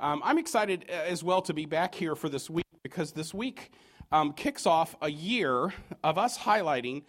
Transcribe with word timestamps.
Um, 0.00 0.22
I'm 0.24 0.38
excited 0.38 0.84
uh, 0.88 0.92
as 0.92 1.24
well 1.24 1.42
to 1.42 1.52
be 1.52 1.66
back 1.66 1.92
here 1.92 2.14
for 2.14 2.28
this 2.28 2.48
week 2.48 2.66
because 2.84 3.10
this 3.10 3.34
week 3.34 3.72
um, 4.12 4.32
kicks 4.32 4.64
off 4.64 4.94
a 5.02 5.10
year 5.10 5.74
of 6.04 6.18
us 6.18 6.38
highlighting 6.38 7.02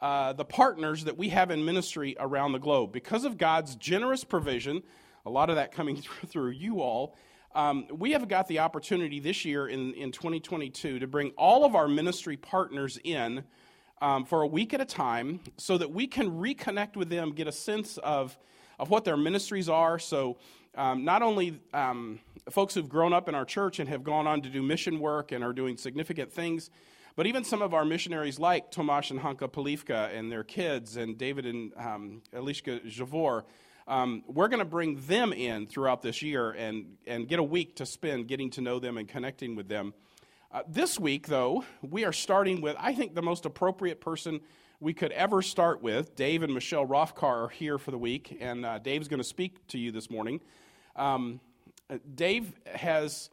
uh, 0.00 0.32
the 0.32 0.44
partners 0.44 1.02
that 1.04 1.18
we 1.18 1.30
have 1.30 1.50
in 1.50 1.64
ministry 1.64 2.14
around 2.20 2.52
the 2.52 2.60
globe. 2.60 2.92
Because 2.92 3.24
of 3.24 3.36
God's 3.36 3.74
generous 3.74 4.22
provision, 4.22 4.84
a 5.24 5.30
lot 5.30 5.50
of 5.50 5.56
that 5.56 5.72
coming 5.72 5.96
through 6.26 6.50
you 6.50 6.82
all, 6.82 7.16
um, 7.56 7.88
we 7.90 8.12
have 8.12 8.28
got 8.28 8.46
the 8.46 8.60
opportunity 8.60 9.18
this 9.18 9.44
year 9.44 9.66
in, 9.66 9.92
in 9.94 10.12
2022 10.12 11.00
to 11.00 11.06
bring 11.08 11.30
all 11.30 11.64
of 11.64 11.74
our 11.74 11.88
ministry 11.88 12.36
partners 12.36 12.96
in 13.02 13.42
um, 14.00 14.24
for 14.24 14.42
a 14.42 14.46
week 14.46 14.72
at 14.72 14.80
a 14.80 14.84
time 14.84 15.40
so 15.56 15.76
that 15.78 15.90
we 15.90 16.06
can 16.06 16.30
reconnect 16.30 16.94
with 16.94 17.08
them, 17.08 17.32
get 17.32 17.48
a 17.48 17.52
sense 17.52 17.98
of, 17.98 18.38
of 18.78 18.88
what 18.88 19.04
their 19.04 19.16
ministries 19.16 19.68
are. 19.68 19.98
So, 19.98 20.36
um, 20.76 21.06
not 21.06 21.22
only 21.22 21.58
um, 21.72 22.20
folks 22.50 22.74
who've 22.74 22.88
grown 22.88 23.12
up 23.12 23.28
in 23.28 23.34
our 23.34 23.44
church 23.44 23.78
and 23.78 23.88
have 23.88 24.04
gone 24.04 24.26
on 24.26 24.42
to 24.42 24.48
do 24.48 24.62
mission 24.62 25.00
work 25.00 25.32
and 25.32 25.42
are 25.42 25.52
doing 25.52 25.76
significant 25.76 26.32
things, 26.32 26.70
but 27.16 27.26
even 27.26 27.44
some 27.44 27.62
of 27.62 27.74
our 27.74 27.84
missionaries 27.84 28.38
like 28.38 28.70
Tomasz 28.70 29.10
and 29.10 29.20
Hanka 29.20 29.50
Polivka 29.50 30.14
and 30.16 30.30
their 30.30 30.44
kids, 30.44 30.96
and 30.96 31.16
David 31.18 31.46
and 31.46 31.72
um, 31.76 32.22
Elishka 32.32 32.86
Javor. 32.86 33.44
Um, 33.88 34.24
we're 34.26 34.48
going 34.48 34.58
to 34.58 34.64
bring 34.64 35.00
them 35.06 35.32
in 35.32 35.66
throughout 35.66 36.02
this 36.02 36.20
year 36.20 36.50
and, 36.50 36.96
and 37.06 37.28
get 37.28 37.38
a 37.38 37.42
week 37.42 37.76
to 37.76 37.86
spend 37.86 38.26
getting 38.26 38.50
to 38.50 38.60
know 38.60 38.78
them 38.78 38.98
and 38.98 39.08
connecting 39.08 39.54
with 39.54 39.68
them. 39.68 39.94
Uh, 40.52 40.62
this 40.68 40.98
week, 40.98 41.26
though, 41.28 41.64
we 41.82 42.04
are 42.04 42.12
starting 42.12 42.60
with, 42.60 42.76
I 42.78 42.94
think, 42.94 43.14
the 43.14 43.22
most 43.22 43.46
appropriate 43.46 44.00
person 44.00 44.40
we 44.80 44.92
could 44.92 45.12
ever 45.12 45.40
start 45.40 45.82
with. 45.82 46.16
Dave 46.16 46.42
and 46.42 46.52
Michelle 46.52 46.86
Rothkar 46.86 47.44
are 47.44 47.48
here 47.48 47.78
for 47.78 47.90
the 47.90 47.98
week, 47.98 48.36
and 48.40 48.66
uh, 48.66 48.78
Dave's 48.78 49.08
going 49.08 49.18
to 49.18 49.24
speak 49.24 49.66
to 49.68 49.78
you 49.78 49.90
this 49.90 50.10
morning. 50.10 50.40
Um, 50.96 51.40
Dave 52.14 52.52
has 52.66 53.30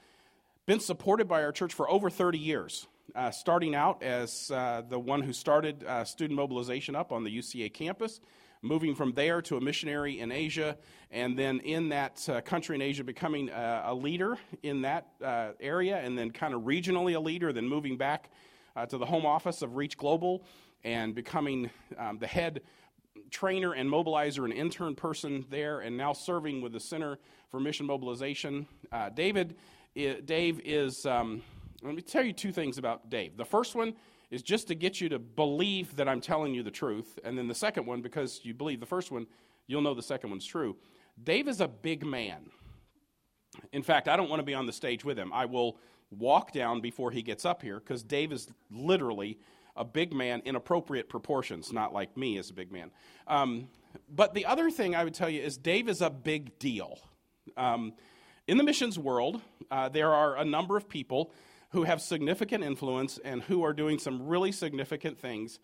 been 0.65 0.79
supported 0.79 1.27
by 1.27 1.43
our 1.43 1.51
church 1.51 1.73
for 1.73 1.89
over 1.89 2.09
30 2.09 2.37
years, 2.37 2.87
uh, 3.15 3.31
starting 3.31 3.75
out 3.75 4.03
as 4.03 4.51
uh, 4.51 4.81
the 4.87 4.99
one 4.99 5.21
who 5.21 5.33
started 5.33 5.83
uh, 5.83 6.03
student 6.03 6.37
mobilization 6.37 6.95
up 6.95 7.11
on 7.11 7.23
the 7.23 7.37
UCA 7.37 7.73
campus 7.73 8.19
moving 8.63 8.95
from 8.95 9.11
there 9.11 9.41
to 9.41 9.57
a 9.57 9.61
missionary 9.61 10.19
in 10.19 10.31
Asia, 10.31 10.77
and 11.11 11.37
then 11.37 11.59
in 11.59 11.89
that 11.89 12.27
uh, 12.29 12.41
country 12.41 12.75
in 12.75 12.81
Asia, 12.81 13.03
becoming 13.03 13.49
uh, 13.51 13.83
a 13.85 13.93
leader 13.93 14.37
in 14.63 14.81
that 14.81 15.07
uh, 15.21 15.49
area, 15.59 15.97
and 15.97 16.17
then 16.17 16.31
kind 16.31 16.53
of 16.53 16.61
regionally 16.61 17.15
a 17.15 17.19
leader, 17.19 17.51
then 17.51 17.67
moving 17.67 17.97
back 17.97 18.31
uh, 18.75 18.85
to 18.85 18.97
the 18.97 19.05
home 19.05 19.25
office 19.25 19.61
of 19.61 19.75
Reach 19.75 19.97
Global 19.97 20.43
and 20.83 21.13
becoming 21.13 21.69
um, 21.97 22.17
the 22.17 22.27
head 22.27 22.61
trainer 23.29 23.73
and 23.73 23.89
mobilizer 23.89 24.43
and 24.43 24.53
intern 24.53 24.95
person 24.95 25.45
there, 25.49 25.81
and 25.81 25.95
now 25.97 26.13
serving 26.13 26.61
with 26.61 26.73
the 26.73 26.79
Center 26.79 27.19
for 27.49 27.59
Mission 27.59 27.85
Mobilization. 27.85 28.67
Uh, 28.91 29.09
David, 29.09 29.55
Dave 29.95 30.61
is. 30.63 31.05
Um, 31.05 31.41
let 31.83 31.95
me 31.95 32.01
tell 32.01 32.23
you 32.23 32.31
two 32.31 32.53
things 32.53 32.77
about 32.77 33.09
Dave. 33.09 33.35
The 33.35 33.43
first 33.43 33.75
one 33.75 33.93
is 34.31 34.41
just 34.41 34.67
to 34.69 34.75
get 34.75 35.01
you 35.01 35.09
to 35.09 35.19
believe 35.19 35.95
that 35.97 36.07
I'm 36.07 36.21
telling 36.21 36.53
you 36.53 36.63
the 36.63 36.71
truth. 36.71 37.19
And 37.23 37.37
then 37.37 37.47
the 37.47 37.53
second 37.53 37.85
one, 37.85 38.01
because 38.01 38.39
you 38.43 38.53
believe 38.53 38.79
the 38.79 38.85
first 38.85 39.11
one, 39.11 39.27
you'll 39.67 39.81
know 39.81 39.93
the 39.93 40.01
second 40.01 40.29
one's 40.29 40.45
true. 40.45 40.75
Dave 41.23 41.47
is 41.47 41.61
a 41.61 41.67
big 41.67 42.05
man. 42.05 42.49
In 43.73 43.83
fact, 43.83 44.07
I 44.07 44.15
don't 44.15 44.29
want 44.29 44.39
to 44.39 44.45
be 44.45 44.53
on 44.55 44.65
the 44.65 44.73
stage 44.73 45.05
with 45.05 45.19
him. 45.19 45.31
I 45.31 45.45
will 45.45 45.77
walk 46.09 46.51
down 46.51 46.81
before 46.81 47.11
he 47.11 47.21
gets 47.21 47.45
up 47.45 47.61
here 47.61 47.79
because 47.79 48.01
Dave 48.01 48.31
is 48.31 48.47
literally 48.71 49.37
a 49.75 49.83
big 49.83 50.13
man 50.13 50.41
in 50.45 50.55
appropriate 50.55 51.09
proportions, 51.09 51.73
not 51.73 51.93
like 51.93 52.15
me 52.15 52.37
as 52.37 52.49
a 52.49 52.53
big 52.53 52.71
man. 52.71 52.91
Um, 53.27 53.69
but 54.09 54.33
the 54.33 54.45
other 54.45 54.69
thing 54.69 54.95
I 54.95 55.03
would 55.03 55.13
tell 55.13 55.29
you 55.29 55.41
is 55.41 55.57
Dave 55.57 55.89
is 55.89 56.01
a 56.01 56.09
big 56.09 56.59
deal. 56.59 56.99
Um, 57.57 57.93
in 58.47 58.57
the 58.57 58.63
missions 58.63 58.99
world, 58.99 59.41
uh, 59.71 59.89
there 59.89 60.13
are 60.13 60.37
a 60.37 60.45
number 60.45 60.77
of 60.77 60.89
people 60.89 61.31
who 61.69 61.83
have 61.83 62.01
significant 62.01 62.63
influence 62.63 63.19
and 63.23 63.41
who 63.41 63.63
are 63.63 63.73
doing 63.73 63.97
some 63.97 64.27
really 64.27 64.51
significant 64.51 65.19
things. 65.19 65.59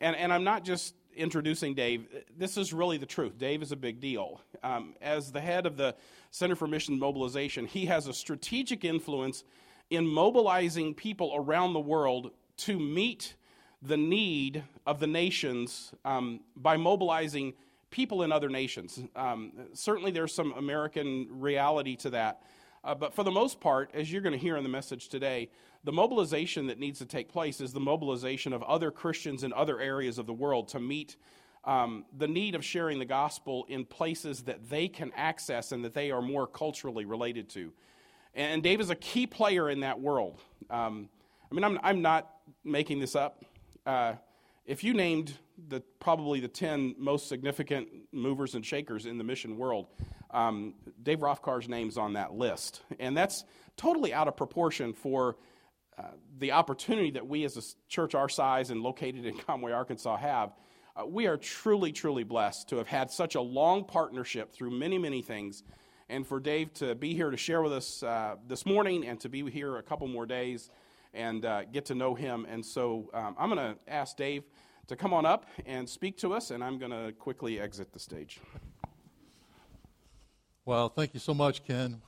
And, 0.00 0.16
and 0.16 0.32
I'm 0.32 0.44
not 0.44 0.64
just 0.64 0.94
introducing 1.14 1.74
Dave. 1.74 2.06
This 2.36 2.56
is 2.56 2.72
really 2.72 2.96
the 2.96 3.06
truth. 3.06 3.36
Dave 3.36 3.62
is 3.62 3.72
a 3.72 3.76
big 3.76 4.00
deal. 4.00 4.40
Um, 4.62 4.94
as 5.02 5.32
the 5.32 5.40
head 5.40 5.66
of 5.66 5.76
the 5.76 5.96
Center 6.30 6.54
for 6.54 6.66
Mission 6.66 6.98
Mobilization, 6.98 7.66
he 7.66 7.86
has 7.86 8.06
a 8.06 8.14
strategic 8.14 8.84
influence 8.84 9.44
in 9.90 10.06
mobilizing 10.06 10.94
people 10.94 11.32
around 11.34 11.72
the 11.72 11.80
world 11.80 12.30
to 12.58 12.78
meet 12.78 13.34
the 13.82 13.96
need 13.96 14.62
of 14.86 15.00
the 15.00 15.06
nations 15.06 15.92
um, 16.04 16.40
by 16.56 16.76
mobilizing 16.76 17.54
people 17.90 18.22
in 18.22 18.32
other 18.32 18.48
nations. 18.48 19.02
Um, 19.16 19.52
certainly, 19.72 20.10
there's 20.10 20.34
some 20.34 20.52
American 20.52 21.28
reality 21.30 21.96
to 21.96 22.10
that. 22.10 22.42
Uh, 22.82 22.94
but 22.94 23.14
for 23.14 23.24
the 23.24 23.30
most 23.30 23.60
part, 23.60 23.90
as 23.92 24.10
you're 24.10 24.22
going 24.22 24.32
to 24.32 24.38
hear 24.38 24.56
in 24.56 24.62
the 24.62 24.70
message 24.70 25.08
today, 25.08 25.50
the 25.84 25.92
mobilization 25.92 26.66
that 26.66 26.78
needs 26.78 26.98
to 26.98 27.06
take 27.06 27.28
place 27.28 27.60
is 27.60 27.72
the 27.72 27.80
mobilization 27.80 28.52
of 28.52 28.62
other 28.62 28.90
Christians 28.90 29.44
in 29.44 29.52
other 29.52 29.80
areas 29.80 30.18
of 30.18 30.26
the 30.26 30.32
world 30.32 30.68
to 30.68 30.80
meet 30.80 31.16
um, 31.64 32.04
the 32.16 32.28
need 32.28 32.54
of 32.54 32.64
sharing 32.64 32.98
the 32.98 33.04
gospel 33.04 33.66
in 33.68 33.84
places 33.84 34.42
that 34.44 34.70
they 34.70 34.88
can 34.88 35.12
access 35.14 35.72
and 35.72 35.84
that 35.84 35.92
they 35.92 36.10
are 36.10 36.22
more 36.22 36.46
culturally 36.46 37.04
related 37.04 37.50
to. 37.50 37.72
And 38.34 38.62
Dave 38.62 38.80
is 38.80 38.90
a 38.90 38.94
key 38.94 39.26
player 39.26 39.68
in 39.68 39.80
that 39.80 40.00
world. 40.00 40.40
Um, 40.70 41.08
I 41.50 41.54
mean, 41.54 41.64
I'm, 41.64 41.78
I'm 41.82 42.00
not 42.00 42.30
making 42.64 43.00
this 43.00 43.14
up. 43.14 43.44
Uh, 43.86 44.14
if 44.66 44.84
you 44.84 44.94
named 44.94 45.32
the, 45.68 45.80
probably 45.98 46.40
the 46.40 46.48
10 46.48 46.94
most 46.98 47.28
significant 47.28 47.88
movers 48.12 48.54
and 48.54 48.64
shakers 48.64 49.06
in 49.06 49.18
the 49.18 49.24
mission 49.24 49.56
world, 49.56 49.86
um, 50.30 50.74
Dave 51.02 51.20
Rothkar's 51.20 51.68
name's 51.68 51.96
on 51.98 52.12
that 52.14 52.32
list. 52.32 52.82
And 52.98 53.16
that's 53.16 53.44
totally 53.76 54.12
out 54.14 54.28
of 54.28 54.36
proportion 54.36 54.92
for 54.92 55.36
uh, 55.98 56.02
the 56.38 56.52
opportunity 56.52 57.10
that 57.12 57.26
we 57.26 57.44
as 57.44 57.56
a 57.56 57.62
church 57.88 58.14
our 58.14 58.28
size 58.28 58.70
and 58.70 58.82
located 58.82 59.24
in 59.26 59.36
Conway, 59.46 59.72
Arkansas 59.72 60.16
have. 60.16 60.52
Uh, 60.96 61.06
we 61.06 61.26
are 61.26 61.36
truly, 61.36 61.92
truly 61.92 62.24
blessed 62.24 62.68
to 62.68 62.76
have 62.76 62.86
had 62.86 63.10
such 63.10 63.34
a 63.34 63.40
long 63.40 63.84
partnership 63.84 64.52
through 64.52 64.70
many, 64.70 64.98
many 64.98 65.22
things. 65.22 65.62
And 66.08 66.26
for 66.26 66.40
Dave 66.40 66.72
to 66.74 66.94
be 66.94 67.14
here 67.14 67.30
to 67.30 67.36
share 67.36 67.62
with 67.62 67.72
us 67.72 68.02
uh, 68.02 68.36
this 68.46 68.66
morning 68.66 69.06
and 69.06 69.18
to 69.20 69.28
be 69.28 69.48
here 69.50 69.76
a 69.76 69.82
couple 69.82 70.06
more 70.08 70.26
days 70.26 70.70
and 71.14 71.44
uh, 71.44 71.64
get 71.64 71.86
to 71.86 71.94
know 71.94 72.14
him. 72.14 72.46
And 72.48 72.64
so 72.64 73.10
um, 73.14 73.34
I'm 73.38 73.50
going 73.50 73.74
to 73.74 73.92
ask 73.92 74.16
Dave 74.16 74.44
to 74.88 74.96
come 74.96 75.12
on 75.12 75.24
up 75.24 75.46
and 75.66 75.88
speak 75.88 76.18
to 76.18 76.32
us, 76.32 76.50
and 76.50 76.64
I'm 76.64 76.78
going 76.78 76.90
to 76.90 77.12
quickly 77.12 77.60
exit 77.60 77.92
the 77.92 77.98
stage. 77.98 78.40
Well, 80.64 80.88
thank 80.88 81.14
you 81.14 81.20
so 81.20 81.34
much, 81.34 81.64
Ken. 81.64 82.00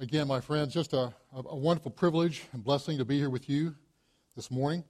Again, 0.00 0.26
my 0.26 0.40
friends, 0.40 0.74
just 0.74 0.92
a, 0.94 1.12
a 1.32 1.56
wonderful 1.56 1.90
privilege 1.90 2.42
and 2.52 2.64
blessing 2.64 2.98
to 2.98 3.04
be 3.04 3.18
here 3.18 3.30
with 3.30 3.48
you 3.48 3.74
this 4.34 4.50
morning. 4.50 4.84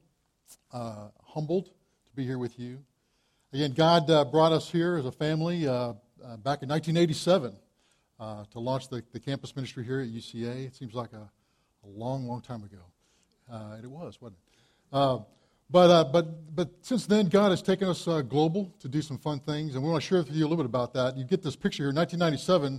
Uh, 0.72 1.08
humbled 1.24 1.66
to 1.66 2.12
be 2.14 2.24
here 2.24 2.38
with 2.38 2.58
you. 2.58 2.78
Again, 3.52 3.72
God 3.72 4.10
uh, 4.10 4.24
brought 4.24 4.52
us 4.52 4.70
here 4.70 4.96
as 4.96 5.04
a 5.04 5.12
family 5.12 5.66
uh, 5.66 5.72
uh 5.72 6.36
back 6.36 6.62
in 6.62 6.68
1987 6.68 7.56
uh, 8.18 8.44
to 8.52 8.60
launch 8.60 8.88
the, 8.88 9.02
the, 9.12 9.20
campus 9.20 9.54
ministry 9.56 9.84
here 9.84 10.00
at 10.00 10.08
UCA. 10.08 10.66
It 10.66 10.76
seems 10.76 10.94
like 10.94 11.12
a, 11.12 11.28
a 11.84 11.88
long, 11.88 12.26
long 12.26 12.40
time 12.40 12.62
ago. 12.62 12.91
Uh, 13.50 13.74
and 13.76 13.84
it 13.84 13.90
was, 13.90 14.20
wasn't 14.20 14.38
it? 14.92 15.26
But, 15.72 15.90
uh, 15.90 16.04
but, 16.04 16.54
but 16.54 16.68
since 16.82 17.06
then, 17.06 17.28
God 17.28 17.48
has 17.48 17.62
taken 17.62 17.88
us 17.88 18.06
uh, 18.06 18.20
global 18.20 18.74
to 18.80 18.88
do 18.88 19.00
some 19.00 19.16
fun 19.16 19.40
things, 19.40 19.74
and 19.74 19.82
we 19.82 19.88
want 19.88 20.02
to 20.02 20.06
share 20.06 20.18
with 20.18 20.30
you 20.30 20.44
a 20.44 20.46
little 20.46 20.58
bit 20.58 20.66
about 20.66 20.92
that. 20.92 21.16
You 21.16 21.24
get 21.24 21.42
this 21.42 21.56
picture 21.56 21.84
here. 21.84 21.90
In 21.90 21.96
1997, 21.96 22.78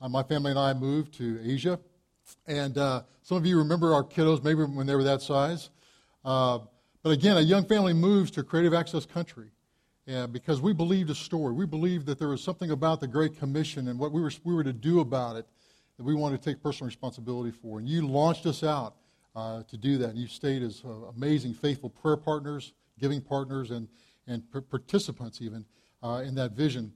uh, 0.00 0.08
my 0.08 0.24
family 0.24 0.50
and 0.50 0.58
I 0.58 0.74
moved 0.74 1.14
to 1.18 1.38
Asia. 1.44 1.78
And 2.48 2.76
uh, 2.76 3.02
some 3.22 3.36
of 3.36 3.46
you 3.46 3.56
remember 3.56 3.94
our 3.94 4.02
kiddos, 4.02 4.42
maybe 4.42 4.64
when 4.64 4.84
they 4.84 4.96
were 4.96 5.04
that 5.04 5.22
size. 5.22 5.70
Uh, 6.24 6.58
but 7.04 7.10
again, 7.10 7.36
a 7.36 7.40
young 7.40 7.66
family 7.66 7.92
moves 7.92 8.32
to 8.32 8.40
a 8.40 8.42
creative 8.42 8.74
access 8.74 9.06
country 9.06 9.50
because 10.32 10.60
we 10.60 10.72
believed 10.72 11.10
a 11.10 11.14
story. 11.14 11.52
We 11.52 11.66
believed 11.66 12.06
that 12.06 12.18
there 12.18 12.28
was 12.28 12.42
something 12.42 12.72
about 12.72 12.98
the 13.00 13.06
Great 13.06 13.38
Commission 13.38 13.86
and 13.86 13.96
what 13.96 14.10
we 14.10 14.20
were, 14.20 14.32
we 14.42 14.54
were 14.54 14.64
to 14.64 14.72
do 14.72 14.98
about 14.98 15.36
it 15.36 15.46
that 15.98 16.02
we 16.02 16.14
wanted 16.14 16.42
to 16.42 16.50
take 16.50 16.60
personal 16.60 16.86
responsibility 16.88 17.52
for. 17.52 17.78
And 17.78 17.88
you 17.88 18.08
launched 18.08 18.46
us 18.46 18.64
out 18.64 18.96
uh, 19.34 19.62
to 19.64 19.76
do 19.76 19.98
that. 19.98 20.10
And 20.10 20.18
you've 20.18 20.30
stayed 20.30 20.62
as 20.62 20.82
uh, 20.84 20.88
amazing, 21.16 21.54
faithful 21.54 21.90
prayer 21.90 22.16
partners, 22.16 22.72
giving 22.98 23.20
partners, 23.20 23.70
and, 23.70 23.88
and 24.26 24.42
participants 24.70 25.40
even 25.42 25.64
uh, 26.02 26.22
in 26.24 26.34
that 26.36 26.52
vision. 26.52 26.92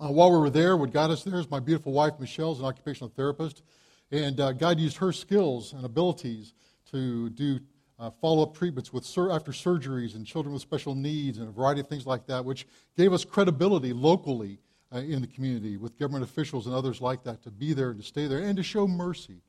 Uh, 0.00 0.08
while 0.08 0.30
we 0.30 0.38
were 0.38 0.50
there, 0.50 0.76
what 0.76 0.92
got 0.92 1.10
us 1.10 1.22
there 1.22 1.38
is 1.38 1.50
my 1.50 1.60
beautiful 1.60 1.92
wife, 1.92 2.14
Michelle, 2.18 2.52
is 2.52 2.60
an 2.60 2.64
occupational 2.64 3.10
therapist. 3.14 3.62
And 4.10 4.40
uh, 4.40 4.52
God 4.52 4.78
used 4.78 4.96
her 4.98 5.12
skills 5.12 5.72
and 5.72 5.84
abilities 5.84 6.54
to 6.90 7.30
do 7.30 7.60
uh, 7.98 8.10
follow 8.10 8.42
up 8.42 8.56
treatments 8.56 8.92
with 8.92 9.04
sur- 9.04 9.30
after 9.30 9.52
surgeries 9.52 10.14
and 10.14 10.26
children 10.26 10.52
with 10.52 10.62
special 10.62 10.94
needs 10.94 11.38
and 11.38 11.48
a 11.48 11.52
variety 11.52 11.80
of 11.80 11.88
things 11.88 12.06
like 12.06 12.26
that, 12.26 12.44
which 12.44 12.66
gave 12.96 13.12
us 13.12 13.24
credibility 13.24 13.92
locally 13.92 14.58
in 14.92 15.22
the 15.22 15.26
community 15.26 15.78
with 15.78 15.98
government 15.98 16.22
officials 16.22 16.66
and 16.66 16.74
others 16.74 17.00
like 17.00 17.22
that 17.24 17.42
to 17.42 17.50
be 17.50 17.72
there 17.72 17.90
and 17.90 18.00
to 18.00 18.06
stay 18.06 18.26
there 18.26 18.40
and 18.40 18.56
to 18.56 18.62
show 18.62 18.86
mercy. 18.86 19.40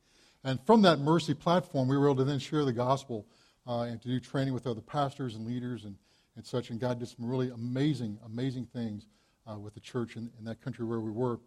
And 0.44 0.60
from 0.66 0.82
that 0.82 1.00
mercy 1.00 1.34
platform, 1.34 1.88
we 1.88 1.96
were 1.96 2.06
able 2.06 2.16
to 2.16 2.24
then 2.24 2.38
share 2.38 2.64
the 2.64 2.72
gospel 2.72 3.26
uh, 3.66 3.82
and 3.82 4.00
to 4.02 4.08
do 4.08 4.20
training 4.20 4.52
with 4.52 4.66
other 4.66 4.82
pastors 4.82 5.34
and 5.34 5.46
leaders 5.46 5.84
and, 5.84 5.96
and 6.36 6.46
such. 6.46 6.70
And 6.70 6.78
God 6.78 6.98
did 6.98 7.08
some 7.08 7.26
really 7.26 7.50
amazing, 7.50 8.18
amazing 8.26 8.66
things 8.66 9.06
uh, 9.50 9.58
with 9.58 9.74
the 9.74 9.80
church 9.80 10.16
in, 10.16 10.30
in, 10.38 10.44
that 10.44 10.60
country 10.60 10.84
where 10.84 11.00
we 11.00 11.10
were. 11.10 11.40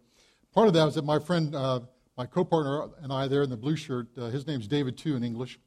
Part 0.52 0.66
of 0.66 0.74
that 0.74 0.84
was 0.84 0.96
that 0.96 1.04
my 1.04 1.18
friend, 1.18 1.54
uh, 1.54 1.80
my 2.16 2.26
co-partner 2.26 2.88
and 3.02 3.12
I 3.12 3.28
there 3.28 3.42
in 3.42 3.50
the 3.50 3.56
blue 3.56 3.76
shirt, 3.76 4.08
uh, 4.18 4.26
his 4.26 4.46
name's 4.46 4.66
David 4.66 4.98
too 4.98 5.14
in 5.14 5.22
English. 5.22 5.58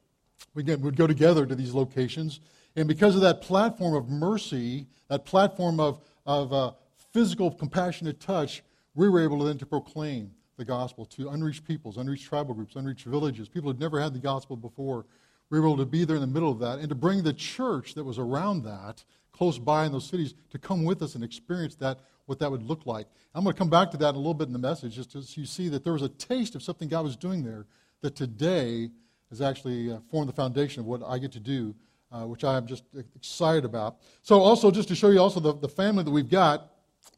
We 0.54 0.62
would 0.62 0.96
go 0.96 1.06
together 1.06 1.46
to 1.46 1.54
these 1.54 1.72
locations, 1.72 2.40
and 2.74 2.88
because 2.88 3.14
of 3.14 3.20
that 3.20 3.42
platform 3.42 3.94
of 3.94 4.08
mercy, 4.08 4.88
that 5.08 5.24
platform 5.24 5.78
of 5.78 6.00
of 6.26 6.52
uh, 6.52 6.72
physical, 7.12 7.50
compassionate 7.50 8.20
touch, 8.20 8.62
we 8.94 9.08
were 9.08 9.22
able 9.22 9.38
then 9.38 9.58
to 9.58 9.66
proclaim 9.66 10.32
the 10.56 10.64
gospel 10.64 11.04
to 11.06 11.30
unreached 11.30 11.64
peoples, 11.64 11.96
unreached 11.96 12.26
tribal 12.28 12.54
groups, 12.54 12.76
unreached 12.76 13.06
villages, 13.06 13.48
people 13.48 13.70
who 13.70 13.74
had 13.74 13.80
never 13.80 14.00
had 14.00 14.14
the 14.14 14.18
gospel 14.18 14.56
before. 14.56 15.06
We 15.50 15.60
were 15.60 15.66
able 15.66 15.76
to 15.78 15.86
be 15.86 16.04
there 16.04 16.16
in 16.16 16.22
the 16.22 16.26
middle 16.28 16.50
of 16.50 16.58
that 16.60 16.78
and 16.78 16.88
to 16.88 16.94
bring 16.94 17.22
the 17.22 17.32
church 17.32 17.94
that 17.94 18.04
was 18.04 18.18
around 18.18 18.64
that, 18.64 19.04
close 19.32 19.58
by 19.58 19.86
in 19.86 19.92
those 19.92 20.08
cities, 20.08 20.34
to 20.50 20.58
come 20.58 20.84
with 20.84 21.02
us 21.02 21.14
and 21.14 21.24
experience 21.24 21.74
that, 21.76 21.98
what 22.26 22.38
that 22.38 22.50
would 22.50 22.62
look 22.62 22.86
like. 22.86 23.06
I'm 23.34 23.44
going 23.44 23.54
to 23.54 23.58
come 23.58 23.70
back 23.70 23.90
to 23.90 23.96
that 23.98 24.10
in 24.10 24.14
a 24.14 24.18
little 24.18 24.34
bit 24.34 24.46
in 24.46 24.52
the 24.52 24.58
message, 24.58 24.94
just 24.94 25.12
so 25.12 25.20
you 25.40 25.46
see 25.46 25.68
that 25.70 25.84
there 25.84 25.92
was 25.92 26.02
a 26.02 26.08
taste 26.08 26.54
of 26.54 26.62
something 26.62 26.88
God 26.88 27.04
was 27.04 27.16
doing 27.16 27.42
there 27.42 27.66
that 28.02 28.14
today 28.14 28.90
has 29.30 29.40
actually 29.40 29.90
uh, 29.90 29.98
formed 30.10 30.28
the 30.28 30.34
foundation 30.34 30.80
of 30.80 30.86
what 30.86 31.02
I 31.06 31.18
get 31.18 31.32
to 31.32 31.40
do, 31.40 31.74
uh, 32.12 32.26
which 32.26 32.44
I 32.44 32.56
am 32.56 32.66
just 32.66 32.84
excited 33.16 33.64
about. 33.64 33.96
So, 34.22 34.40
also, 34.40 34.70
just 34.70 34.88
to 34.88 34.94
show 34.94 35.08
you 35.08 35.20
also 35.20 35.40
the, 35.40 35.54
the 35.54 35.68
family 35.68 36.04
that 36.04 36.10
we've 36.10 36.28
got, 36.28 36.70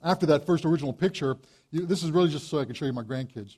after 0.02 0.26
that 0.26 0.46
first 0.46 0.64
original 0.64 0.92
picture, 0.92 1.36
you, 1.74 1.86
this 1.86 2.02
is 2.02 2.10
really 2.12 2.28
just 2.28 2.48
so 2.48 2.60
I 2.60 2.64
can 2.64 2.74
show 2.74 2.86
you 2.86 2.92
my 2.92 3.02
grandkids. 3.02 3.56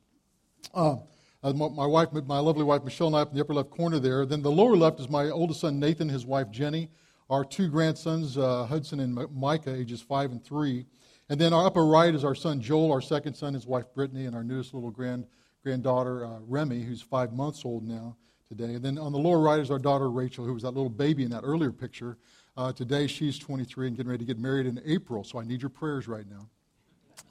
Uh, 0.74 0.96
my 1.42 1.86
wife, 1.86 2.08
my 2.12 2.38
lovely 2.38 2.64
wife 2.64 2.82
Michelle, 2.82 3.08
and 3.08 3.16
I 3.16 3.20
up 3.20 3.30
in 3.30 3.36
the 3.36 3.42
upper 3.42 3.54
left 3.54 3.70
corner 3.70 3.98
there. 3.98 4.24
Then 4.24 4.42
the 4.42 4.50
lower 4.50 4.74
left 4.74 4.98
is 4.98 5.08
my 5.08 5.28
oldest 5.30 5.60
son 5.60 5.78
Nathan, 5.78 6.08
his 6.08 6.24
wife 6.24 6.50
Jenny, 6.50 6.88
our 7.28 7.44
two 7.44 7.68
grandsons 7.68 8.38
uh, 8.38 8.64
Hudson 8.64 9.00
and 9.00 9.14
Micah, 9.32 9.74
ages 9.74 10.00
five 10.00 10.32
and 10.32 10.42
three, 10.42 10.86
and 11.28 11.38
then 11.38 11.52
our 11.52 11.66
upper 11.66 11.84
right 11.84 12.14
is 12.14 12.24
our 12.24 12.34
son 12.34 12.60
Joel, 12.60 12.90
our 12.90 13.02
second 13.02 13.34
son, 13.34 13.54
his 13.54 13.66
wife 13.66 13.84
Brittany, 13.94 14.24
and 14.24 14.34
our 14.34 14.42
newest 14.42 14.72
little 14.74 14.90
grand 14.90 15.26
granddaughter 15.62 16.24
uh, 16.24 16.38
Remy, 16.40 16.82
who's 16.82 17.02
five 17.02 17.32
months 17.32 17.64
old 17.64 17.84
now 17.86 18.16
today. 18.48 18.74
And 18.74 18.84
then 18.84 18.98
on 18.98 19.12
the 19.12 19.18
lower 19.18 19.40
right 19.40 19.60
is 19.60 19.70
our 19.70 19.78
daughter 19.78 20.10
Rachel, 20.10 20.44
who 20.44 20.54
was 20.54 20.62
that 20.62 20.70
little 20.70 20.88
baby 20.88 21.24
in 21.24 21.30
that 21.30 21.42
earlier 21.44 21.72
picture. 21.72 22.16
Uh, 22.56 22.72
today 22.72 23.06
she's 23.06 23.38
23 23.38 23.88
and 23.88 23.96
getting 23.96 24.10
ready 24.10 24.24
to 24.24 24.32
get 24.32 24.40
married 24.40 24.66
in 24.66 24.80
April, 24.86 25.22
so 25.22 25.38
I 25.38 25.44
need 25.44 25.60
your 25.60 25.68
prayers 25.68 26.08
right 26.08 26.26
now. 26.28 26.48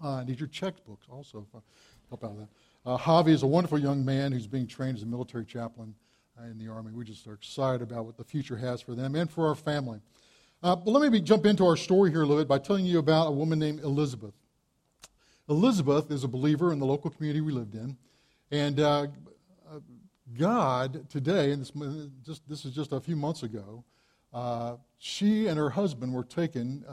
Uh, 0.04 0.16
I 0.16 0.24
need 0.24 0.40
your 0.40 0.50
checkbooks 0.50 1.10
also. 1.10 1.46
Help 2.10 2.24
out 2.24 2.32
with 2.32 2.40
that. 2.42 2.90
Uh, 2.90 2.98
Javi 2.98 3.30
is 3.30 3.44
a 3.44 3.48
wonderful 3.48 3.80
young 3.80 4.06
man 4.06 4.32
who's 4.32 4.48
being 4.48 4.68
trained 4.68 4.98
as 4.98 5.04
a 5.04 5.08
military 5.08 5.46
chaplain 5.46 5.96
uh, 6.40 6.46
in 6.46 6.58
the 6.58 6.68
Army. 6.68 6.92
We 6.92 7.04
just 7.04 7.26
are 7.28 7.34
excited 7.34 7.82
about 7.82 8.06
what 8.06 8.18
the 8.18 8.24
future 8.24 8.58
has 8.58 8.82
for 8.82 8.94
them 8.94 9.16
and 9.16 9.30
for 9.30 9.48
our 9.48 9.56
family. 9.56 10.00
Uh, 10.62 10.76
but 10.76 10.92
let 10.92 11.12
me 11.12 11.20
jump 11.20 11.46
into 11.46 11.66
our 11.66 11.76
story 11.76 12.12
here 12.12 12.22
a 12.22 12.26
little 12.26 12.42
bit 12.42 12.48
by 12.48 12.60
telling 12.60 12.86
you 12.86 13.00
about 13.00 13.28
a 13.28 13.32
woman 13.32 13.60
named 13.60 13.80
Elizabeth. 13.82 14.34
Elizabeth 15.50 16.12
is 16.12 16.24
a 16.24 16.28
believer 16.28 16.72
in 16.72 16.80
the 16.80 16.86
local 16.86 17.10
community 17.10 17.42
we 17.42 17.52
lived 17.52 17.76
in. 17.76 17.98
And 18.52 18.80
uh, 18.80 19.08
God 20.38 21.10
today, 21.10 21.52
and 21.52 21.62
this, 21.62 21.72
just, 22.26 22.48
this 22.48 22.66
is 22.66 22.74
just 22.74 22.92
a 22.92 23.00
few 23.00 23.16
months 23.16 23.44
ago, 23.44 23.84
uh, 24.34 24.76
she 24.98 25.48
and 25.48 25.58
her 25.58 25.70
husband 25.70 26.14
were 26.14 26.24
taken. 26.24 26.84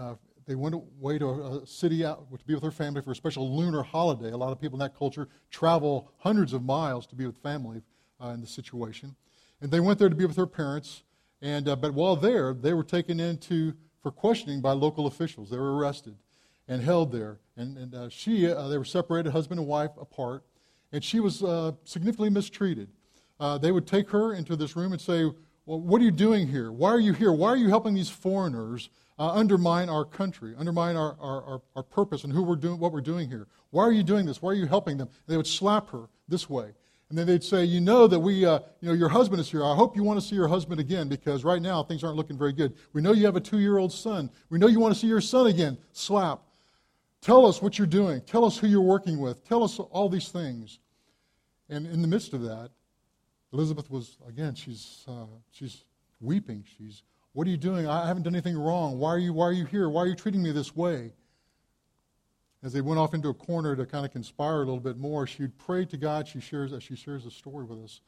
Uh, 0.43 0.45
they 0.47 0.55
went 0.55 0.75
away 0.75 1.19
to 1.19 1.29
a 1.29 1.67
city 1.67 2.05
out 2.05 2.31
to 2.31 2.45
be 2.45 2.55
with 2.55 2.63
her 2.63 2.71
family 2.71 3.01
for 3.03 3.13
a 3.13 3.15
special 3.15 3.57
lunar 3.57 3.83
holiday. 3.83 4.31
A 4.31 4.37
lot 4.37 4.53
of 4.53 4.61
people 4.61 4.77
in 4.77 4.81
that 4.81 4.97
culture 4.97 5.29
travel 5.51 6.11
hundreds 6.19 6.53
of 6.53 6.63
miles 6.63 7.07
to 7.09 7.15
be 7.15 7.27
with 7.27 7.37
family 7.39 7.83
uh, 8.23 8.29
in 8.29 8.41
the 8.41 8.47
situation. 8.47 9.15
And 9.61 9.71
they 9.71 9.81
went 9.81 9.99
there 9.99 10.09
to 10.09 10.15
be 10.15 10.27
with 10.27 10.37
her 10.37 10.47
parents. 10.47 11.03
And, 11.41 11.69
uh, 11.69 11.77
but 11.77 11.95
while 11.95 12.17
there, 12.17 12.55
they 12.55 12.73
were 12.73 12.85
taken 12.85 13.21
into 13.21 13.75
for 14.03 14.11
questioning 14.11 14.61
by 14.61 14.73
local 14.73 15.07
officials. 15.07 15.51
They 15.51 15.59
were 15.59 15.77
arrested 15.77 16.17
and 16.69 16.83
held 16.83 17.13
there. 17.13 17.39
And, 17.57 17.77
and 17.77 17.95
uh, 17.95 18.09
she, 18.09 18.51
uh, 18.51 18.69
they 18.69 18.79
were 18.79 18.85
separated, 18.85 19.31
husband 19.31 19.61
and 19.61 19.69
wife 19.69 19.93
apart. 20.01 20.45
And 20.93 21.03
she 21.03 21.21
was 21.21 21.39
significantly 21.85 22.31
mistreated. 22.31 22.89
Uh, 23.41 23.59
they 23.59 23.73
would 23.73 23.87
take 23.87 24.11
her 24.11 24.35
into 24.35 24.57
this 24.57 24.77
room 24.77 24.93
and 24.93 25.01
say, 25.01 25.25
Well, 25.65 25.81
what 25.81 26.01
are 26.01 26.05
you 26.05 26.11
doing 26.11 26.49
here? 26.49 26.71
Why 26.71 26.91
are 26.91 27.01
you 27.01 27.13
here? 27.13 27.33
Why 27.33 27.49
are 27.49 27.57
you 27.57 27.69
helping 27.69 27.95
these 27.95 28.11
foreigners 28.11 28.91
uh, 29.23 29.31
undermine 29.35 29.89
our 29.89 30.05
country, 30.05 30.53
undermine 30.59 30.97
our, 30.97 31.17
our, 31.21 31.45
our, 31.45 31.63
our, 31.77 31.83
purpose 31.85 32.25
and 32.25 32.33
who 32.33 32.43
we're 32.43 32.57
doing, 32.57 32.81
what 32.81 32.91
we're 32.91 33.01
doing 33.01 33.29
here? 33.29 33.47
Why 33.71 33.85
are 33.85 33.93
you 33.93 34.03
doing 34.03 34.27
this? 34.27 34.43
Why 34.43 34.51
are 34.51 34.55
you 34.55 34.67
helping 34.67 34.97
them? 34.97 35.07
And 35.07 35.33
they 35.33 35.37
would 35.37 35.47
slap 35.47 35.91
her 35.91 36.09
this 36.27 36.51
way. 36.51 36.73
And 37.09 37.17
then 37.17 37.29
they'd 37.29 37.45
say, 37.45 37.65
You 37.65 37.81
know 37.81 38.09
that 38.09 38.19
we, 38.19 38.45
uh, 38.45 38.59
you 38.81 38.89
know, 38.89 38.95
your 38.95 39.09
husband 39.09 39.41
is 39.41 39.49
here. 39.49 39.65
I 39.65 39.77
hope 39.77 39.95
you 39.95 40.03
want 40.03 40.21
to 40.21 40.27
see 40.27 40.35
your 40.35 40.49
husband 40.49 40.81
again 40.81 41.09
because 41.09 41.45
right 41.45 41.63
now 41.63 41.85
things 41.85 42.03
aren't 42.03 42.17
looking 42.17 42.37
very 42.37 42.53
good. 42.53 42.75
We 42.95 43.01
know 43.01 43.13
you 43.13 43.25
have 43.27 43.37
a 43.37 43.41
two 43.41 43.61
year 43.61 43.79
old 43.79 43.93
son. 43.93 44.29
We 44.51 44.59
know 44.59 44.67
you 44.67 44.81
want 44.81 44.93
to 44.93 44.99
see 44.99 45.07
your 45.07 45.21
son 45.21 45.47
again. 45.47 45.79
Slap. 45.93 46.41
Tell 47.21 47.47
us 47.47 47.63
what 47.63 47.79
you're 47.79 47.87
doing. 47.87 48.23
Tell 48.23 48.45
us 48.45 48.59
who 48.59 48.67
you're 48.67 48.81
working 48.81 49.21
with. 49.21 49.45
Tell 49.45 49.63
us 49.63 49.79
all 49.79 50.09
these 50.09 50.31
things. 50.31 50.81
And 51.69 51.87
in 51.87 52.03
the 52.03 52.09
midst 52.09 52.33
of 52.33 52.43
that, 52.43 52.71
Elizabeth 53.53 53.89
was, 53.89 54.17
again, 54.29 54.57
she's, 54.57 55.05
uh, 55.07 55.27
she's 55.53 55.85
weeping. 56.21 56.65
She's, 56.77 57.05
what 57.33 57.47
are 57.47 57.51
you 57.51 57.57
doing? 57.57 57.87
I 57.87 58.07
haven't 58.07 58.25
done 58.25 58.35
anything 58.35 58.59
wrong. 58.59 58.99
Why 58.99 59.11
are, 59.11 59.19
you, 59.19 59.33
why 59.33 59.47
are 59.47 59.53
you 59.53 59.65
here? 59.65 59.89
Why 59.89 60.03
are 60.03 60.07
you 60.07 60.15
treating 60.15 60.43
me 60.43 60.53
this 60.53 60.77
way? 60.77 61.13
As 62.63 62.73
they 62.73 62.81
went 62.81 63.01
off 63.01 63.15
into 63.15 63.29
a 63.29 63.35
corner 63.35 63.75
to 63.75 63.87
kind 63.87 64.05
of 64.05 64.13
conspire 64.13 64.57
a 64.57 64.59
little 64.59 64.81
bit 64.81 64.99
more, 64.99 65.27
she 65.27 65.43
would 65.43 65.59
pray 65.59 65.85
to 65.87 65.97
God. 65.97 66.29
She 66.29 66.41
shares, 66.41 66.73
as 66.73 66.83
she 66.83 66.95
shares 66.95 67.27
a 67.27 67.31
story 67.31 67.65
with 67.65 67.83
us, 67.83 68.01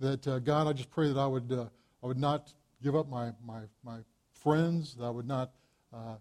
that 0.00 0.26
uh, 0.26 0.38
God, 0.40 0.66
I 0.66 0.72
just 0.72 0.90
pray 0.90 1.12
that 1.12 1.18
I 1.18 1.26
would, 1.26 1.52
uh, 1.52 1.66
I 2.02 2.06
would 2.06 2.18
not 2.18 2.52
give 2.82 2.96
up 2.96 3.08
my, 3.08 3.32
my, 3.44 3.60
my 3.84 3.98
friends, 4.32 4.94
that 4.94 5.04
I 5.04 5.10
would 5.10 5.28
not 5.28 5.52
uh, 5.92 6.16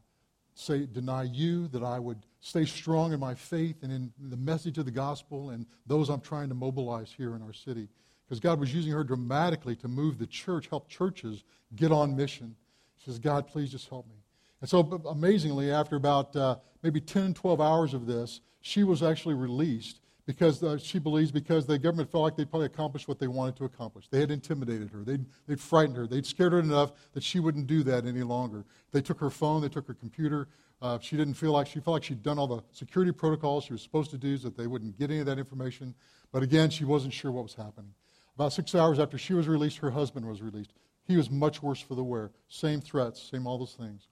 say, 0.53 0.85
deny 0.85 1.23
you, 1.23 1.67
that 1.69 1.83
I 1.83 1.97
would 1.97 2.19
stay 2.41 2.65
strong 2.65 3.13
in 3.13 3.19
my 3.19 3.33
faith 3.33 3.77
and 3.81 3.91
in 3.91 4.11
the 4.19 4.37
message 4.37 4.77
of 4.77 4.85
the 4.85 4.91
gospel 4.91 5.49
and 5.49 5.65
those 5.87 6.09
I'm 6.09 6.21
trying 6.21 6.49
to 6.49 6.55
mobilize 6.55 7.13
here 7.15 7.35
in 7.35 7.41
our 7.41 7.53
city 7.53 7.87
because 8.29 8.39
God 8.39 8.59
was 8.59 8.71
using 8.71 8.91
her 8.91 9.03
dramatically 9.03 9.75
to 9.77 9.87
move 9.87 10.19
the 10.19 10.27
church, 10.27 10.67
help 10.67 10.87
churches 10.87 11.43
get 11.75 11.91
on 11.91 12.15
mission. 12.15 12.55
She 12.99 13.05
says, 13.05 13.17
God, 13.17 13.47
please 13.47 13.71
just 13.71 13.89
help 13.89 14.07
me. 14.07 14.17
And 14.61 14.69
so, 14.69 15.01
amazingly, 15.09 15.71
after 15.71 15.95
about 15.95 16.35
uh, 16.35 16.57
maybe 16.83 17.01
10, 17.01 17.33
12 17.33 17.59
hours 17.59 17.95
of 17.95 18.05
this, 18.05 18.41
she 18.61 18.83
was 18.83 19.01
actually 19.01 19.33
released 19.33 20.01
because 20.27 20.61
uh, 20.61 20.77
she 20.77 20.99
believes 20.99 21.31
because 21.31 21.65
the 21.65 21.79
government 21.79 22.11
felt 22.11 22.23
like 22.23 22.35
they'd 22.35 22.51
probably 22.51 22.67
accomplished 22.67 23.07
what 23.07 23.17
they 23.17 23.27
wanted 23.27 23.55
to 23.55 23.65
accomplish. 23.65 24.07
They 24.09 24.19
had 24.19 24.29
intimidated 24.29 24.91
her, 24.91 25.03
they'd, 25.03 25.25
they'd 25.47 25.59
frightened 25.59 25.97
her, 25.97 26.05
they'd 26.05 26.25
scared 26.25 26.51
her 26.53 26.59
enough 26.59 26.91
that 27.13 27.23
she 27.23 27.39
wouldn't 27.39 27.65
do 27.65 27.81
that 27.83 28.05
any 28.05 28.21
longer. 28.21 28.63
They 28.91 29.01
took 29.01 29.19
her 29.21 29.31
phone, 29.31 29.63
they 29.63 29.69
took 29.69 29.87
her 29.87 29.95
computer. 29.95 30.47
Uh, 30.83 30.99
she 31.01 31.17
didn't 31.17 31.33
feel 31.33 31.51
like 31.51 31.65
she 31.65 31.79
felt 31.79 31.95
like 31.95 32.03
she'd 32.03 32.21
done 32.21 32.37
all 32.37 32.45
the 32.45 32.61
security 32.73 33.11
protocols 33.11 33.63
she 33.63 33.73
was 33.73 33.81
supposed 33.81 34.11
to 34.11 34.19
do 34.19 34.37
so 34.37 34.49
that 34.49 34.57
they 34.57 34.67
wouldn't 34.67 34.99
get 34.99 35.09
any 35.09 35.19
of 35.19 35.25
that 35.25 35.39
information. 35.39 35.95
But 36.31 36.43
again, 36.43 36.69
she 36.69 36.85
wasn't 36.85 37.13
sure 37.13 37.31
what 37.31 37.43
was 37.43 37.55
happening. 37.55 37.93
About 38.39 38.53
six 38.53 38.73
hours 38.73 38.99
after 38.99 39.17
she 39.17 39.33
was 39.33 39.49
released, 39.49 39.79
her 39.79 39.91
husband 39.91 40.25
was 40.25 40.41
released. 40.41 40.71
He 41.03 41.17
was 41.17 41.29
much 41.29 41.61
worse 41.61 41.81
for 41.81 41.95
the 41.95 42.03
wear. 42.05 42.31
Same 42.47 42.79
threats, 42.79 43.21
same 43.21 43.45
all 43.45 43.57
those 43.57 43.73
things. 43.73 44.07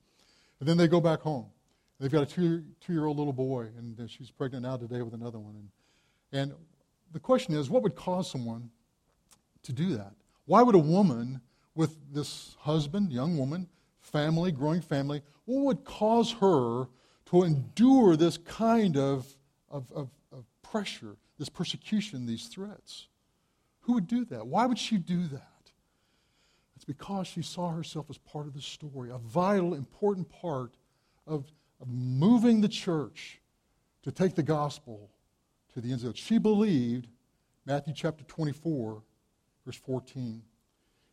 And 0.59 0.67
then 0.67 0.75
they 0.75 0.89
go 0.89 0.99
back 0.99 1.21
home. 1.21 1.45
They've 1.97 2.11
got 2.11 2.23
a 2.23 2.25
two, 2.25 2.61
two-year-old 2.81 3.15
little 3.15 3.31
boy, 3.31 3.69
and 3.77 4.11
she's 4.11 4.29
pregnant 4.29 4.63
now 4.63 4.75
today 4.75 5.01
with 5.01 5.13
another 5.13 5.39
one. 5.39 5.55
And, 5.55 5.69
and 6.41 6.53
the 7.13 7.21
question 7.21 7.55
is, 7.55 7.69
what 7.69 7.83
would 7.83 7.95
cause 7.95 8.29
someone 8.29 8.69
to 9.63 9.71
do 9.71 9.95
that? 9.95 10.11
Why 10.45 10.61
would 10.61 10.75
a 10.75 10.77
woman 10.77 11.39
with 11.73 11.95
this 12.13 12.57
husband, 12.59 13.13
young 13.13 13.37
woman, 13.37 13.69
family, 14.01 14.51
growing 14.51 14.81
family, 14.81 15.21
what 15.45 15.63
would 15.63 15.85
cause 15.85 16.33
her 16.41 16.89
to 17.27 17.43
endure 17.43 18.17
this 18.17 18.37
kind 18.37 18.97
of, 18.97 19.25
of, 19.71 19.89
of, 19.93 20.09
of 20.33 20.43
pressure, 20.63 21.15
this 21.39 21.47
persecution, 21.47 22.25
these 22.25 22.47
threats? 22.47 23.07
Who 23.87 23.93
would 23.93 24.07
do 24.07 24.25
that? 24.25 24.45
Why 24.45 24.65
would 24.65 24.77
she 24.77 24.97
do 24.97 25.27
that? 25.27 25.71
It's 26.75 26.83
because 26.83 27.25
she 27.25 27.41
saw 27.41 27.71
herself 27.71 28.07
as 28.09 28.17
part 28.17 28.45
of 28.45 28.53
the 28.53 28.61
story, 28.61 29.09
a 29.09 29.17
vital, 29.17 29.73
important 29.73 30.29
part 30.29 30.73
of, 31.25 31.45
of 31.79 31.87
moving 31.87 32.59
the 32.59 32.67
church 32.67 33.39
to 34.03 34.11
take 34.11 34.35
the 34.35 34.43
gospel 34.43 35.09
to 35.73 35.79
the 35.79 35.91
ends 35.91 36.03
of 36.03 36.11
it. 36.11 36.17
She 36.17 36.37
believed, 36.37 37.07
Matthew 37.65 37.93
chapter 37.95 38.25
24, 38.25 39.01
verse 39.65 39.77
14. 39.77 40.41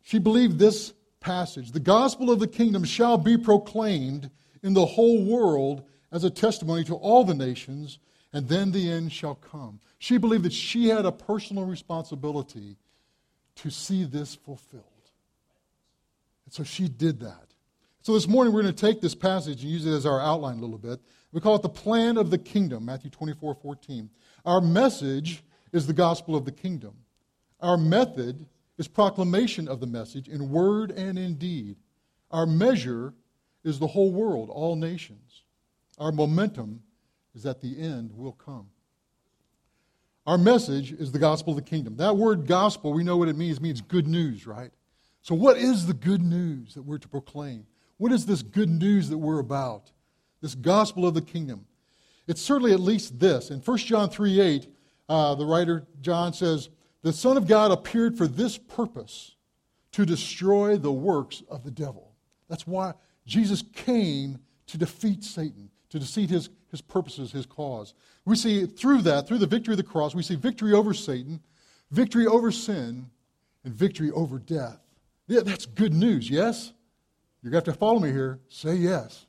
She 0.03 0.19
believed 0.19 0.59
this 0.59 0.93
passage 1.21 1.71
the 1.71 1.79
gospel 1.79 2.29
of 2.29 2.39
the 2.39 2.47
kingdom 2.47 2.83
shall 2.83 3.17
be 3.17 3.37
proclaimed 3.37 4.29
in 4.63 4.73
the 4.73 4.85
whole 4.85 5.23
world 5.23 5.83
as 6.11 6.25
a 6.25 6.29
testimony 6.29 6.83
to 6.83 6.95
all 6.95 7.23
the 7.23 7.33
nations, 7.33 7.99
and 8.35 8.49
then 8.49 8.73
the 8.73 8.91
end 8.91 9.13
shall 9.13 9.35
come. 9.35 9.79
She 9.97 10.17
believed 10.17 10.43
that 10.43 10.51
she 10.51 10.89
had 10.89 11.05
a 11.05 11.11
personal 11.11 11.63
responsibility 11.63 12.75
to 13.55 13.69
see 13.69 14.03
this 14.03 14.35
fulfilled. 14.35 14.83
And 16.43 16.53
so 16.53 16.65
she 16.65 16.89
did 16.89 17.21
that. 17.21 17.53
So 18.01 18.13
this 18.13 18.27
morning 18.27 18.53
we're 18.53 18.63
going 18.63 18.75
to 18.75 18.85
take 18.85 18.99
this 18.99 19.15
passage 19.15 19.63
and 19.63 19.71
use 19.71 19.85
it 19.85 19.93
as 19.93 20.05
our 20.05 20.19
outline 20.19 20.57
a 20.57 20.61
little 20.61 20.77
bit. 20.77 20.99
We 21.31 21.39
call 21.39 21.55
it 21.55 21.61
the 21.61 21.69
plan 21.69 22.17
of 22.17 22.29
the 22.29 22.37
kingdom, 22.37 22.83
Matthew 22.83 23.09
24 23.09 23.55
14. 23.55 24.09
Our 24.43 24.59
message 24.59 25.41
is 25.71 25.87
the 25.87 25.93
gospel 25.93 26.35
of 26.35 26.43
the 26.43 26.51
kingdom. 26.51 26.93
Our 27.61 27.77
method 27.77 28.45
is 28.77 28.89
proclamation 28.89 29.69
of 29.69 29.79
the 29.79 29.87
message 29.87 30.27
in 30.27 30.49
word 30.49 30.91
and 30.91 31.17
in 31.17 31.35
deed. 31.35 31.77
Our 32.31 32.45
measure 32.45 33.13
is 33.63 33.79
the 33.79 33.87
whole 33.87 34.11
world, 34.11 34.49
all 34.49 34.75
nations. 34.75 35.43
Our 35.97 36.11
momentum 36.11 36.81
is 37.35 37.43
that 37.43 37.61
the 37.61 37.79
end 37.79 38.11
will 38.13 38.31
come. 38.31 38.67
Our 40.25 40.37
message 40.37 40.91
is 40.91 41.11
the 41.11 41.19
gospel 41.19 41.51
of 41.51 41.57
the 41.57 41.69
kingdom. 41.69 41.97
That 41.97 42.17
word 42.17 42.47
gospel, 42.47 42.93
we 42.93 43.03
know 43.03 43.17
what 43.17 43.27
it 43.27 43.37
means. 43.37 43.57
It 43.57 43.63
means 43.63 43.81
good 43.81 44.07
news, 44.07 44.47
right? 44.47 44.71
So, 45.21 45.35
what 45.35 45.57
is 45.57 45.85
the 45.85 45.93
good 45.93 46.23
news 46.23 46.73
that 46.73 46.83
we're 46.83 46.97
to 46.97 47.07
proclaim? 47.07 47.65
What 47.97 48.11
is 48.11 48.25
this 48.25 48.41
good 48.41 48.69
news 48.69 49.09
that 49.09 49.17
we're 49.17 49.39
about? 49.39 49.91
This 50.41 50.55
gospel 50.55 51.07
of 51.07 51.13
the 51.13 51.21
kingdom. 51.21 51.65
It's 52.27 52.41
certainly 52.41 52.73
at 52.73 52.79
least 52.79 53.19
this. 53.19 53.51
In 53.51 53.59
1 53.59 53.77
John 53.79 54.09
3 54.09 54.39
8, 54.39 54.67
uh, 55.07 55.35
the 55.35 55.45
writer 55.45 55.85
John 56.01 56.33
says, 56.33 56.69
The 57.03 57.13
Son 57.13 57.37
of 57.37 57.47
God 57.47 57.71
appeared 57.71 58.17
for 58.17 58.27
this 58.27 58.57
purpose 58.57 59.35
to 59.91 60.05
destroy 60.05 60.77
the 60.77 60.91
works 60.91 61.43
of 61.49 61.63
the 61.63 61.71
devil. 61.71 62.13
That's 62.49 62.67
why 62.67 62.93
Jesus 63.25 63.63
came 63.73 64.39
to 64.67 64.77
defeat 64.77 65.23
Satan, 65.23 65.69
to 65.89 65.99
defeat 65.99 66.29
his, 66.29 66.49
his 66.75 66.81
purposes, 66.81 67.31
his 67.31 67.45
cause. 67.45 67.93
We 68.25 68.35
see 68.35 68.65
through 68.65 69.03
that, 69.03 69.27
through 69.27 69.37
the 69.37 69.47
victory 69.47 69.73
of 69.73 69.77
the 69.77 69.83
cross, 69.83 70.13
we 70.13 70.23
see 70.23 70.35
victory 70.35 70.73
over 70.73 70.93
Satan, 70.93 71.39
victory 71.89 72.27
over 72.27 72.51
sin, 72.51 73.09
and 73.63 73.73
victory 73.73 74.11
over 74.11 74.39
death. 74.39 74.79
Yeah, 75.27 75.39
that's 75.41 75.65
good 75.65 75.93
news, 75.93 76.29
yes? 76.29 76.73
You're 77.41 77.51
going 77.51 77.63
to 77.63 77.71
have 77.71 77.75
to 77.75 77.79
follow 77.79 77.99
me 77.99 78.11
here. 78.11 78.39
Say 78.49 78.75
yes. 78.75 79.25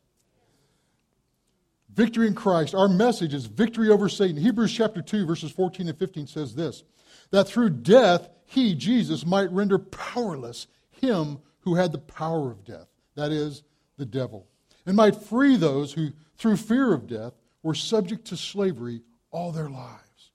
Victory 1.94 2.26
in 2.26 2.34
Christ. 2.34 2.74
Our 2.74 2.88
message 2.88 3.32
is 3.32 3.46
victory 3.46 3.90
over 3.90 4.08
Satan. 4.08 4.36
Hebrews 4.36 4.72
chapter 4.72 5.00
2, 5.00 5.24
verses 5.24 5.52
14 5.52 5.88
and 5.88 5.98
15 5.98 6.26
says 6.26 6.54
this 6.54 6.82
that 7.30 7.48
through 7.48 7.70
death, 7.70 8.28
he, 8.44 8.74
Jesus, 8.74 9.24
might 9.24 9.50
render 9.52 9.78
powerless 9.78 10.66
him 10.90 11.38
who 11.60 11.74
had 11.74 11.92
the 11.92 11.98
power 11.98 12.50
of 12.50 12.64
death, 12.64 12.86
that 13.14 13.32
is, 13.32 13.62
the 13.96 14.06
devil, 14.06 14.46
and 14.86 14.96
might 14.96 15.16
free 15.16 15.56
those 15.56 15.92
who, 15.92 16.12
through 16.36 16.56
fear 16.56 16.92
of 16.92 17.06
death, 17.06 17.34
were 17.62 17.74
subject 17.74 18.26
to 18.26 18.36
slavery 18.36 19.02
all 19.30 19.52
their 19.52 19.68
lives. 19.68 20.30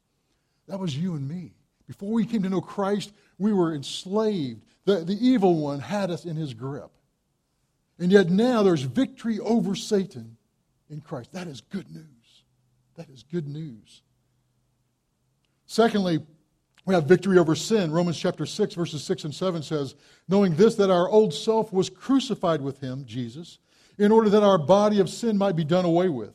That 0.67 0.79
was 0.79 0.95
you 0.95 1.15
and 1.15 1.27
me. 1.27 1.53
Before 1.87 2.11
we 2.11 2.25
came 2.25 2.43
to 2.43 2.49
know 2.49 2.61
Christ, 2.61 3.11
we 3.37 3.53
were 3.53 3.73
enslaved. 3.73 4.63
The, 4.85 5.03
the 5.03 5.17
evil 5.25 5.55
one 5.55 5.79
had 5.79 6.11
us 6.11 6.25
in 6.25 6.35
his 6.35 6.53
grip. 6.53 6.91
And 7.99 8.11
yet 8.11 8.29
now 8.29 8.63
there's 8.63 8.81
victory 8.81 9.39
over 9.39 9.75
Satan 9.75 10.37
in 10.89 11.01
Christ. 11.01 11.33
That 11.33 11.47
is 11.47 11.61
good 11.61 11.89
news. 11.91 12.43
That 12.95 13.09
is 13.09 13.23
good 13.23 13.47
news. 13.47 14.01
Secondly, 15.65 16.19
we 16.85 16.95
have 16.95 17.05
victory 17.05 17.37
over 17.37 17.55
sin. 17.55 17.91
Romans 17.91 18.17
chapter 18.17 18.45
6, 18.45 18.73
verses 18.73 19.03
6 19.03 19.25
and 19.25 19.35
7 19.35 19.61
says, 19.61 19.95
Knowing 20.27 20.55
this, 20.55 20.75
that 20.75 20.89
our 20.89 21.07
old 21.07 21.33
self 21.33 21.71
was 21.71 21.89
crucified 21.89 22.61
with 22.61 22.79
him, 22.79 23.05
Jesus, 23.05 23.59
in 23.97 24.11
order 24.11 24.29
that 24.29 24.43
our 24.43 24.57
body 24.57 24.99
of 24.99 25.09
sin 25.09 25.37
might 25.37 25.55
be 25.55 25.63
done 25.63 25.85
away 25.85 26.09
with, 26.09 26.33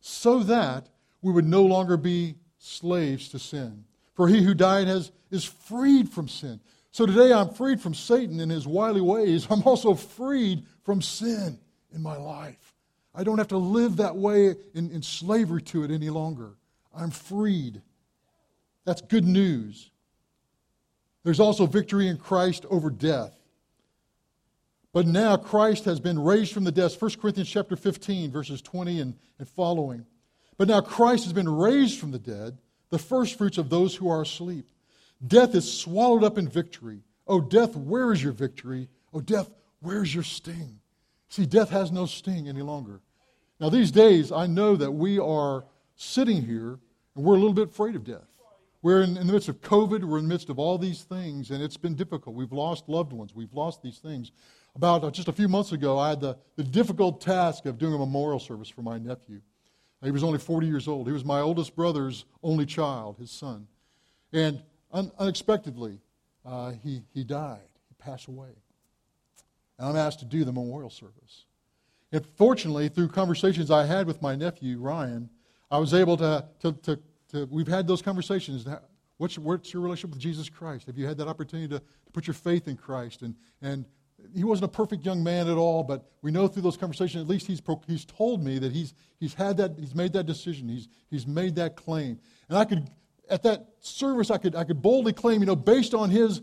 so 0.00 0.40
that 0.40 0.88
we 1.22 1.32
would 1.32 1.46
no 1.46 1.62
longer 1.62 1.96
be 1.96 2.36
slaves 2.58 3.28
to 3.30 3.38
sin. 3.38 3.84
For 4.14 4.28
he 4.28 4.42
who 4.42 4.54
died 4.54 4.86
has, 4.88 5.12
is 5.30 5.44
freed 5.44 6.08
from 6.08 6.28
sin. 6.28 6.60
So 6.90 7.06
today 7.06 7.32
I'm 7.32 7.50
freed 7.50 7.80
from 7.80 7.94
Satan 7.94 8.40
and 8.40 8.50
his 8.50 8.66
wily 8.66 9.00
ways. 9.00 9.46
I'm 9.50 9.62
also 9.62 9.94
freed 9.94 10.64
from 10.84 11.02
sin 11.02 11.58
in 11.94 12.02
my 12.02 12.16
life. 12.16 12.74
I 13.14 13.24
don't 13.24 13.38
have 13.38 13.48
to 13.48 13.58
live 13.58 13.96
that 13.96 14.16
way 14.16 14.54
in, 14.74 14.90
in 14.90 15.02
slavery 15.02 15.62
to 15.62 15.84
it 15.84 15.90
any 15.90 16.10
longer. 16.10 16.54
I'm 16.94 17.10
freed. 17.10 17.82
That's 18.84 19.00
good 19.00 19.24
news. 19.24 19.90
There's 21.24 21.40
also 21.40 21.66
victory 21.66 22.08
in 22.08 22.16
Christ 22.16 22.64
over 22.70 22.90
death. 22.90 23.39
But 24.92 25.06
now 25.06 25.36
Christ 25.36 25.84
has 25.84 26.00
been 26.00 26.18
raised 26.18 26.52
from 26.52 26.64
the 26.64 26.72
dead. 26.72 26.92
1 26.98 27.10
Corinthians 27.20 27.48
chapter 27.48 27.76
15, 27.76 28.30
verses 28.30 28.60
20 28.60 29.00
and, 29.00 29.14
and 29.38 29.48
following. 29.48 30.04
But 30.58 30.68
now 30.68 30.80
Christ 30.80 31.24
has 31.24 31.32
been 31.32 31.48
raised 31.48 31.98
from 31.98 32.10
the 32.10 32.18
dead, 32.18 32.58
the 32.90 32.98
firstfruits 32.98 33.56
of 33.56 33.70
those 33.70 33.94
who 33.94 34.10
are 34.10 34.22
asleep. 34.22 34.68
Death 35.24 35.54
is 35.54 35.72
swallowed 35.72 36.24
up 36.24 36.38
in 36.38 36.48
victory. 36.48 37.02
Oh, 37.26 37.40
death, 37.40 37.76
where 37.76 38.12
is 38.12 38.22
your 38.22 38.32
victory? 38.32 38.88
Oh, 39.14 39.20
death, 39.20 39.50
where's 39.80 40.12
your 40.12 40.24
sting? 40.24 40.80
See, 41.28 41.46
death 41.46 41.70
has 41.70 41.92
no 41.92 42.06
sting 42.06 42.48
any 42.48 42.62
longer. 42.62 43.00
Now, 43.60 43.68
these 43.68 43.92
days, 43.92 44.32
I 44.32 44.46
know 44.46 44.74
that 44.76 44.90
we 44.90 45.18
are 45.18 45.64
sitting 45.94 46.42
here 46.42 46.78
and 47.14 47.24
we're 47.24 47.34
a 47.36 47.38
little 47.38 47.54
bit 47.54 47.68
afraid 47.68 47.94
of 47.94 48.04
death. 48.04 48.26
We're 48.82 49.02
in, 49.02 49.16
in, 49.18 49.26
the 49.26 49.32
midst 49.34 49.48
of 49.50 49.60
COVID, 49.60 50.04
we're 50.04 50.18
in 50.18 50.24
the 50.24 50.32
midst 50.32 50.48
of 50.48 50.58
all 50.58 50.78
these 50.78 51.02
things, 51.02 51.50
and 51.50 51.62
it's 51.62 51.76
been 51.76 51.94
difficult. 51.94 52.34
We've 52.34 52.52
lost 52.52 52.88
loved 52.88 53.12
ones, 53.12 53.34
we've 53.34 53.52
lost 53.52 53.82
these 53.82 53.98
things. 53.98 54.32
About 54.76 55.04
uh, 55.04 55.10
just 55.10 55.28
a 55.28 55.32
few 55.32 55.48
months 55.48 55.72
ago, 55.72 55.98
I 55.98 56.10
had 56.10 56.20
the, 56.20 56.36
the 56.56 56.62
difficult 56.62 57.20
task 57.20 57.66
of 57.66 57.78
doing 57.78 57.94
a 57.94 57.98
memorial 57.98 58.38
service 58.38 58.68
for 58.68 58.82
my 58.82 58.98
nephew. 58.98 59.40
He 60.02 60.10
was 60.10 60.24
only 60.24 60.38
40 60.38 60.66
years 60.66 60.88
old. 60.88 61.06
He 61.06 61.12
was 61.12 61.24
my 61.24 61.40
oldest 61.40 61.76
brother's 61.76 62.24
only 62.42 62.64
child, 62.64 63.16
his 63.18 63.30
son. 63.30 63.66
And 64.32 64.62
un- 64.92 65.12
unexpectedly, 65.18 65.98
uh, 66.46 66.72
he, 66.82 67.02
he 67.12 67.24
died. 67.24 67.68
He 67.88 67.94
passed 68.02 68.28
away. 68.28 68.48
And 69.78 69.88
I'm 69.88 69.96
asked 69.96 70.20
to 70.20 70.24
do 70.24 70.44
the 70.44 70.52
memorial 70.52 70.90
service. 70.90 71.44
And 72.12 72.24
fortunately, 72.36 72.88
through 72.88 73.08
conversations 73.08 73.70
I 73.70 73.84
had 73.84 74.06
with 74.06 74.22
my 74.22 74.34
nephew, 74.36 74.78
Ryan, 74.78 75.28
I 75.70 75.78
was 75.78 75.94
able 75.94 76.16
to, 76.16 76.44
to, 76.60 76.72
to, 76.72 76.98
to 77.32 77.46
we've 77.50 77.68
had 77.68 77.86
those 77.86 78.02
conversations. 78.02 78.66
What's, 79.18 79.38
what's 79.38 79.72
your 79.72 79.82
relationship 79.82 80.10
with 80.10 80.18
Jesus 80.18 80.48
Christ? 80.48 80.86
Have 80.86 80.96
you 80.96 81.06
had 81.06 81.18
that 81.18 81.28
opportunity 81.28 81.68
to, 81.68 81.78
to 81.78 82.12
put 82.12 82.26
your 82.26 82.34
faith 82.34 82.68
in 82.68 82.76
Christ? 82.76 83.22
And, 83.22 83.34
and 83.62 83.84
he 84.34 84.44
wasn't 84.44 84.64
a 84.64 84.68
perfect 84.68 85.04
young 85.04 85.22
man 85.22 85.48
at 85.48 85.56
all, 85.56 85.82
but 85.82 86.04
we 86.22 86.30
know 86.30 86.46
through 86.48 86.62
those 86.62 86.76
conversations, 86.76 87.22
at 87.22 87.28
least 87.28 87.46
he's, 87.46 87.60
he's 87.86 88.04
told 88.04 88.44
me 88.44 88.58
that 88.58 88.72
he's, 88.72 88.94
he's 89.18 89.34
had 89.34 89.56
that, 89.58 89.72
he's 89.78 89.94
made 89.94 90.12
that 90.12 90.26
decision, 90.26 90.68
he's, 90.68 90.88
he's 91.10 91.26
made 91.26 91.56
that 91.56 91.76
claim. 91.76 92.18
And 92.48 92.58
I 92.58 92.64
could, 92.64 92.88
at 93.28 93.42
that 93.42 93.68
service, 93.80 94.30
I 94.30 94.38
could, 94.38 94.54
I 94.54 94.64
could 94.64 94.82
boldly 94.82 95.12
claim, 95.12 95.40
you 95.40 95.46
know, 95.46 95.56
based 95.56 95.94
on 95.94 96.10
his, 96.10 96.40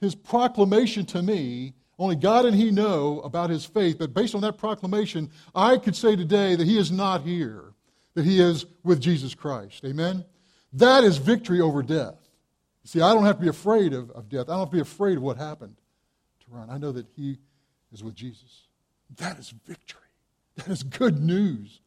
his 0.00 0.14
proclamation 0.14 1.04
to 1.06 1.22
me, 1.22 1.74
only 1.98 2.16
God 2.16 2.44
and 2.46 2.54
he 2.54 2.70
know 2.70 3.20
about 3.20 3.50
his 3.50 3.64
faith, 3.64 3.98
but 3.98 4.14
based 4.14 4.34
on 4.34 4.40
that 4.42 4.56
proclamation, 4.56 5.30
I 5.54 5.78
could 5.78 5.96
say 5.96 6.14
today 6.14 6.54
that 6.54 6.66
he 6.66 6.78
is 6.78 6.92
not 6.92 7.22
here, 7.22 7.72
that 8.14 8.24
he 8.24 8.40
is 8.40 8.66
with 8.84 9.00
Jesus 9.00 9.34
Christ. 9.34 9.84
Amen? 9.84 10.24
That 10.72 11.02
is 11.02 11.16
victory 11.16 11.60
over 11.60 11.82
death. 11.82 12.16
See, 12.84 13.00
I 13.00 13.12
don't 13.12 13.24
have 13.24 13.36
to 13.36 13.42
be 13.42 13.48
afraid 13.48 13.92
of, 13.92 14.10
of 14.12 14.28
death. 14.28 14.48
I 14.48 14.52
don't 14.52 14.60
have 14.60 14.70
to 14.70 14.76
be 14.76 14.80
afraid 14.80 15.16
of 15.16 15.22
what 15.22 15.36
happened 15.36 15.76
Ron. 16.50 16.70
I 16.70 16.78
know 16.78 16.92
that 16.92 17.06
he 17.16 17.38
is 17.92 18.02
with 18.02 18.14
Jesus. 18.14 18.68
That 19.16 19.38
is 19.38 19.52
victory. 19.66 20.02
That 20.56 20.68
is 20.68 20.82
good 20.82 21.22
news. 21.22 21.80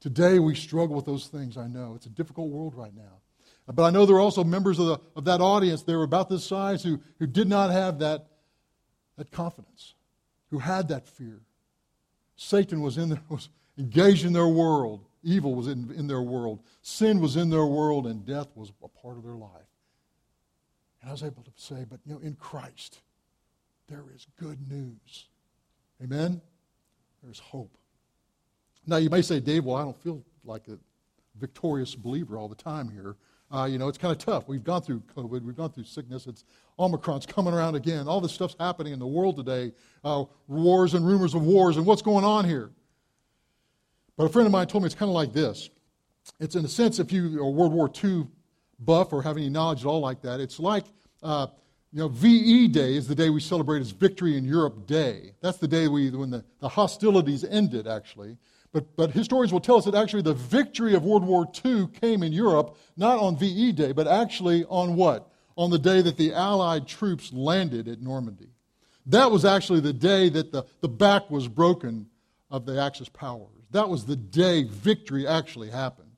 Today 0.00 0.38
we 0.38 0.54
struggle 0.54 0.96
with 0.96 1.06
those 1.06 1.28
things, 1.28 1.56
I 1.56 1.66
know. 1.66 1.94
It's 1.94 2.06
a 2.06 2.10
difficult 2.10 2.50
world 2.50 2.74
right 2.74 2.94
now. 2.94 3.20
But 3.72 3.84
I 3.84 3.90
know 3.90 4.04
there 4.04 4.16
are 4.16 4.20
also 4.20 4.42
members 4.42 4.78
of, 4.78 4.86
the, 4.86 4.98
of 5.14 5.24
that 5.26 5.40
audience, 5.40 5.82
they 5.82 5.94
were 5.94 6.02
about 6.02 6.28
this 6.28 6.44
size, 6.44 6.82
who, 6.82 7.00
who 7.18 7.26
did 7.26 7.48
not 7.48 7.70
have 7.70 8.00
that, 8.00 8.26
that 9.16 9.30
confidence, 9.30 9.94
who 10.50 10.58
had 10.58 10.88
that 10.88 11.06
fear. 11.06 11.40
Satan 12.36 12.80
was, 12.80 12.98
in, 12.98 13.20
was 13.28 13.48
engaged 13.78 14.24
in 14.24 14.32
their 14.32 14.48
world. 14.48 15.04
Evil 15.22 15.54
was 15.54 15.68
in, 15.68 15.92
in 15.92 16.08
their 16.08 16.22
world. 16.22 16.60
Sin 16.82 17.20
was 17.20 17.36
in 17.36 17.50
their 17.50 17.66
world, 17.66 18.06
and 18.06 18.26
death 18.26 18.48
was 18.56 18.72
a 18.82 18.88
part 18.88 19.16
of 19.16 19.22
their 19.22 19.36
life. 19.36 19.70
And 21.00 21.08
I 21.08 21.12
was 21.12 21.22
able 21.22 21.44
to 21.44 21.50
say, 21.54 21.84
but 21.88 22.00
you 22.04 22.14
know, 22.14 22.20
in 22.20 22.34
Christ, 22.34 23.00
there 23.92 24.04
is 24.14 24.26
good 24.40 24.58
news. 24.70 25.26
Amen? 26.02 26.40
There's 27.22 27.38
hope. 27.38 27.76
Now, 28.86 28.96
you 28.96 29.10
may 29.10 29.20
say, 29.20 29.38
Dave, 29.38 29.64
well, 29.64 29.76
I 29.76 29.82
don't 29.82 30.02
feel 30.02 30.24
like 30.44 30.66
a 30.68 30.78
victorious 31.38 31.94
believer 31.94 32.38
all 32.38 32.48
the 32.48 32.54
time 32.54 32.88
here. 32.88 33.16
Uh, 33.50 33.66
you 33.66 33.76
know, 33.76 33.88
it's 33.88 33.98
kind 33.98 34.10
of 34.10 34.16
tough. 34.16 34.48
We've 34.48 34.64
gone 34.64 34.80
through 34.80 35.02
COVID, 35.14 35.42
we've 35.42 35.56
gone 35.56 35.72
through 35.72 35.84
sickness. 35.84 36.26
It's 36.26 36.44
Omicron's 36.78 37.26
coming 37.26 37.52
around 37.52 37.74
again. 37.74 38.08
All 38.08 38.22
this 38.22 38.32
stuff's 38.32 38.56
happening 38.58 38.94
in 38.94 38.98
the 38.98 39.06
world 39.06 39.36
today. 39.36 39.72
Uh, 40.02 40.24
wars 40.48 40.94
and 40.94 41.06
rumors 41.06 41.34
of 41.34 41.42
wars 41.42 41.76
and 41.76 41.84
what's 41.84 42.02
going 42.02 42.24
on 42.24 42.46
here. 42.46 42.70
But 44.16 44.24
a 44.24 44.28
friend 44.30 44.46
of 44.46 44.52
mine 44.52 44.68
told 44.68 44.84
me 44.84 44.86
it's 44.86 44.94
kind 44.94 45.10
of 45.10 45.14
like 45.14 45.34
this. 45.34 45.68
It's 46.40 46.56
in 46.56 46.64
a 46.64 46.68
sense, 46.68 46.98
if 46.98 47.12
you 47.12 47.42
are 47.42 47.50
World 47.50 47.74
War 47.74 47.90
II 48.02 48.26
buff 48.78 49.12
or 49.12 49.22
have 49.22 49.36
any 49.36 49.50
knowledge 49.50 49.80
at 49.80 49.86
all 49.86 50.00
like 50.00 50.22
that, 50.22 50.40
it's 50.40 50.58
like, 50.58 50.86
uh, 51.22 51.48
you 51.92 51.98
know, 51.98 52.08
VE 52.08 52.68
Day 52.68 52.96
is 52.96 53.06
the 53.06 53.14
day 53.14 53.28
we 53.28 53.40
celebrate 53.40 53.80
as 53.80 53.90
Victory 53.90 54.38
in 54.38 54.44
Europe 54.44 54.86
Day. 54.86 55.34
That's 55.42 55.58
the 55.58 55.68
day 55.68 55.88
we, 55.88 56.10
when 56.10 56.30
the, 56.30 56.42
the 56.60 56.68
hostilities 56.68 57.44
ended, 57.44 57.86
actually. 57.86 58.38
But, 58.72 58.96
but 58.96 59.10
historians 59.10 59.52
will 59.52 59.60
tell 59.60 59.76
us 59.76 59.84
that 59.84 59.94
actually 59.94 60.22
the 60.22 60.32
victory 60.32 60.94
of 60.94 61.04
World 61.04 61.24
War 61.24 61.46
II 61.62 61.88
came 61.88 62.22
in 62.22 62.32
Europe 62.32 62.78
not 62.96 63.18
on 63.18 63.36
VE 63.36 63.72
Day, 63.72 63.92
but 63.92 64.08
actually 64.08 64.64
on 64.64 64.96
what? 64.96 65.30
On 65.58 65.70
the 65.70 65.78
day 65.78 66.00
that 66.00 66.16
the 66.16 66.32
Allied 66.32 66.88
troops 66.88 67.30
landed 67.30 67.86
at 67.86 68.00
Normandy. 68.00 68.48
That 69.04 69.30
was 69.30 69.44
actually 69.44 69.80
the 69.80 69.92
day 69.92 70.30
that 70.30 70.50
the, 70.50 70.64
the 70.80 70.88
back 70.88 71.30
was 71.30 71.46
broken 71.46 72.06
of 72.50 72.64
the 72.64 72.80
Axis 72.80 73.10
powers. 73.10 73.48
That 73.70 73.90
was 73.90 74.06
the 74.06 74.16
day 74.16 74.62
victory 74.64 75.26
actually 75.26 75.68
happened. 75.68 76.08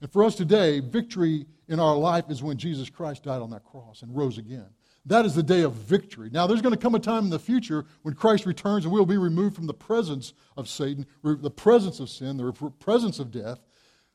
And 0.00 0.12
for 0.12 0.22
us 0.22 0.36
today, 0.36 0.78
victory 0.78 1.46
in 1.68 1.80
our 1.80 1.96
life 1.96 2.30
is 2.30 2.42
when 2.42 2.56
Jesus 2.56 2.88
Christ 2.90 3.24
died 3.24 3.42
on 3.42 3.50
that 3.50 3.64
cross 3.64 4.02
and 4.02 4.16
rose 4.16 4.38
again. 4.38 4.68
That 5.06 5.24
is 5.24 5.34
the 5.34 5.42
day 5.42 5.62
of 5.62 5.72
victory. 5.72 6.28
Now, 6.30 6.46
there's 6.46 6.60
going 6.60 6.74
to 6.74 6.80
come 6.80 6.94
a 6.94 6.98
time 6.98 7.24
in 7.24 7.30
the 7.30 7.38
future 7.38 7.86
when 8.02 8.14
Christ 8.14 8.46
returns 8.46 8.84
and 8.84 8.92
we'll 8.92 9.06
be 9.06 9.16
removed 9.16 9.56
from 9.56 9.66
the 9.66 9.74
presence 9.74 10.34
of 10.56 10.68
Satan, 10.68 11.06
the 11.22 11.50
presence 11.50 12.00
of 12.00 12.10
sin, 12.10 12.36
the 12.36 12.52
presence 12.78 13.18
of 13.18 13.30
death. 13.30 13.58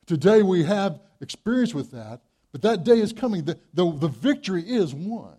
Today 0.05 0.43
we 0.43 0.63
have 0.63 0.99
experience 1.21 1.73
with 1.73 1.91
that, 1.91 2.21
But 2.51 2.61
that 2.63 2.83
day 2.83 2.99
is 2.99 3.13
coming. 3.13 3.45
The, 3.45 3.57
the, 3.73 3.91
the 3.91 4.07
victory 4.07 4.61
is 4.61 4.93
won. 4.93 5.35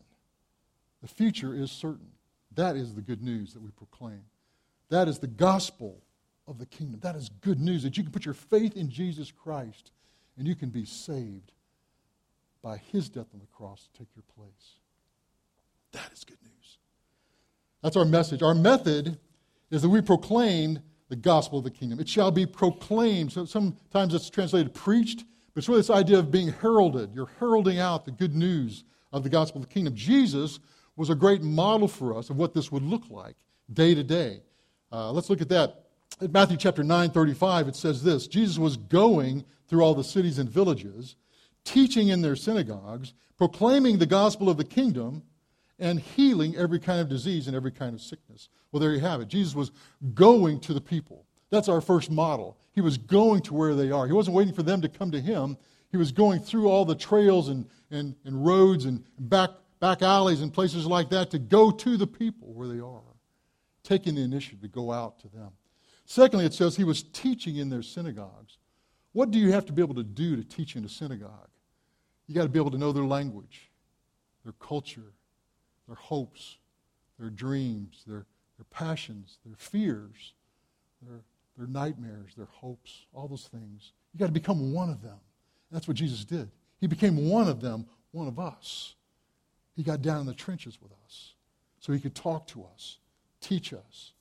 The 1.03 1.09
future 1.09 1.55
is 1.55 1.71
certain. 1.71 2.11
That 2.55 2.77
is 2.77 2.95
the 2.95 3.03
good 3.03 3.23
news 3.23 3.53
that 3.53 3.63
we 3.63 3.71
proclaim. 3.71 4.23
That 4.89 5.07
is 5.07 5.19
the 5.19 5.27
gospel 5.27 6.03
of 6.47 6.59
the 6.59 6.67
kingdom. 6.67 7.01
That 7.01 7.17
is 7.17 7.29
good 7.29 7.61
news 7.61 7.83
that 7.83 7.97
you 7.97 8.03
can 8.03 8.13
put 8.13 8.25
your 8.25 8.35
faith 8.35 8.77
in 8.77 8.89
Jesus 8.91 9.31
Christ 9.31 9.93
and 10.37 10.49
you 10.49 10.55
can 10.55 10.71
be 10.71 10.85
saved 10.85 11.53
by 12.65 12.79
his 12.91 13.11
death 13.11 13.27
on 13.35 13.41
the 13.41 13.47
cross 13.47 13.87
to 13.93 13.99
take 13.99 14.09
your 14.17 14.25
place. 14.35 14.79
That 15.93 16.11
is 16.15 16.25
good 16.25 16.43
news. 16.43 16.79
That's 17.83 17.95
our 17.95 18.07
message. 18.07 18.43
Our 18.43 18.55
method 18.55 19.19
is 19.71 19.83
that 19.83 19.91
we 19.91 20.01
proclaim 20.01 20.81
the 21.11 21.17
gospel 21.17 21.59
of 21.59 21.65
the 21.65 21.71
kingdom. 21.71 22.01
It 22.01 22.09
shall 22.09 22.31
be 22.31 22.47
proclaimed. 22.47 23.33
So 23.33 23.45
sometimes 23.45 24.15
it's 24.15 24.31
translated 24.31 24.73
preached, 24.73 25.25
but 25.53 25.59
it's 25.59 25.69
really 25.69 25.81
this 25.81 25.91
idea 25.91 26.19
of 26.19 26.31
being 26.31 26.49
heralded. 26.49 27.15
You're 27.15 27.31
heralding 27.39 27.79
out 27.79 28.07
the 28.07 28.11
good 28.11 28.35
news 28.35 28.85
of 29.13 29.23
the 29.23 29.29
gospel 29.29 29.61
of 29.61 29.69
the 29.69 29.73
kingdom. 29.73 29.95
Jesus 29.95 30.59
was 30.97 31.11
a 31.11 31.15
great 31.15 31.43
model 31.43 31.87
for 31.87 32.17
us 32.17 32.31
of 32.31 32.39
what 32.39 32.55
this 32.55 32.73
would 32.73 32.83
look 32.83 33.11
like 33.11 33.37
day 33.73 33.95
to 33.95 34.03
day. 34.03 34.41
Uh, 34.91 35.13
let's 35.13 35.29
look 35.29 35.43
at 35.43 35.51
that. 35.51 35.85
In 36.23 36.33
Matthew 36.33 36.57
chapter 36.57 36.83
9, 36.83 37.11
35, 37.11 37.69
it 37.69 37.77
says 37.77 38.03
this 38.03 38.27
Jesus 38.27 38.57
was 38.57 38.79
going 38.79 39.45
through 39.69 39.83
all 39.83 39.95
the 39.95 40.05
cities 40.05 40.39
and 40.39 40.49
villages, 40.49 41.17
teaching 41.65 42.09
in 42.09 42.23
their 42.23 42.37
synagogues, 42.37 43.15
proclaiming 43.37 43.99
the 43.99 44.07
gospel 44.07 44.49
of 44.49 44.57
the 44.57 44.65
kingdom, 44.65 45.23
and 45.79 45.99
healing 45.99 46.57
every 46.57 46.79
kind 46.79 47.01
of 47.01 47.09
disease 47.09 47.47
and 47.47 47.57
every 47.57 47.73
kind 47.73 47.95
of 47.95 48.01
sickness. 48.01 48.49
Well, 48.71 48.81
there 48.81 48.93
you 48.93 49.01
have 49.01 49.21
it. 49.21 49.29
Jesus 49.29 49.55
was 49.55 49.73
going 50.15 50.61
to 50.61 50.75
the 50.75 50.81
people. 50.81 51.27
That's 51.51 51.69
our 51.69 51.81
first 51.81 52.11
model. 52.11 52.59
He 52.73 52.81
was 52.81 52.97
going 52.97 53.43
to 53.43 53.55
where 53.55 53.75
they 53.75 53.91
are. 53.91 54.07
He 54.07 54.13
wasn't 54.13 54.37
waiting 54.37 54.55
for 54.55 54.63
them 54.63 54.81
to 54.83 54.89
come 54.89 55.11
to 55.11 55.21
him. 55.21 55.57
He 55.91 55.97
was 55.97 56.13
going 56.13 56.41
through 56.41 56.69
all 56.69 56.85
the 56.85 56.95
trails 56.95 57.49
and, 57.49 57.67
and, 57.91 58.15
and 58.25 58.45
roads 58.45 58.85
and 58.85 59.05
back, 59.19 59.51
back 59.81 60.03
alleys 60.03 60.41
and 60.41 60.53
places 60.53 60.87
like 60.87 61.11
that 61.11 61.31
to 61.31 61.39
go 61.39 61.71
to 61.71 61.97
the 61.97 62.07
people 62.07 62.53
where 62.53 62.69
they 62.69 62.81
are, 62.81 63.03
taking 63.83 64.15
the 64.15 64.23
initiative 64.23 64.61
to 64.63 64.69
go 64.69 64.91
out 64.91 65.19
to 65.21 65.29
them. 65.29 65.51
Secondly, 66.05 66.45
it 66.45 66.55
says 66.55 66.77
he 66.77 66.85
was 66.85 67.03
teaching 67.03 67.57
in 67.57 67.71
their 67.71 67.83
synagogues. 67.83 68.59
What 69.13 69.31
do 69.31 69.39
you 69.39 69.53
have 69.53 69.67
to 69.67 69.73
be 69.73 69.83
able 69.83 69.95
to 69.95 70.03
do 70.03 70.37
to 70.37 70.45
teach 70.45 70.77
in 70.77 70.85
a 70.85 70.89
synagogue? 70.89 71.49
You 72.27 72.35
got 72.35 72.43
to 72.43 72.49
be 72.49 72.59
able 72.59 72.71
to 72.71 72.79
know 72.79 72.93
their 72.93 73.05
language, 73.05 73.71
their 74.45 74.55
culture, 74.61 75.13
their 75.87 75.97
hopes, 75.97 76.59
their 77.19 77.31
dreams, 77.31 78.03
their, 78.07 78.27
their 78.57 78.67
passions, 78.71 79.39
their 79.45 79.57
fears, 79.57 80.33
their, 81.03 81.21
their 81.57 81.67
nightmares, 81.67 82.35
their 82.37 82.49
hopes, 82.51 83.07
all 83.13 83.29
those 83.29 83.49
things. 83.49 83.93
You 84.13 84.19
got 84.19 84.27
to 84.27 84.33
become 84.33 84.73
one 84.73 84.91
of 84.91 85.03
them. 85.03 85.19
That's 85.71 85.89
what 85.89 85.97
Jesus 85.97 86.25
did. 86.25 86.51
He 86.81 86.87
became 86.87 87.29
one 87.29 87.49
of 87.49 87.61
them, 87.61 87.87
one 88.13 88.29
of 88.29 88.39
us. 88.39 88.95
He 89.77 89.83
got 89.83 90.03
down 90.03 90.21
in 90.21 90.27
the 90.27 90.35
trenches 90.35 90.79
with 90.81 90.93
us 91.05 91.35
so 91.81 91.93
he 91.93 92.01
could 92.01 92.15
talk 92.15 92.47
to 92.49 92.65
us, 92.73 92.99
teach 93.41 93.73
us. 93.73 94.13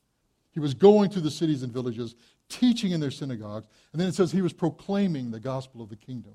He 0.51 0.59
was 0.59 0.73
going 0.73 1.09
to 1.11 1.21
the 1.21 1.31
cities 1.31 1.63
and 1.63 1.71
villages, 1.71 2.15
teaching 2.49 2.91
in 2.91 2.99
their 2.99 3.11
synagogues, 3.11 3.67
and 3.91 4.01
then 4.01 4.07
it 4.07 4.15
says 4.15 4.31
he 4.31 4.41
was 4.41 4.53
proclaiming 4.53 5.31
the 5.31 5.39
gospel 5.39 5.81
of 5.81 5.89
the 5.89 5.95
kingdom. 5.95 6.33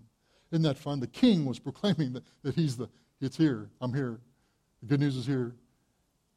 Isn't 0.51 0.63
that 0.63 0.79
fun? 0.79 1.01
The 1.01 1.07
king 1.07 1.45
was 1.45 1.59
proclaiming 1.59 2.13
that, 2.15 2.25
that 2.43 2.55
he's 2.55 2.77
the, 2.77 2.89
it's 3.21 3.37
here, 3.37 3.69
I'm 3.81 3.93
here. 3.93 4.21
The 4.81 4.87
good 4.87 5.01
news 5.01 5.17
is 5.17 5.27
here. 5.27 5.55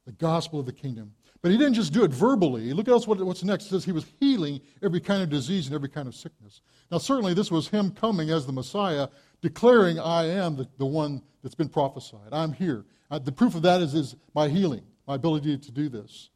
The 0.05 0.11
gospel 0.13 0.59
of 0.59 0.65
the 0.65 0.73
kingdom. 0.73 1.13
But 1.41 1.51
he 1.51 1.57
didn't 1.57 1.73
just 1.73 1.93
do 1.93 2.03
it 2.03 2.11
verbally. 2.11 2.73
Look 2.73 2.87
at 2.87 3.07
what's 3.07 3.43
next. 3.43 3.65
It 3.65 3.69
says 3.69 3.85
he 3.85 3.91
was 3.91 4.05
healing 4.19 4.61
every 4.83 4.99
kind 4.99 5.23
of 5.23 5.29
disease 5.29 5.67
and 5.67 5.75
every 5.75 5.89
kind 5.89 6.07
of 6.07 6.15
sickness. 6.15 6.61
Now, 6.91 6.97
certainly, 6.97 7.33
this 7.33 7.49
was 7.49 7.67
him 7.67 7.91
coming 7.91 8.29
as 8.29 8.45
the 8.45 8.51
Messiah, 8.51 9.07
declaring, 9.41 9.99
I 9.99 10.25
am 10.25 10.55
the, 10.55 10.67
the 10.77 10.85
one 10.85 11.21
that's 11.41 11.55
been 11.55 11.69
prophesied. 11.69 12.29
I'm 12.31 12.53
here. 12.53 12.85
Uh, 13.09 13.19
the 13.19 13.31
proof 13.31 13.55
of 13.55 13.63
that 13.63 13.81
is, 13.81 13.93
is 13.93 14.15
my 14.35 14.49
healing, 14.49 14.83
my 15.07 15.15
ability 15.15 15.57
to 15.57 15.71
do 15.71 15.89
this. 15.89 16.29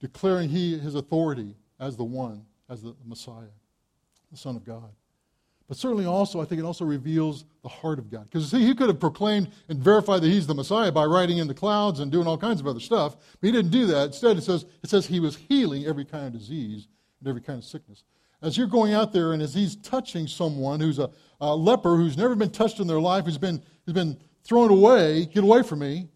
Declaring 0.00 0.48
he, 0.48 0.78
his 0.78 0.94
authority 0.94 1.56
as 1.78 1.96
the 1.96 2.04
one, 2.04 2.44
as 2.68 2.82
the 2.82 2.94
Messiah, 3.04 3.52
the 4.30 4.36
Son 4.36 4.56
of 4.56 4.64
God. 4.64 4.90
But 5.70 5.76
certainly 5.76 6.04
also, 6.04 6.40
I 6.40 6.46
think 6.46 6.60
it 6.60 6.64
also 6.64 6.84
reveals 6.84 7.44
the 7.62 7.68
heart 7.68 8.00
of 8.00 8.10
God. 8.10 8.24
Because 8.24 8.50
see, 8.50 8.66
he 8.66 8.74
could 8.74 8.88
have 8.88 8.98
proclaimed 8.98 9.52
and 9.68 9.78
verified 9.78 10.20
that 10.20 10.26
he's 10.26 10.48
the 10.48 10.54
Messiah 10.54 10.90
by 10.90 11.04
riding 11.04 11.38
in 11.38 11.46
the 11.46 11.54
clouds 11.54 12.00
and 12.00 12.10
doing 12.10 12.26
all 12.26 12.36
kinds 12.36 12.58
of 12.58 12.66
other 12.66 12.80
stuff. 12.80 13.16
But 13.40 13.46
he 13.46 13.52
didn't 13.52 13.70
do 13.70 13.86
that. 13.86 14.06
Instead, 14.06 14.36
it 14.36 14.42
says, 14.42 14.66
it 14.82 14.90
says 14.90 15.06
he 15.06 15.20
was 15.20 15.36
healing 15.36 15.86
every 15.86 16.04
kind 16.04 16.26
of 16.26 16.32
disease 16.32 16.88
and 17.20 17.28
every 17.28 17.40
kind 17.40 17.56
of 17.56 17.64
sickness. 17.64 18.02
As 18.42 18.58
you're 18.58 18.66
going 18.66 18.94
out 18.94 19.12
there 19.12 19.32
and 19.32 19.40
as 19.40 19.54
he's 19.54 19.76
touching 19.76 20.26
someone 20.26 20.80
who's 20.80 20.98
a, 20.98 21.08
a 21.40 21.54
leper 21.54 21.94
who's 21.94 22.16
never 22.16 22.34
been 22.34 22.50
touched 22.50 22.80
in 22.80 22.88
their 22.88 22.98
life, 22.98 23.24
who's 23.26 23.38
been, 23.38 23.62
who's 23.86 23.94
been 23.94 24.18
thrown 24.42 24.72
away, 24.72 25.26
get 25.26 25.44
away 25.44 25.62
from 25.62 25.78
me, 25.78 26.08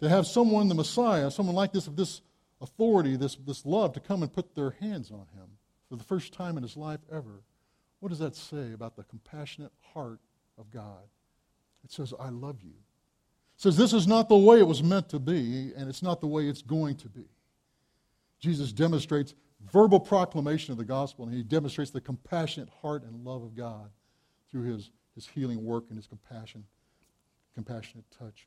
to 0.00 0.08
have 0.08 0.26
someone, 0.26 0.66
the 0.66 0.74
Messiah, 0.74 1.30
someone 1.30 1.54
like 1.54 1.72
this, 1.72 1.86
of 1.86 1.94
this 1.94 2.22
authority, 2.60 3.14
this, 3.14 3.36
this 3.36 3.64
love, 3.64 3.92
to 3.92 4.00
come 4.00 4.24
and 4.24 4.32
put 4.32 4.56
their 4.56 4.70
hands 4.80 5.12
on 5.12 5.28
him 5.32 5.46
for 5.88 5.94
the 5.94 6.02
first 6.02 6.32
time 6.32 6.56
in 6.56 6.64
his 6.64 6.76
life 6.76 6.98
ever 7.12 7.44
what 8.04 8.10
does 8.10 8.18
that 8.18 8.36
say 8.36 8.74
about 8.74 8.96
the 8.96 9.02
compassionate 9.04 9.72
heart 9.94 10.20
of 10.58 10.70
God? 10.70 11.08
It 11.82 11.90
says, 11.90 12.12
I 12.20 12.28
love 12.28 12.60
you. 12.60 12.74
It 13.56 13.62
says, 13.62 13.78
this 13.78 13.94
is 13.94 14.06
not 14.06 14.28
the 14.28 14.36
way 14.36 14.58
it 14.58 14.66
was 14.66 14.82
meant 14.82 15.08
to 15.08 15.18
be, 15.18 15.72
and 15.74 15.88
it's 15.88 16.02
not 16.02 16.20
the 16.20 16.26
way 16.26 16.46
it's 16.46 16.60
going 16.60 16.96
to 16.96 17.08
be. 17.08 17.24
Jesus 18.40 18.72
demonstrates 18.72 19.32
verbal 19.72 19.98
proclamation 19.98 20.70
of 20.70 20.76
the 20.76 20.84
gospel, 20.84 21.24
and 21.24 21.32
he 21.32 21.42
demonstrates 21.42 21.92
the 21.92 22.00
compassionate 22.02 22.68
heart 22.82 23.04
and 23.04 23.24
love 23.24 23.42
of 23.42 23.54
God 23.54 23.88
through 24.50 24.64
his, 24.64 24.90
his 25.14 25.26
healing 25.26 25.64
work 25.64 25.84
and 25.88 25.96
his 25.96 26.06
compassion, 26.06 26.62
compassionate 27.54 28.04
touch. 28.18 28.46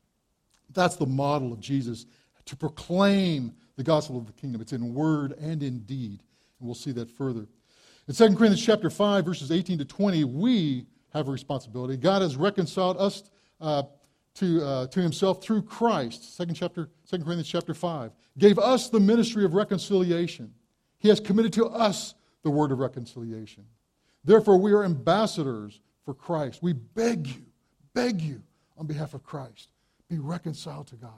That's 0.71 0.97
the 0.97 1.07
model 1.07 1.51
of 1.51 1.59
Jesus 1.59 2.05
to 2.45 2.55
proclaim 2.55 3.55
the 3.75 3.83
gospel 3.83 4.19
of 4.19 4.27
the 4.27 4.33
kingdom. 4.33 4.61
It's 4.61 4.73
in 4.73 4.93
word 4.93 5.33
and 5.39 5.63
in 5.63 5.79
deed. 5.79 6.21
And 6.59 6.67
we'll 6.67 6.75
see 6.75 6.91
that 6.91 7.09
further. 7.09 7.47
In 8.07 8.13
2 8.13 8.23
Corinthians 8.35 8.63
chapter 8.63 8.89
5, 8.89 9.25
verses 9.25 9.51
18 9.51 9.79
to 9.79 9.85
20, 9.85 10.23
we 10.23 10.85
have 11.13 11.27
a 11.27 11.31
responsibility. 11.31 11.97
God 11.97 12.21
has 12.21 12.37
reconciled 12.37 12.95
us 12.97 13.23
uh, 13.59 13.83
to, 14.35 14.63
uh, 14.63 14.87
to 14.87 15.01
himself 15.01 15.43
through 15.43 15.63
Christ. 15.63 16.37
Second 16.37 16.55
chapter, 16.55 16.89
2 17.09 17.17
Corinthians 17.17 17.49
chapter 17.49 17.73
5. 17.73 18.11
Gave 18.37 18.59
us 18.59 18.89
the 18.89 18.99
ministry 18.99 19.43
of 19.43 19.55
reconciliation. 19.55 20.53
He 20.99 21.09
has 21.09 21.19
committed 21.19 21.51
to 21.53 21.65
us 21.65 22.13
the 22.43 22.49
word 22.49 22.71
of 22.71 22.79
reconciliation. 22.79 23.65
Therefore, 24.23 24.57
we 24.57 24.71
are 24.71 24.85
ambassadors 24.85 25.81
for 26.05 26.13
Christ. 26.13 26.63
We 26.63 26.73
beg 26.73 27.27
you, 27.27 27.45
beg 27.93 28.21
you 28.21 28.41
on 28.77 28.87
behalf 28.87 29.15
of 29.15 29.23
Christ, 29.23 29.69
be 30.07 30.17
reconciled 30.17 30.87
to 30.87 30.95
God. 30.95 31.11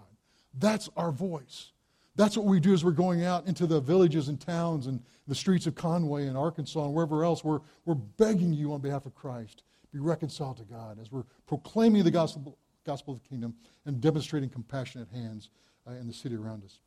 That's 0.57 0.89
our 0.97 1.11
voice. 1.11 1.71
That's 2.15 2.35
what 2.35 2.45
we 2.45 2.59
do 2.59 2.73
as 2.73 2.83
we're 2.83 2.91
going 2.91 3.23
out 3.23 3.47
into 3.47 3.65
the 3.65 3.79
villages 3.79 4.27
and 4.27 4.39
towns 4.39 4.87
and 4.87 5.01
the 5.27 5.35
streets 5.35 5.67
of 5.67 5.75
Conway 5.75 6.27
and 6.27 6.37
Arkansas 6.37 6.83
and 6.83 6.93
wherever 6.93 7.23
else. 7.23 7.43
We're, 7.43 7.61
we're 7.85 7.95
begging 7.95 8.53
you 8.53 8.73
on 8.73 8.81
behalf 8.81 9.05
of 9.05 9.15
Christ, 9.15 9.63
be 9.93 9.99
reconciled 9.99 10.57
to 10.57 10.63
God 10.63 10.99
as 10.99 11.11
we're 11.11 11.23
proclaiming 11.47 12.03
the 12.03 12.11
gospel, 12.11 12.57
gospel 12.85 13.13
of 13.13 13.21
the 13.21 13.29
kingdom 13.29 13.55
and 13.85 14.01
demonstrating 14.01 14.49
compassionate 14.49 15.07
hands 15.09 15.49
uh, 15.87 15.93
in 15.93 16.07
the 16.07 16.13
city 16.13 16.35
around 16.35 16.63
us. 16.63 16.79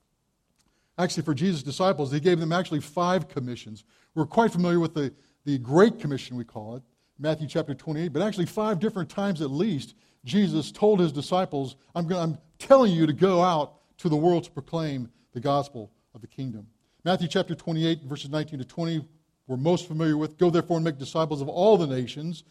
Actually, 0.98 1.22
for 1.22 1.34
Jesus' 1.34 1.62
disciples, 1.62 2.12
he 2.12 2.20
gave 2.20 2.38
them 2.38 2.52
actually 2.52 2.80
five 2.80 3.28
commissions. 3.28 3.84
We're 4.14 4.26
quite 4.26 4.52
familiar 4.52 4.78
with 4.78 4.94
the, 4.94 5.12
the 5.44 5.58
Great 5.58 5.98
Commission, 5.98 6.36
we 6.36 6.44
call 6.44 6.76
it, 6.76 6.82
Matthew 7.18 7.46
chapter 7.46 7.74
28, 7.74 8.08
but 8.08 8.22
actually 8.22 8.46
five 8.46 8.78
different 8.80 9.08
times 9.08 9.40
at 9.40 9.50
least, 9.50 9.94
Jesus 10.24 10.70
told 10.70 11.00
his 11.00 11.12
disciples, 11.12 11.76
I'm, 11.94 12.06
going, 12.06 12.20
I'm 12.20 12.38
telling 12.58 12.92
you 12.92 13.06
to 13.06 13.12
go 13.12 13.42
out 13.42 13.74
to 13.98 14.08
the 14.08 14.16
world 14.16 14.44
to 14.44 14.50
proclaim 14.50 15.08
the 15.32 15.40
gospel 15.40 15.90
of 16.14 16.20
the 16.20 16.26
kingdom. 16.26 16.66
Matthew 17.04 17.28
chapter 17.28 17.54
28, 17.54 18.02
verses 18.04 18.30
19 18.30 18.58
to 18.60 18.64
20, 18.64 19.04
we're 19.46 19.56
most 19.56 19.88
familiar 19.88 20.16
with. 20.16 20.38
Go 20.38 20.50
therefore 20.50 20.76
and 20.76 20.84
make 20.84 20.98
disciples 20.98 21.40
of 21.40 21.48
all 21.48 21.76
the 21.76 21.86
nations. 21.86 22.44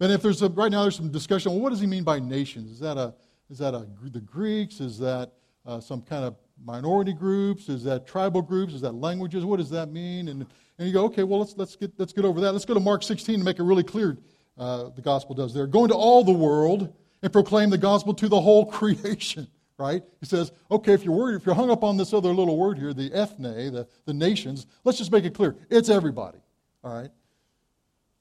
And 0.00 0.12
if 0.12 0.22
there's 0.22 0.42
a, 0.42 0.48
right 0.48 0.70
now 0.70 0.82
there's 0.82 0.96
some 0.96 1.10
discussion, 1.10 1.52
well, 1.52 1.60
what 1.60 1.70
does 1.70 1.80
he 1.80 1.86
mean 1.86 2.04
by 2.04 2.18
nations? 2.18 2.70
Is 2.70 2.80
that 2.80 2.96
a 2.96 3.14
is 3.50 3.58
that 3.58 3.74
a, 3.74 3.86
the 4.02 4.20
Greeks? 4.20 4.80
Is 4.80 4.98
that 4.98 5.32
uh, 5.64 5.80
some 5.80 6.02
kind 6.02 6.24
of 6.24 6.36
minority 6.62 7.12
groups? 7.12 7.68
Is 7.68 7.84
that 7.84 8.06
tribal 8.06 8.42
groups? 8.42 8.74
Is 8.74 8.80
that 8.82 8.92
languages? 8.92 9.44
What 9.44 9.58
does 9.58 9.70
that 9.70 9.90
mean? 9.90 10.28
And, 10.28 10.46
and 10.78 10.86
you 10.86 10.92
go, 10.92 11.04
okay, 11.06 11.22
well, 11.22 11.38
let's, 11.38 11.56
let's, 11.56 11.74
get, 11.76 11.92
let's 11.98 12.12
get 12.12 12.24
over 12.24 12.40
that. 12.42 12.52
Let's 12.52 12.66
go 12.66 12.74
to 12.74 12.80
Mark 12.80 13.02
16 13.02 13.38
to 13.38 13.44
make 13.44 13.58
it 13.58 13.62
really 13.62 13.82
clear, 13.82 14.18
uh, 14.58 14.90
the 14.90 15.02
gospel 15.02 15.34
does 15.34 15.54
there. 15.54 15.66
Go 15.66 15.84
into 15.84 15.94
all 15.94 16.24
the 16.24 16.32
world 16.32 16.92
and 17.22 17.32
proclaim 17.32 17.70
the 17.70 17.78
gospel 17.78 18.12
to 18.14 18.28
the 18.28 18.40
whole 18.40 18.66
creation 18.70 19.48
right? 19.78 20.02
He 20.20 20.26
says, 20.26 20.52
okay, 20.70 20.92
if 20.92 21.04
you're 21.04 21.14
worried, 21.14 21.36
if 21.36 21.46
you're 21.46 21.54
hung 21.54 21.70
up 21.70 21.84
on 21.84 21.96
this 21.96 22.12
other 22.12 22.34
little 22.34 22.58
word 22.58 22.78
here, 22.78 22.92
the 22.92 23.12
ethne, 23.14 23.72
the, 23.72 23.86
the 24.04 24.12
nations, 24.12 24.66
let's 24.84 24.98
just 24.98 25.12
make 25.12 25.24
it 25.24 25.34
clear. 25.34 25.56
It's 25.70 25.88
everybody, 25.88 26.38
all 26.82 26.94
right? 27.00 27.10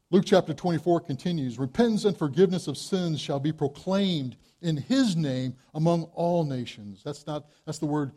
Luke 0.10 0.24
chapter 0.26 0.54
24 0.54 1.02
continues 1.02 1.60
Repentance 1.60 2.06
and 2.06 2.16
forgiveness 2.16 2.68
of 2.68 2.78
sins 2.78 3.20
shall 3.20 3.40
be 3.40 3.52
proclaimed 3.52 4.38
in 4.62 4.78
his 4.78 5.16
name 5.16 5.56
among 5.74 6.04
all 6.14 6.46
nations. 6.46 7.02
That's 7.04 7.26
not, 7.28 7.46
that's 7.66 7.80
the 7.80 7.88
word 7.88 8.12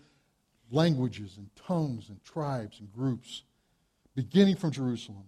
languages 0.71 1.37
and 1.37 1.49
tongues 1.57 2.11
and 2.11 2.23
tribes 2.23 2.79
and 2.79 2.93
groups, 2.93 3.43
beginning 4.15 4.57
from 4.57 4.71
Jerusalem. 4.71 5.25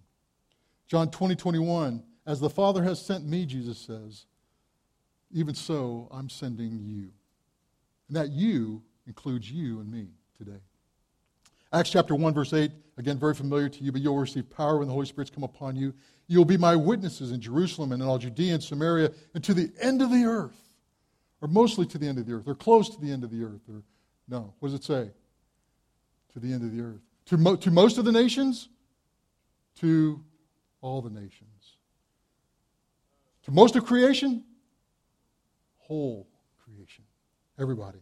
John 0.87 1.09
20, 1.09 1.35
21, 1.35 2.03
as 2.25 2.39
the 2.39 2.49
Father 2.49 2.83
has 2.83 3.03
sent 3.03 3.25
me, 3.25 3.45
Jesus 3.45 3.79
says, 3.79 4.25
even 5.31 5.55
so, 5.55 6.07
I'm 6.11 6.29
sending 6.29 6.79
you. 6.79 7.09
And 8.07 8.17
that 8.17 8.29
you 8.29 8.81
includes 9.07 9.49
you 9.51 9.79
and 9.79 9.91
me 9.91 10.07
today. 10.37 10.59
Acts 11.71 11.89
chapter 11.89 12.13
1, 12.13 12.33
verse 12.33 12.53
8, 12.53 12.71
again, 12.97 13.17
very 13.17 13.33
familiar 13.33 13.67
to 13.67 13.83
you, 13.83 13.91
but 13.91 14.01
you'll 14.01 14.17
receive 14.17 14.49
power 14.49 14.77
when 14.77 14.87
the 14.87 14.93
Holy 14.93 15.07
Spirit's 15.07 15.31
come 15.31 15.43
upon 15.43 15.75
you. 15.75 15.93
You'll 16.27 16.45
be 16.45 16.57
my 16.57 16.75
witnesses 16.75 17.31
in 17.31 17.41
Jerusalem 17.41 17.91
and 17.91 18.01
in 18.01 18.07
all 18.07 18.19
Judea 18.19 18.53
and 18.53 18.63
Samaria 18.63 19.11
and 19.33 19.43
to 19.43 19.53
the 19.53 19.71
end 19.81 20.01
of 20.01 20.11
the 20.11 20.25
earth. 20.25 20.59
Or 21.41 21.47
mostly 21.47 21.85
to 21.87 21.97
the 21.97 22.07
end 22.07 22.19
of 22.19 22.25
the 22.25 22.33
earth, 22.33 22.47
or 22.47 22.55
close 22.55 22.89
to 22.89 23.01
the 23.01 23.11
end 23.11 23.25
of 23.25 23.29
the 23.29 23.43
earth. 23.43 23.59
Or 23.67 23.83
no, 24.29 24.53
what 24.59 24.69
does 24.69 24.79
it 24.79 24.85
say? 24.85 25.09
To 26.33 26.39
the 26.39 26.53
end 26.53 26.63
of 26.63 26.73
the 26.73 26.81
earth. 26.81 27.01
To, 27.25 27.37
mo- 27.37 27.57
to 27.57 27.69
most 27.69 27.97
of 27.97 28.05
the 28.05 28.13
nations? 28.13 28.69
To 29.81 30.23
all 30.79 31.01
the 31.01 31.09
nations. 31.09 31.75
To 33.43 33.51
most 33.51 33.75
of 33.75 33.83
creation? 33.83 34.45
Whole. 35.79 36.27
Everybody. 37.59 37.99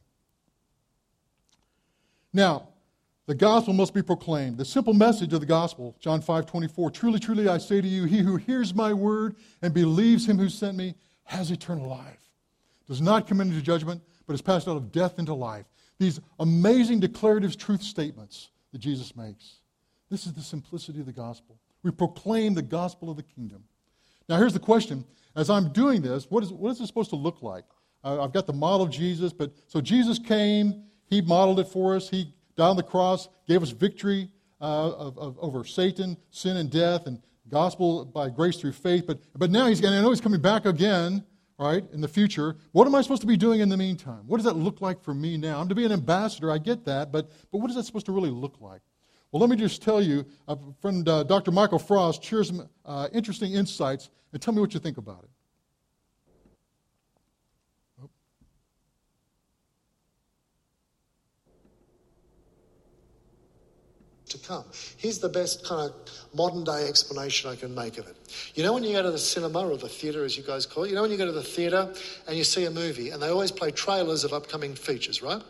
Now, 2.33 2.69
the 3.27 3.35
gospel 3.35 3.73
must 3.73 3.93
be 3.93 4.01
proclaimed. 4.01 4.57
The 4.57 4.65
simple 4.65 4.93
message 4.93 5.33
of 5.33 5.39
the 5.39 5.45
gospel, 5.45 5.95
John 5.99 6.21
5 6.21 6.45
24, 6.45 6.91
truly, 6.91 7.19
truly, 7.19 7.47
I 7.47 7.57
say 7.57 7.81
to 7.81 7.87
you, 7.87 8.05
he 8.05 8.19
who 8.19 8.37
hears 8.37 8.73
my 8.73 8.93
word 8.93 9.35
and 9.61 9.73
believes 9.73 10.27
him 10.27 10.37
who 10.37 10.49
sent 10.49 10.77
me 10.77 10.95
has 11.23 11.51
eternal 11.51 11.87
life. 11.87 12.19
Does 12.87 13.01
not 13.01 13.27
come 13.27 13.39
into 13.39 13.61
judgment, 13.61 14.01
but 14.25 14.33
is 14.33 14.41
passed 14.41 14.67
out 14.67 14.77
of 14.77 14.91
death 14.91 15.19
into 15.19 15.33
life. 15.33 15.65
These 15.99 16.19
amazing 16.39 16.99
declarative 16.99 17.57
truth 17.57 17.83
statements 17.83 18.49
that 18.71 18.79
Jesus 18.79 19.15
makes. 19.15 19.59
This 20.09 20.25
is 20.25 20.33
the 20.33 20.41
simplicity 20.41 20.99
of 20.99 21.05
the 21.05 21.13
gospel. 21.13 21.57
We 21.83 21.91
proclaim 21.91 22.53
the 22.53 22.61
gospel 22.61 23.09
of 23.09 23.17
the 23.17 23.23
kingdom. 23.23 23.63
Now, 24.27 24.37
here's 24.37 24.53
the 24.53 24.59
question. 24.59 25.05
As 25.35 25.49
I'm 25.49 25.71
doing 25.71 26.01
this, 26.01 26.29
what 26.29 26.43
is, 26.43 26.51
what 26.51 26.71
is 26.71 26.79
this 26.79 26.87
supposed 26.87 27.11
to 27.11 27.15
look 27.15 27.41
like? 27.41 27.65
Uh, 28.03 28.23
I've 28.23 28.33
got 28.33 28.47
the 28.47 28.53
model 28.53 28.85
of 28.85 28.91
Jesus, 28.91 29.31
but 29.33 29.51
so 29.67 29.81
Jesus 29.81 30.19
came, 30.19 30.83
he 31.07 31.21
modeled 31.21 31.59
it 31.59 31.67
for 31.67 31.95
us. 31.95 32.09
He 32.09 32.33
died 32.55 32.69
on 32.69 32.75
the 32.77 32.83
cross, 32.83 33.29
gave 33.47 33.61
us 33.61 33.71
victory 33.71 34.29
uh, 34.59 34.91
of, 34.91 35.17
of, 35.17 35.39
over 35.39 35.63
Satan, 35.63 36.17
sin, 36.29 36.57
and 36.57 36.69
death, 36.69 37.07
and 37.07 37.21
gospel 37.49 38.05
by 38.05 38.29
grace 38.29 38.57
through 38.57 38.73
faith. 38.73 39.05
But, 39.07 39.19
but 39.35 39.51
now 39.51 39.67
he's, 39.67 39.79
and 39.83 39.93
I 39.93 40.01
know 40.01 40.09
he's 40.09 40.21
coming 40.21 40.41
back 40.41 40.65
again, 40.65 41.23
right, 41.59 41.83
in 41.93 42.01
the 42.01 42.07
future. 42.07 42.55
What 42.71 42.87
am 42.87 42.95
I 42.95 43.01
supposed 43.01 43.21
to 43.21 43.27
be 43.27 43.37
doing 43.37 43.59
in 43.59 43.69
the 43.69 43.77
meantime? 43.77 44.23
What 44.25 44.37
does 44.37 44.45
that 44.45 44.55
look 44.55 44.81
like 44.81 45.03
for 45.03 45.13
me 45.13 45.37
now? 45.37 45.59
I'm 45.59 45.67
to 45.69 45.75
be 45.75 45.85
an 45.85 45.91
ambassador, 45.91 46.51
I 46.51 46.57
get 46.57 46.85
that, 46.85 47.11
but, 47.11 47.29
but 47.51 47.59
what 47.59 47.69
is 47.69 47.75
that 47.75 47.83
supposed 47.83 48.05
to 48.07 48.11
really 48.11 48.29
look 48.29 48.61
like? 48.61 48.81
Well, 49.31 49.39
let 49.39 49.49
me 49.49 49.55
just 49.55 49.81
tell 49.81 50.01
you, 50.01 50.25
a 50.47 50.57
friend 50.81 51.07
uh, 51.07 51.23
Dr. 51.23 51.51
Michael 51.51 51.79
Frost 51.79 52.23
shares 52.23 52.47
some 52.47 52.69
uh, 52.85 53.07
interesting 53.13 53.53
insights, 53.53 54.09
and 54.33 54.41
tell 54.41 54.53
me 54.53 54.61
what 54.61 54.73
you 54.73 54.79
think 54.79 54.97
about 54.97 55.23
it. 55.23 55.30
To 64.31 64.37
come. 64.39 64.63
Here's 64.97 65.19
the 65.19 65.29
best 65.29 65.65
kind 65.65 65.89
of 65.89 65.95
modern 66.33 66.63
day 66.63 66.87
explanation 66.87 67.49
I 67.49 67.55
can 67.55 67.73
make 67.73 67.97
of 67.97 68.07
it. 68.07 68.15
You 68.55 68.63
know, 68.63 68.73
when 68.73 68.83
you 68.83 68.93
go 68.93 69.03
to 69.03 69.11
the 69.11 69.17
cinema 69.17 69.67
or 69.67 69.77
the 69.77 69.89
theatre, 69.89 70.25
as 70.25 70.37
you 70.37 70.43
guys 70.43 70.65
call 70.65 70.83
it, 70.83 70.89
you 70.89 70.95
know, 70.95 71.01
when 71.01 71.11
you 71.11 71.17
go 71.17 71.25
to 71.25 71.31
the 71.31 71.43
theatre 71.43 71.93
and 72.27 72.37
you 72.37 72.43
see 72.43 72.65
a 72.65 72.71
movie 72.71 73.09
and 73.09 73.21
they 73.21 73.29
always 73.29 73.51
play 73.51 73.71
trailers 73.71 74.23
of 74.23 74.33
upcoming 74.33 74.75
features, 74.75 75.21
right? 75.21 75.41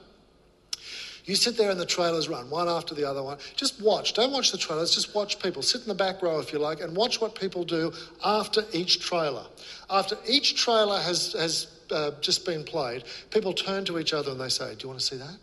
You 1.25 1.35
sit 1.35 1.55
there 1.55 1.69
and 1.69 1.79
the 1.79 1.85
trailers 1.85 2.27
run 2.27 2.49
one 2.49 2.67
after 2.67 2.95
the 2.95 3.07
other 3.07 3.21
one. 3.21 3.37
Just 3.55 3.81
watch. 3.81 4.13
Don't 4.13 4.31
watch 4.31 4.51
the 4.51 4.57
trailers, 4.57 4.93
just 4.93 5.13
watch 5.13 5.39
people. 5.39 5.61
Sit 5.61 5.81
in 5.81 5.87
the 5.87 5.95
back 5.95 6.21
row 6.21 6.39
if 6.39 6.51
you 6.51 6.59
like 6.59 6.81
and 6.81 6.95
watch 6.95 7.21
what 7.21 7.35
people 7.35 7.63
do 7.63 7.93
after 8.25 8.65
each 8.73 8.99
trailer. 8.99 9.45
After 9.89 10.17
each 10.27 10.55
trailer 10.55 10.99
has, 10.99 11.33
has 11.33 11.67
uh, 11.91 12.11
just 12.21 12.45
been 12.45 12.63
played, 12.63 13.03
people 13.29 13.53
turn 13.53 13.85
to 13.85 13.99
each 13.99 14.13
other 14.13 14.31
and 14.31 14.39
they 14.39 14.49
say, 14.49 14.73
Do 14.73 14.83
you 14.83 14.89
want 14.89 14.99
to 14.99 15.05
see 15.05 15.17
that? 15.17 15.37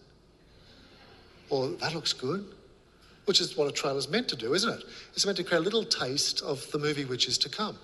Or 1.50 1.68
that 1.68 1.94
looks 1.94 2.12
good 2.12 2.44
which 3.28 3.40
is 3.40 3.56
what 3.56 3.68
a 3.68 3.72
trailer 3.72 3.98
is 3.98 4.08
meant 4.08 4.26
to 4.28 4.36
do, 4.36 4.54
isn't 4.54 4.80
it? 4.80 4.84
It's 5.12 5.26
meant 5.26 5.36
to 5.36 5.44
create 5.44 5.60
a 5.60 5.62
little 5.62 5.84
taste 5.84 6.40
of 6.42 6.68
the 6.72 6.78
movie 6.78 7.04
which 7.04 7.28
is 7.28 7.36
to 7.38 7.50
come. 7.50 7.78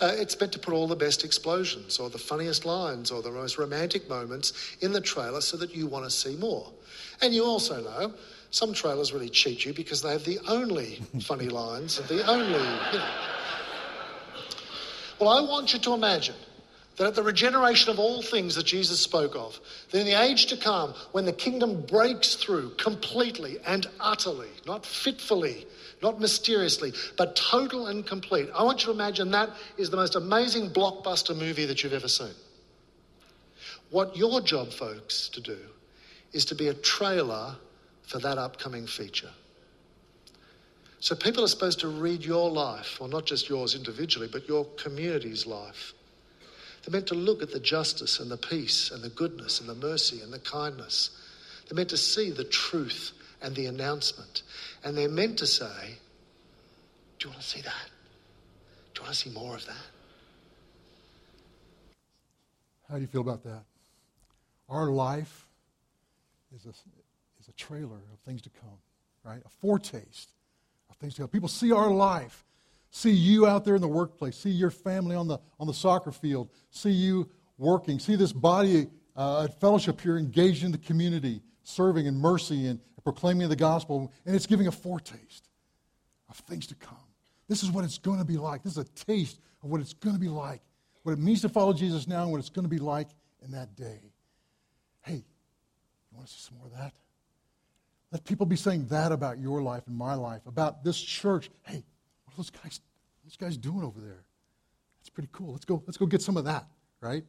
Uh, 0.00 0.12
it's 0.14 0.38
meant 0.38 0.52
to 0.52 0.58
put 0.58 0.72
all 0.72 0.86
the 0.86 0.96
best 0.96 1.24
explosions 1.24 1.98
or 1.98 2.08
the 2.08 2.18
funniest 2.18 2.64
lines 2.64 3.10
or 3.10 3.20
the 3.20 3.30
most 3.30 3.58
romantic 3.58 4.08
moments 4.08 4.76
in 4.80 4.92
the 4.92 5.00
trailer 5.00 5.40
so 5.40 5.56
that 5.56 5.74
you 5.74 5.86
want 5.86 6.04
to 6.04 6.10
see 6.10 6.36
more. 6.36 6.72
And 7.20 7.34
you 7.34 7.44
also 7.44 7.82
know 7.82 8.14
some 8.50 8.72
trailers 8.72 9.12
really 9.12 9.28
cheat 9.28 9.64
you 9.64 9.74
because 9.74 10.00
they 10.00 10.12
have 10.12 10.24
the 10.24 10.38
only 10.48 11.02
funny 11.22 11.48
lines 11.48 11.98
and 11.98 12.08
the 12.08 12.24
only, 12.28 12.46
you 12.46 12.98
know. 12.98 13.10
Well, 15.18 15.28
I 15.28 15.40
want 15.40 15.72
you 15.72 15.80
to 15.80 15.94
imagine 15.94 16.36
that 16.96 17.06
at 17.06 17.14
the 17.14 17.22
regeneration 17.22 17.90
of 17.90 17.98
all 17.98 18.22
things 18.22 18.54
that 18.54 18.66
Jesus 18.66 19.00
spoke 19.00 19.34
of, 19.34 19.58
that 19.90 20.00
in 20.00 20.06
the 20.06 20.20
age 20.20 20.46
to 20.46 20.56
come, 20.56 20.94
when 21.12 21.24
the 21.24 21.32
kingdom 21.32 21.82
breaks 21.82 22.36
through 22.36 22.70
completely 22.76 23.58
and 23.66 23.86
utterly, 23.98 24.50
not 24.66 24.86
fitfully, 24.86 25.66
not 26.02 26.20
mysteriously, 26.20 26.92
but 27.16 27.34
total 27.34 27.88
and 27.88 28.06
complete, 28.06 28.48
I 28.54 28.62
want 28.62 28.80
you 28.82 28.86
to 28.86 28.92
imagine 28.92 29.30
that 29.32 29.50
is 29.76 29.90
the 29.90 29.96
most 29.96 30.14
amazing 30.14 30.70
blockbuster 30.70 31.36
movie 31.36 31.66
that 31.66 31.82
you've 31.82 31.92
ever 31.92 32.08
seen. 32.08 32.34
What 33.90 34.16
your 34.16 34.40
job, 34.40 34.72
folks, 34.72 35.28
to 35.30 35.40
do 35.40 35.58
is 36.32 36.44
to 36.46 36.54
be 36.54 36.68
a 36.68 36.74
trailer 36.74 37.56
for 38.02 38.18
that 38.20 38.38
upcoming 38.38 38.86
feature. 38.86 39.30
So 41.00 41.14
people 41.14 41.44
are 41.44 41.48
supposed 41.48 41.80
to 41.80 41.88
read 41.88 42.24
your 42.24 42.50
life, 42.50 42.98
or 43.00 43.08
not 43.08 43.26
just 43.26 43.48
yours 43.48 43.74
individually, 43.74 44.28
but 44.30 44.48
your 44.48 44.64
community's 44.76 45.46
life 45.46 45.92
they're 46.84 46.92
meant 46.92 47.06
to 47.08 47.14
look 47.14 47.42
at 47.42 47.50
the 47.50 47.60
justice 47.60 48.20
and 48.20 48.30
the 48.30 48.36
peace 48.36 48.90
and 48.90 49.02
the 49.02 49.08
goodness 49.08 49.60
and 49.60 49.68
the 49.68 49.74
mercy 49.74 50.20
and 50.20 50.32
the 50.32 50.38
kindness. 50.38 51.10
They're 51.66 51.76
meant 51.76 51.90
to 51.90 51.96
see 51.96 52.30
the 52.30 52.44
truth 52.44 53.12
and 53.40 53.54
the 53.54 53.66
announcement. 53.66 54.42
And 54.82 54.96
they're 54.96 55.08
meant 55.08 55.38
to 55.38 55.46
say, 55.46 55.96
Do 57.18 57.28
you 57.28 57.30
want 57.30 57.42
to 57.42 57.48
see 57.48 57.62
that? 57.62 57.90
Do 58.92 59.00
you 59.00 59.04
want 59.04 59.14
to 59.14 59.20
see 59.20 59.30
more 59.30 59.54
of 59.54 59.64
that? 59.66 59.86
How 62.88 62.96
do 62.96 63.00
you 63.00 63.06
feel 63.06 63.22
about 63.22 63.44
that? 63.44 63.64
Our 64.68 64.90
life 64.90 65.46
is 66.54 66.66
a, 66.66 66.70
is 67.40 67.48
a 67.48 67.52
trailer 67.52 67.96
of 67.96 68.18
things 68.26 68.42
to 68.42 68.50
come, 68.50 68.78
right? 69.24 69.40
A 69.44 69.48
foretaste 69.48 70.30
of 70.90 70.96
things 70.96 71.14
to 71.14 71.22
come. 71.22 71.28
People 71.28 71.48
see 71.48 71.72
our 71.72 71.90
life 71.90 72.44
see 72.94 73.10
you 73.10 73.44
out 73.44 73.64
there 73.64 73.74
in 73.74 73.80
the 73.80 73.88
workplace, 73.88 74.36
see 74.36 74.50
your 74.50 74.70
family 74.70 75.16
on 75.16 75.26
the, 75.26 75.36
on 75.58 75.66
the 75.66 75.74
soccer 75.74 76.12
field, 76.12 76.48
see 76.70 76.92
you 76.92 77.28
working, 77.58 77.98
see 77.98 78.14
this 78.14 78.32
body 78.32 78.86
uh, 79.16 79.42
at 79.42 79.60
fellowship 79.60 80.00
here 80.00 80.16
engaged 80.16 80.62
in 80.62 80.70
the 80.70 80.78
community, 80.78 81.42
serving 81.64 82.06
in 82.06 82.16
mercy 82.16 82.68
and 82.68 82.78
proclaiming 83.02 83.48
the 83.48 83.56
gospel, 83.56 84.12
and 84.24 84.36
it's 84.36 84.46
giving 84.46 84.68
a 84.68 84.72
foretaste 84.72 85.48
of 86.28 86.36
things 86.36 86.68
to 86.68 86.76
come. 86.76 86.96
This 87.48 87.64
is 87.64 87.70
what 87.72 87.84
it's 87.84 87.98
going 87.98 88.20
to 88.20 88.24
be 88.24 88.36
like. 88.36 88.62
This 88.62 88.74
is 88.74 88.78
a 88.78 89.04
taste 89.04 89.40
of 89.64 89.70
what 89.70 89.80
it's 89.80 89.94
going 89.94 90.14
to 90.14 90.20
be 90.20 90.28
like, 90.28 90.62
what 91.02 91.12
it 91.12 91.18
means 91.18 91.42
to 91.42 91.48
follow 91.48 91.72
Jesus 91.72 92.06
now, 92.06 92.22
and 92.22 92.30
what 92.30 92.38
it's 92.38 92.48
going 92.48 92.64
to 92.64 92.70
be 92.70 92.78
like 92.78 93.08
in 93.44 93.50
that 93.50 93.74
day. 93.74 94.12
Hey, 95.02 95.16
you 95.16 96.16
want 96.16 96.28
to 96.28 96.32
see 96.32 96.40
some 96.40 96.58
more 96.58 96.68
of 96.68 96.78
that? 96.78 96.92
Let 98.12 98.24
people 98.24 98.46
be 98.46 98.56
saying 98.56 98.86
that 98.86 99.10
about 99.10 99.40
your 99.40 99.62
life 99.62 99.82
and 99.88 99.96
my 99.96 100.14
life, 100.14 100.42
about 100.46 100.84
this 100.84 101.00
church. 101.00 101.50
Hey, 101.62 101.82
those 102.36 102.50
guys, 102.50 102.80
those 103.24 103.36
guys 103.36 103.56
doing 103.56 103.82
over 103.82 104.00
there? 104.00 104.24
That's 105.00 105.10
pretty 105.10 105.28
cool. 105.32 105.52
Let's 105.52 105.64
go, 105.64 105.82
let's 105.86 105.96
go 105.96 106.06
get 106.06 106.22
some 106.22 106.36
of 106.36 106.44
that, 106.44 106.66
right? 107.00 107.24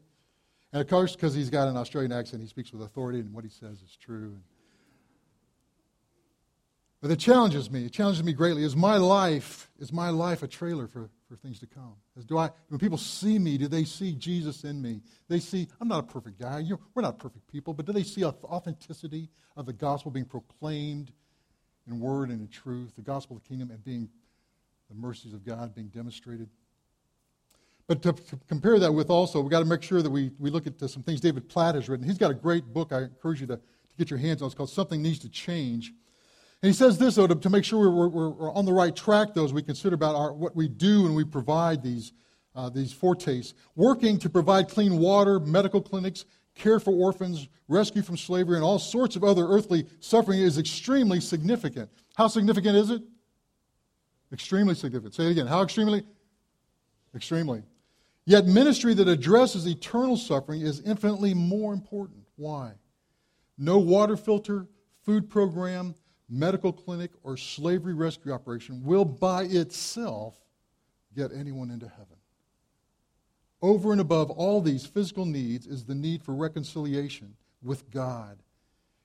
And 0.71 0.81
of 0.81 0.87
course, 0.87 1.15
because 1.15 1.33
he's 1.33 1.49
got 1.49 1.67
an 1.67 1.77
Australian 1.77 2.11
accent, 2.11 2.41
he 2.41 2.47
speaks 2.47 2.71
with 2.71 2.81
authority, 2.81 3.19
and 3.19 3.33
what 3.33 3.43
he 3.43 3.49
says 3.49 3.81
is 3.81 3.95
true. 3.95 4.37
But 7.01 7.11
it 7.11 7.19
challenges 7.19 7.69
me. 7.69 7.85
It 7.85 7.91
challenges 7.91 8.23
me 8.23 8.33
greatly. 8.33 8.63
Is 8.63 8.75
my 8.75 8.97
life 8.97 9.69
is 9.77 9.93
my 9.93 10.09
life 10.09 10.41
a 10.41 10.47
trailer 10.47 10.87
for, 10.87 11.09
for 11.29 11.35
things 11.35 11.59
to 11.59 11.67
come? 11.67 11.93
Do 12.25 12.37
I? 12.37 12.49
When 12.69 12.79
people 12.79 12.97
see 12.97 13.37
me, 13.37 13.57
do 13.57 13.67
they 13.67 13.83
see 13.83 14.15
Jesus 14.15 14.63
in 14.63 14.81
me? 14.81 15.01
They 15.27 15.39
see 15.39 15.67
I'm 15.79 15.87
not 15.87 15.99
a 15.99 16.03
perfect 16.03 16.39
guy. 16.39 16.59
You're, 16.59 16.79
we're 16.95 17.03
not 17.03 17.19
perfect 17.19 17.47
people, 17.47 17.73
but 17.73 17.85
do 17.85 17.93
they 17.93 18.03
see 18.03 18.25
authenticity 18.25 19.29
of 19.55 19.65
the 19.65 19.73
gospel 19.73 20.11
being 20.11 20.25
proclaimed 20.25 21.11
in 21.87 21.99
word 21.99 22.29
and 22.29 22.41
in 22.41 22.47
truth, 22.47 22.95
the 22.95 23.01
gospel 23.01 23.37
of 23.37 23.43
the 23.43 23.49
kingdom, 23.49 23.69
and 23.69 23.83
being 23.83 24.09
the 24.89 24.95
mercies 24.95 25.33
of 25.33 25.45
God 25.45 25.73
being 25.73 25.87
demonstrated. 25.87 26.49
But 27.87 28.01
to, 28.01 28.13
to 28.13 28.39
compare 28.47 28.79
that 28.79 28.91
with 28.91 29.09
also, 29.09 29.41
we've 29.41 29.51
got 29.51 29.59
to 29.59 29.65
make 29.65 29.83
sure 29.83 30.01
that 30.01 30.09
we, 30.09 30.31
we 30.39 30.49
look 30.49 30.65
at 30.65 30.79
some 30.89 31.03
things 31.03 31.21
David 31.21 31.47
Platt 31.47 31.75
has 31.75 31.87
written. 31.87 32.05
He's 32.05 32.17
got 32.17 32.31
a 32.31 32.35
great 32.35 32.65
book 32.65 32.91
I 32.91 33.03
encourage 33.03 33.41
you 33.41 33.47
to, 33.47 33.57
to 33.57 33.61
get 33.97 34.09
your 34.09 34.19
hands 34.19 34.41
on. 34.41 34.47
It's 34.47 34.55
called 34.55 34.71
Something 34.71 35.01
Needs 35.01 35.19
to 35.19 35.29
Change. 35.29 35.93
And 36.61 36.71
he 36.71 36.73
says 36.73 36.97
this, 36.97 37.15
though, 37.15 37.27
to, 37.27 37.35
to 37.35 37.49
make 37.49 37.63
sure 37.63 37.91
we're, 37.91 38.07
we're, 38.07 38.29
we're, 38.29 38.53
on 38.53 38.65
the 38.65 38.73
right 38.73 38.95
track, 38.95 39.29
though, 39.35 39.45
as 39.45 39.53
we 39.53 39.61
consider 39.61 39.93
about 39.93 40.15
our, 40.15 40.33
what 40.33 40.55
we 40.55 40.67
do 40.67 41.05
and 41.05 41.15
we 41.15 41.23
provide 41.23 41.83
these, 41.83 42.13
uh, 42.55 42.69
these 42.69 42.91
foretastes. 42.91 43.53
Working 43.75 44.17
to 44.19 44.29
provide 44.29 44.67
clean 44.67 44.97
water, 44.97 45.39
medical 45.39 45.81
clinics, 45.81 46.25
care 46.55 46.79
for 46.79 46.91
orphans, 46.91 47.47
rescue 47.67 48.01
from 48.01 48.17
slavery, 48.17 48.55
and 48.55 48.63
all 48.63 48.79
sorts 48.79 49.15
of 49.15 49.23
other 49.23 49.45
earthly 49.47 49.85
suffering 49.99 50.39
is 50.39 50.57
extremely 50.57 51.19
significant. 51.19 51.89
How 52.15 52.27
significant 52.27 52.77
is 52.77 52.89
it? 52.89 53.03
Extremely 54.35 54.75
significant. 54.75 55.15
Say 55.15 55.27
it 55.27 55.31
again. 55.31 55.47
How 55.47 55.63
extremely? 55.63 56.03
Extremely. 57.15 57.63
Yet 58.25 58.45
ministry 58.45 58.93
that 58.95 59.07
addresses 59.07 59.65
eternal 59.65 60.17
suffering 60.17 60.59
is 60.59 60.81
infinitely 60.81 61.33
more 61.33 61.73
important. 61.73 62.25
Why? 62.35 62.73
No 63.57 63.77
water 63.77 64.17
filter, 64.17 64.67
food 65.05 65.29
program, 65.29 65.95
medical 66.27 66.73
clinic, 66.73 67.11
or 67.23 67.37
slavery 67.37 67.93
rescue 67.93 68.33
operation 68.33 68.83
will 68.83 69.05
by 69.05 69.43
itself 69.43 70.35
get 71.15 71.31
anyone 71.31 71.71
into 71.71 71.87
heaven. 71.87 72.17
Over 73.61 73.93
and 73.93 74.01
above 74.01 74.29
all 74.31 74.59
these 74.59 74.85
physical 74.85 75.23
needs 75.23 75.65
is 75.65 75.85
the 75.85 75.95
need 75.95 76.21
for 76.21 76.35
reconciliation 76.35 77.37
with 77.63 77.89
God. 77.89 78.39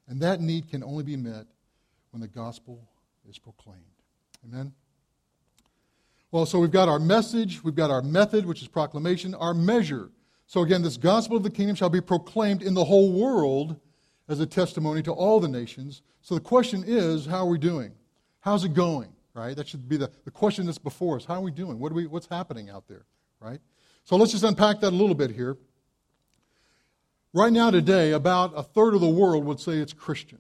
And 0.09 0.21
that 0.23 0.41
need 0.41 0.69
can 0.69 0.83
only 0.83 1.05
be 1.05 1.17
met 1.17 1.47
when 2.11 2.21
the 2.21 2.27
gospel 2.27 2.89
is 3.29 3.39
proclaimed. 3.39 3.85
Amen? 4.45 4.73
Well, 6.33 6.47
so 6.47 6.61
we've 6.61 6.71
got 6.71 6.89
our 6.89 7.01
message, 7.01 7.63
we've 7.65 7.75
got 7.75 7.91
our 7.91 8.03
method, 8.03 8.47
which 8.47 8.63
is 8.63 8.69
proclamation, 8.69 9.35
our 9.35 9.53
measure. 9.53 10.11
So 10.47 10.63
again, 10.63 10.83
this 10.83 10.97
gospel 10.97 11.37
of 11.37 11.43
the 11.43 11.51
kingdom 11.51 11.75
shall 11.75 11.91
be 11.91 12.01
proclaimed 12.01 12.63
in 12.63 12.75
the 12.75 12.85
whole 12.85 13.13
world 13.13 13.77
as 14.29 14.39
a 14.39 14.47
testimony 14.47 15.03
to 15.03 15.13
all 15.13 15.41
the 15.41 15.49
nations. 15.49 16.03
So 16.23 16.37
the 16.37 16.41
question 16.41 16.85
is, 16.87 17.27
how 17.27 17.39
are 17.39 17.49
we 17.49 17.59
doing? 17.59 17.93
How's 18.41 18.65
it 18.65 18.75
going? 18.75 19.13
Right? 19.35 19.57
That 19.57 19.69
should 19.69 19.89
be 19.89 19.97
the, 19.97 20.11
the 20.25 20.31
question 20.31 20.67
that's 20.67 20.79
before 20.79 21.17
us. 21.17 21.25
How 21.25 21.35
are 21.35 21.41
we 21.41 21.51
doing? 21.51 21.79
What 21.79 21.91
are 21.91 21.95
we, 21.97 22.07
what's 22.07 22.27
happening 22.27 22.71
out 22.71 22.87
there? 22.87 23.07
Right? 23.41 23.61
So 24.05 24.17
let's 24.17 24.33
just 24.33 24.45
unpack 24.45 24.81
that 24.81 24.91
a 24.91 24.97
little 24.97 25.15
bit 25.15 25.31
here. 25.31 25.57
Right 27.33 27.53
now, 27.53 27.71
today, 27.71 28.13
about 28.13 28.53
a 28.57 28.63
third 28.63 28.95
of 28.95 29.01
the 29.01 29.09
world 29.09 29.45
would 29.45 29.61
say 29.61 29.75
it's 29.75 29.93
Christian. 29.93 30.39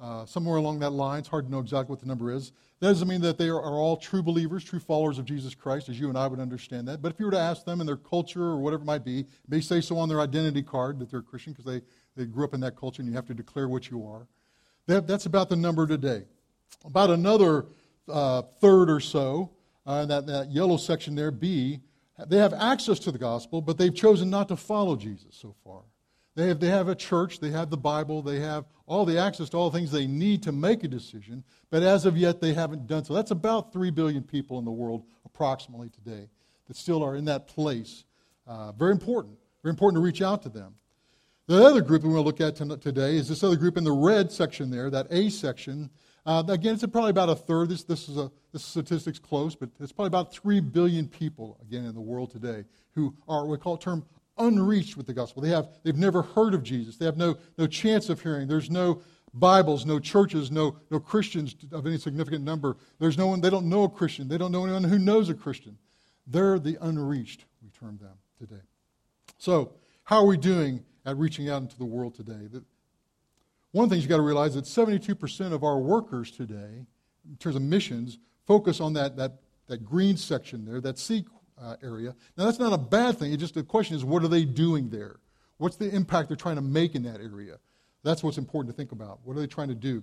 Uh, 0.00 0.24
somewhere 0.24 0.56
along 0.56 0.78
that 0.78 0.90
line, 0.90 1.18
it's 1.18 1.28
hard 1.28 1.44
to 1.44 1.50
know 1.50 1.58
exactly 1.58 1.92
what 1.92 2.00
the 2.00 2.06
number 2.06 2.32
is. 2.32 2.52
That 2.80 2.88
doesn't 2.88 3.06
mean 3.06 3.20
that 3.20 3.36
they 3.36 3.48
are, 3.48 3.60
are, 3.60 3.78
all 3.78 3.98
true 3.98 4.22
believers, 4.22 4.64
true 4.64 4.78
followers 4.78 5.18
of 5.18 5.26
Jesus 5.26 5.54
Christ, 5.54 5.90
as 5.90 6.00
you 6.00 6.08
and 6.08 6.16
I 6.16 6.26
would 6.26 6.40
understand 6.40 6.88
that. 6.88 7.02
But 7.02 7.12
if 7.12 7.20
you 7.20 7.26
were 7.26 7.32
to 7.32 7.38
ask 7.38 7.66
them 7.66 7.82
in 7.82 7.86
their 7.86 7.98
culture 7.98 8.42
or 8.42 8.56
whatever 8.56 8.82
it 8.82 8.86
might 8.86 9.04
be, 9.04 9.26
they 9.46 9.60
say 9.60 9.82
so 9.82 9.98
on 9.98 10.08
their 10.08 10.22
identity 10.22 10.62
card 10.62 10.98
that 11.00 11.10
they're 11.10 11.20
a 11.20 11.22
Christian 11.22 11.52
because 11.52 11.66
they, 11.66 11.82
they 12.16 12.24
grew 12.24 12.44
up 12.44 12.54
in 12.54 12.60
that 12.60 12.76
culture 12.76 13.02
and 13.02 13.10
you 13.10 13.14
have 13.14 13.26
to 13.26 13.34
declare 13.34 13.68
what 13.68 13.90
you 13.90 14.06
are. 14.06 14.26
That, 14.86 15.06
that's 15.06 15.26
about 15.26 15.50
the 15.50 15.56
number 15.56 15.86
today. 15.86 16.24
About 16.86 17.10
another 17.10 17.66
uh, 18.08 18.42
third 18.58 18.88
or 18.88 19.00
so, 19.00 19.50
uh, 19.84 20.06
that, 20.06 20.26
that 20.26 20.50
yellow 20.50 20.78
section 20.78 21.14
there, 21.14 21.30
B, 21.30 21.80
they 22.26 22.38
have 22.38 22.54
access 22.54 22.98
to 23.00 23.12
the 23.12 23.18
gospel, 23.18 23.60
but 23.60 23.76
they've 23.76 23.94
chosen 23.94 24.30
not 24.30 24.48
to 24.48 24.56
follow 24.56 24.96
Jesus 24.96 25.36
so 25.36 25.54
far. 25.62 25.82
They 26.40 26.48
have, 26.48 26.58
they 26.58 26.68
have 26.68 26.88
a 26.88 26.94
church, 26.94 27.38
they 27.38 27.50
have 27.50 27.68
the 27.68 27.76
Bible, 27.76 28.22
they 28.22 28.40
have 28.40 28.64
all 28.86 29.04
the 29.04 29.18
access 29.18 29.50
to 29.50 29.58
all 29.58 29.68
the 29.68 29.76
things 29.76 29.92
they 29.92 30.06
need 30.06 30.42
to 30.44 30.52
make 30.52 30.82
a 30.84 30.88
decision, 30.88 31.44
but 31.68 31.82
as 31.82 32.06
of 32.06 32.16
yet 32.16 32.40
they 32.40 32.54
haven't 32.54 32.86
done 32.86 33.04
so. 33.04 33.12
That's 33.12 33.30
about 33.30 33.74
3 33.74 33.90
billion 33.90 34.22
people 34.22 34.58
in 34.58 34.64
the 34.64 34.70
world, 34.70 35.04
approximately 35.26 35.90
today, 35.90 36.30
that 36.66 36.78
still 36.78 37.04
are 37.04 37.14
in 37.14 37.26
that 37.26 37.46
place. 37.46 38.04
Uh, 38.46 38.72
very 38.72 38.92
important. 38.92 39.36
Very 39.62 39.72
important 39.72 40.00
to 40.00 40.02
reach 40.02 40.22
out 40.22 40.42
to 40.44 40.48
them. 40.48 40.76
The 41.46 41.62
other 41.62 41.82
group 41.82 42.04
we're 42.04 42.12
going 42.12 42.24
to 42.24 42.26
look 42.26 42.40
at 42.40 42.80
today 42.80 43.16
is 43.16 43.28
this 43.28 43.44
other 43.44 43.56
group 43.56 43.76
in 43.76 43.84
the 43.84 43.92
red 43.92 44.32
section 44.32 44.70
there, 44.70 44.88
that 44.88 45.08
A 45.10 45.28
section. 45.28 45.90
Uh, 46.24 46.42
again, 46.48 46.72
it's 46.72 46.86
probably 46.86 47.10
about 47.10 47.28
a 47.28 47.36
third. 47.36 47.68
This, 47.68 47.82
this 47.82 48.08
is 48.08 48.16
a 48.16 48.30
this 48.52 48.64
statistic's 48.64 49.18
close, 49.18 49.54
but 49.54 49.68
it's 49.78 49.92
probably 49.92 50.08
about 50.08 50.32
3 50.32 50.60
billion 50.60 51.06
people, 51.06 51.58
again, 51.60 51.84
in 51.84 51.94
the 51.94 52.00
world 52.00 52.30
today 52.30 52.64
who 52.94 53.14
are 53.28 53.44
what 53.44 53.50
we 53.50 53.58
call 53.58 53.76
term 53.76 54.06
unreached 54.40 54.96
with 54.96 55.06
the 55.06 55.14
gospel. 55.14 55.42
They 55.42 55.50
have, 55.50 55.68
they've 55.82 55.96
never 55.96 56.22
heard 56.22 56.54
of 56.54 56.62
Jesus. 56.62 56.96
They 56.96 57.04
have 57.04 57.16
no, 57.16 57.36
no 57.58 57.66
chance 57.66 58.08
of 58.08 58.20
hearing. 58.22 58.48
There's 58.48 58.70
no 58.70 59.02
Bibles, 59.32 59.86
no 59.86 60.00
churches, 60.00 60.50
no, 60.50 60.76
no 60.90 60.98
Christians 60.98 61.54
of 61.70 61.86
any 61.86 61.98
significant 61.98 62.44
number. 62.44 62.76
There's 62.98 63.16
no 63.16 63.28
one, 63.28 63.40
they 63.40 63.50
don't 63.50 63.68
know 63.68 63.84
a 63.84 63.88
Christian. 63.88 64.28
They 64.28 64.38
don't 64.38 64.50
know 64.50 64.64
anyone 64.64 64.84
who 64.84 64.98
knows 64.98 65.28
a 65.28 65.34
Christian. 65.34 65.78
They're 66.26 66.58
the 66.58 66.76
unreached, 66.80 67.44
we 67.62 67.70
term 67.70 67.98
them 67.98 68.14
today. 68.38 68.62
So, 69.38 69.72
how 70.04 70.18
are 70.18 70.26
we 70.26 70.36
doing 70.36 70.82
at 71.06 71.16
reaching 71.16 71.48
out 71.48 71.62
into 71.62 71.78
the 71.78 71.84
world 71.84 72.14
today? 72.14 72.48
One 73.72 73.84
of 73.84 73.90
the 73.90 73.94
things 73.94 74.02
you've 74.02 74.10
got 74.10 74.16
to 74.16 74.22
realize 74.22 74.54
that 74.54 74.64
72% 74.64 75.52
of 75.52 75.62
our 75.62 75.78
workers 75.78 76.32
today, 76.32 76.84
in 77.28 77.36
terms 77.38 77.56
of 77.56 77.62
missions, 77.62 78.18
focus 78.46 78.80
on 78.80 78.94
that, 78.94 79.16
that, 79.16 79.38
that 79.68 79.84
green 79.84 80.16
section 80.16 80.64
there, 80.64 80.80
that 80.80 80.98
C 80.98 81.24
uh, 81.60 81.76
area. 81.82 82.14
Now, 82.36 82.44
that's 82.44 82.58
not 82.58 82.72
a 82.72 82.78
bad 82.78 83.18
thing. 83.18 83.32
It's 83.32 83.40
just 83.40 83.54
the 83.54 83.62
question 83.62 83.96
is, 83.96 84.04
what 84.04 84.22
are 84.22 84.28
they 84.28 84.44
doing 84.44 84.88
there? 84.88 85.16
What's 85.58 85.76
the 85.76 85.94
impact 85.94 86.28
they're 86.28 86.36
trying 86.36 86.56
to 86.56 86.62
make 86.62 86.94
in 86.94 87.02
that 87.04 87.20
area? 87.20 87.58
That's 88.02 88.22
what's 88.22 88.38
important 88.38 88.74
to 88.74 88.76
think 88.76 88.92
about. 88.92 89.20
What 89.24 89.36
are 89.36 89.40
they 89.40 89.46
trying 89.46 89.68
to 89.68 89.74
do? 89.74 90.02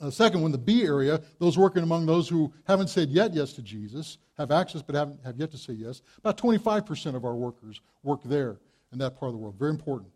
Uh, 0.00 0.10
second 0.10 0.42
one, 0.42 0.50
the 0.50 0.58
B 0.58 0.82
area, 0.82 1.20
those 1.38 1.56
working 1.56 1.84
among 1.84 2.06
those 2.06 2.28
who 2.28 2.52
haven't 2.64 2.88
said 2.88 3.10
yet 3.10 3.32
yes 3.32 3.52
to 3.52 3.62
Jesus, 3.62 4.18
have 4.36 4.50
access 4.50 4.82
but 4.82 4.96
haven't 4.96 5.20
have 5.24 5.36
yet 5.36 5.52
to 5.52 5.58
say 5.58 5.72
yes. 5.72 6.02
About 6.18 6.36
25% 6.36 7.14
of 7.14 7.24
our 7.24 7.36
workers 7.36 7.80
work 8.02 8.20
there 8.24 8.58
in 8.92 8.98
that 8.98 9.16
part 9.16 9.28
of 9.28 9.34
the 9.34 9.38
world. 9.38 9.54
Very 9.58 9.70
important. 9.70 10.10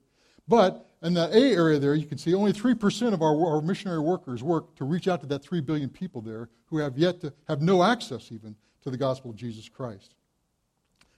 But 0.49 0.89
in 1.03 1.15
that 1.15 1.33
A 1.33 1.55
area 1.55 1.79
there, 1.79 1.95
you 1.95 2.07
can 2.07 2.19
see 2.19 2.35
only 2.35 2.53
3% 2.53 3.13
of 3.13 3.23
our, 3.23 3.47
our 3.47 3.61
missionary 3.61 4.01
workers 4.01 4.43
work 4.43 4.75
to 4.77 4.85
reach 4.85 5.07
out 5.07 5.21
to 5.21 5.27
that 5.27 5.43
3 5.43 5.61
billion 5.61 5.89
people 5.89 6.21
there 6.21 6.49
who 6.67 6.79
have 6.79 6.99
yet 6.99 7.21
to 7.21 7.33
have 7.47 7.63
no 7.63 7.83
access 7.83 8.33
even 8.33 8.57
to 8.83 8.91
the 8.91 8.97
gospel 8.97 9.31
of 9.31 9.37
Jesus 9.37 9.69
Christ. 9.69 10.15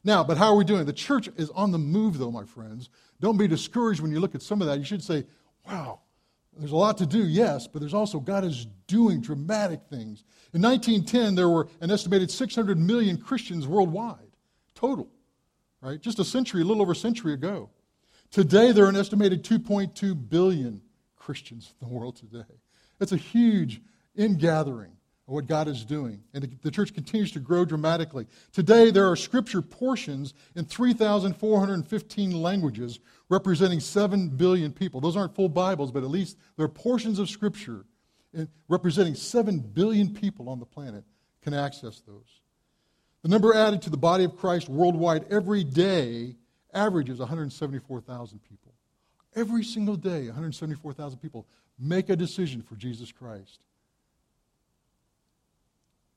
Now, 0.08 0.24
but 0.24 0.38
how 0.38 0.46
are 0.46 0.56
we 0.56 0.64
doing? 0.64 0.86
The 0.86 0.92
church 0.94 1.28
is 1.36 1.50
on 1.50 1.70
the 1.70 1.76
move, 1.76 2.16
though, 2.16 2.30
my 2.30 2.44
friends. 2.44 2.88
Don't 3.20 3.36
be 3.36 3.46
discouraged 3.46 4.00
when 4.00 4.10
you 4.10 4.20
look 4.20 4.34
at 4.34 4.40
some 4.40 4.62
of 4.62 4.66
that. 4.66 4.78
You 4.78 4.84
should 4.86 5.02
say, 5.02 5.26
wow, 5.66 6.00
there's 6.56 6.72
a 6.72 6.76
lot 6.76 6.96
to 6.98 7.04
do, 7.04 7.18
yes, 7.28 7.66
but 7.66 7.80
there's 7.80 7.92
also 7.92 8.18
God 8.18 8.42
is 8.42 8.66
doing 8.86 9.20
dramatic 9.20 9.80
things. 9.90 10.24
In 10.54 10.62
1910, 10.62 11.34
there 11.34 11.50
were 11.50 11.68
an 11.82 11.90
estimated 11.90 12.30
600 12.30 12.78
million 12.78 13.18
Christians 13.18 13.66
worldwide, 13.66 14.30
total, 14.74 15.10
right? 15.82 16.00
Just 16.00 16.18
a 16.18 16.24
century, 16.24 16.62
a 16.62 16.64
little 16.64 16.80
over 16.80 16.92
a 16.92 16.96
century 16.96 17.34
ago. 17.34 17.68
Today, 18.30 18.72
there 18.72 18.86
are 18.86 18.88
an 18.88 18.96
estimated 18.96 19.44
2.2 19.44 20.30
billion 20.30 20.80
Christians 21.16 21.74
in 21.82 21.86
the 21.86 21.94
world 21.94 22.16
today. 22.16 22.54
It's 22.98 23.12
a 23.12 23.18
huge 23.18 23.82
ingathering 24.16 24.92
what 25.34 25.46
God 25.46 25.68
is 25.68 25.84
doing. 25.84 26.22
And 26.32 26.58
the 26.62 26.70
church 26.70 26.94
continues 26.94 27.30
to 27.32 27.40
grow 27.40 27.64
dramatically. 27.64 28.26
Today, 28.52 28.90
there 28.90 29.10
are 29.10 29.16
scripture 29.16 29.60
portions 29.60 30.32
in 30.56 30.64
3,415 30.64 32.42
languages 32.42 32.98
representing 33.28 33.80
7 33.80 34.30
billion 34.30 34.72
people. 34.72 35.00
Those 35.00 35.16
aren't 35.16 35.34
full 35.34 35.48
Bibles, 35.48 35.92
but 35.92 36.02
at 36.02 36.10
least 36.10 36.38
there 36.56 36.64
are 36.64 36.70
portions 36.70 37.18
of 37.18 37.28
scripture 37.28 37.84
representing 38.68 39.14
7 39.14 39.58
billion 39.58 40.14
people 40.14 40.48
on 40.48 40.58
the 40.58 40.66
planet 40.66 41.04
can 41.42 41.54
access 41.54 42.00
those. 42.00 42.40
The 43.22 43.28
number 43.28 43.54
added 43.54 43.82
to 43.82 43.90
the 43.90 43.96
body 43.96 44.24
of 44.24 44.36
Christ 44.36 44.68
worldwide 44.68 45.26
every 45.30 45.64
day 45.64 46.36
averages 46.72 47.18
174,000 47.18 48.40
people. 48.44 48.74
Every 49.34 49.62
single 49.64 49.96
day, 49.96 50.26
174,000 50.26 51.18
people 51.18 51.46
make 51.78 52.08
a 52.08 52.16
decision 52.16 52.62
for 52.62 52.76
Jesus 52.76 53.12
Christ. 53.12 53.60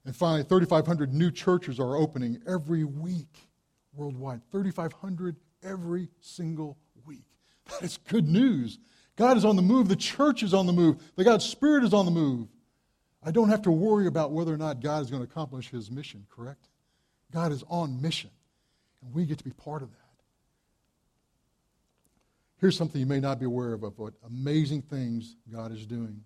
And 0.05 0.15
finally, 0.15 0.43
3,500 0.43 1.13
new 1.13 1.31
churches 1.31 1.79
are 1.79 1.95
opening 1.95 2.41
every 2.47 2.83
week 2.83 3.49
worldwide. 3.93 4.41
3,500 4.51 5.35
every 5.63 6.09
single 6.19 6.77
week. 7.05 7.25
That 7.69 7.83
is 7.83 7.97
good 7.97 8.27
news. 8.27 8.79
God 9.15 9.37
is 9.37 9.45
on 9.45 9.55
the 9.55 9.61
move. 9.61 9.87
The 9.87 9.95
church 9.95 10.41
is 10.41 10.53
on 10.53 10.65
the 10.65 10.73
move. 10.73 10.97
The 11.15 11.23
God's 11.23 11.45
Spirit 11.45 11.83
is 11.83 11.93
on 11.93 12.05
the 12.05 12.11
move. 12.11 12.47
I 13.23 13.31
don't 13.31 13.49
have 13.49 13.61
to 13.63 13.71
worry 13.71 14.07
about 14.07 14.31
whether 14.31 14.53
or 14.53 14.57
not 14.57 14.79
God 14.79 15.03
is 15.03 15.11
going 15.11 15.23
to 15.23 15.29
accomplish 15.29 15.69
his 15.69 15.91
mission, 15.91 16.25
correct? 16.29 16.69
God 17.31 17.51
is 17.51 17.63
on 17.69 18.01
mission, 18.01 18.31
and 19.03 19.13
we 19.13 19.25
get 19.25 19.37
to 19.37 19.43
be 19.43 19.51
part 19.51 19.83
of 19.83 19.91
that. 19.91 19.97
Here's 22.59 22.75
something 22.75 22.99
you 22.99 23.07
may 23.07 23.19
not 23.19 23.39
be 23.39 23.45
aware 23.45 23.73
of, 23.73 23.83
of 23.83 23.97
what 23.97 24.13
amazing 24.25 24.81
things 24.83 25.35
God 25.51 25.71
is 25.71 25.85
doing. 25.85 26.23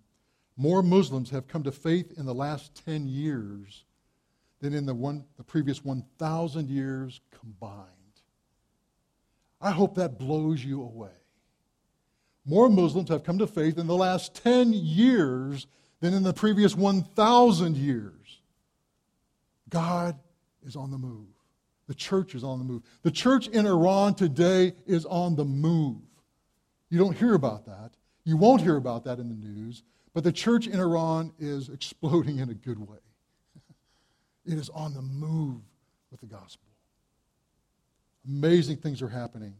More 0.57 0.81
Muslims 0.81 1.29
have 1.31 1.47
come 1.47 1.63
to 1.63 1.71
faith 1.71 2.13
in 2.17 2.25
the 2.25 2.33
last 2.33 2.73
10 2.85 3.07
years 3.07 3.83
than 4.61 4.73
in 4.73 4.85
the, 4.85 4.93
one, 4.95 5.25
the 5.37 5.43
previous 5.43 5.83
1,000 5.83 6.69
years 6.69 7.19
combined. 7.39 7.89
I 9.59 9.71
hope 9.71 9.95
that 9.95 10.17
blows 10.17 10.63
you 10.63 10.81
away. 10.81 11.09
More 12.45 12.69
Muslims 12.69 13.09
have 13.09 13.23
come 13.23 13.39
to 13.39 13.47
faith 13.47 13.77
in 13.77 13.87
the 13.87 13.95
last 13.95 14.35
10 14.35 14.71
years 14.71 15.67
than 15.99 16.13
in 16.13 16.23
the 16.23 16.33
previous 16.33 16.75
1,000 16.75 17.75
years. 17.75 18.41
God 19.69 20.17
is 20.65 20.75
on 20.75 20.91
the 20.91 20.97
move. 20.97 21.27
The 21.87 21.95
church 21.95 22.33
is 22.33 22.43
on 22.43 22.59
the 22.59 22.65
move. 22.65 22.83
The 23.01 23.11
church 23.11 23.47
in 23.47 23.65
Iran 23.65 24.15
today 24.15 24.73
is 24.85 25.05
on 25.05 25.35
the 25.35 25.45
move. 25.45 26.01
You 26.89 26.97
don't 26.97 27.17
hear 27.17 27.33
about 27.33 27.65
that. 27.65 27.91
You 28.23 28.37
won't 28.37 28.61
hear 28.61 28.77
about 28.77 29.03
that 29.05 29.19
in 29.19 29.29
the 29.29 29.35
news 29.35 29.83
but 30.15 30.23
the 30.23 30.31
church 30.31 30.65
in 30.65 30.79
Iran 30.79 31.33
is 31.37 31.67
exploding 31.67 32.39
in 32.39 32.49
a 32.49 32.55
good 32.55 32.79
way. 32.79 32.97
It 34.45 34.57
is 34.57 34.69
on 34.69 34.93
the 34.93 35.01
move 35.01 35.61
with 36.09 36.21
the 36.21 36.27
gospel. 36.27 36.67
Amazing 38.25 38.77
things 38.77 39.01
are 39.01 39.09
happening. 39.09 39.55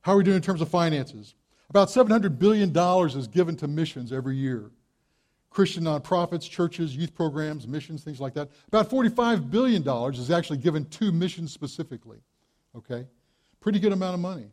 How 0.00 0.12
are 0.12 0.16
we 0.16 0.24
doing 0.24 0.36
in 0.36 0.42
terms 0.42 0.62
of 0.62 0.68
finances? 0.68 1.34
About 1.68 1.88
$700 1.88 2.38
billion 2.38 2.74
is 3.08 3.26
given 3.26 3.56
to 3.56 3.68
missions 3.68 4.12
every 4.12 4.36
year. 4.36 4.70
Christian 5.50 5.84
nonprofits, 5.84 6.48
churches, 6.48 6.96
youth 6.96 7.14
programs, 7.14 7.68
missions, 7.68 8.02
things 8.02 8.20
like 8.20 8.34
that. 8.34 8.50
About 8.68 8.88
$45 8.88 9.50
billion 9.50 9.86
is 10.14 10.30
actually 10.30 10.58
given 10.58 10.86
to 10.86 11.12
missions 11.12 11.52
specifically. 11.52 12.18
Okay? 12.74 13.04
Pretty 13.60 13.80
good 13.80 13.92
amount 13.92 14.14
of 14.14 14.20
money. 14.20 14.46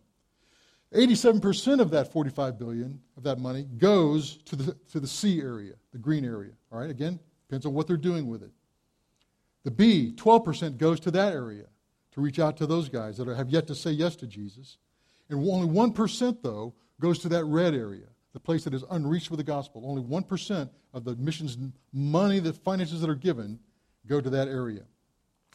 87% 0.94 1.82
of 1.82 1.90
that 1.92 2.12
45 2.12 2.58
billion 2.58 3.00
of 3.18 3.24
that 3.24 3.40
money 3.40 3.64
goes 3.78 4.38
to 4.46 4.56
the, 4.56 4.74
to 4.92 5.00
the 5.00 5.08
C 5.08 5.42
area, 5.42 5.74
the 5.92 5.98
green 5.98 6.24
area. 6.24 6.52
All 6.72 6.80
right, 6.80 6.90
again, 6.90 7.20
depends 7.50 7.66
on 7.66 7.74
what 7.74 7.88
they're 7.88 7.98
doing 7.98 8.28
with 8.28 8.42
it. 8.42 8.52
The 9.64 9.72
B, 9.72 10.14
12% 10.16 10.78
goes 10.78 11.00
to 11.02 11.12
that 11.12 11.34
area 11.34 11.66
to 12.12 12.22
reach 12.22 12.40
out 12.40 12.56
to 12.58 12.66
those 12.66 12.88
guys 12.88 13.18
that 13.18 13.28
are, 13.28 13.36
have 13.36 13.50
yet 13.50 13.68
to 13.68 13.76
say 13.76 13.92
yes 13.92 14.16
to 14.18 14.28
Jesus. 14.28 14.78
And 15.30 15.40
only 15.40 15.68
1%, 15.68 16.38
though, 16.42 16.74
goes 17.02 17.20
to 17.20 17.30
that 17.30 17.44
red 17.44 17.74
area, 17.74 18.08
the 18.32 18.40
place 18.40 18.64
that 18.64 18.74
is 18.74 18.86
unreached 18.90 19.30
with 19.30 19.40
the 19.40 19.44
gospel. 19.44 19.84
Only 19.86 20.02
1% 20.02 20.70
of 20.94 21.04
the 21.04 21.16
missions 21.18 21.58
money, 21.92 22.40
the 22.40 22.54
finances 22.54 23.02
that 23.02 23.10
are 23.10 23.16
given, 23.16 23.60
go 24.08 24.22
to 24.22 24.30
that 24.30 24.48
area. 24.48 24.84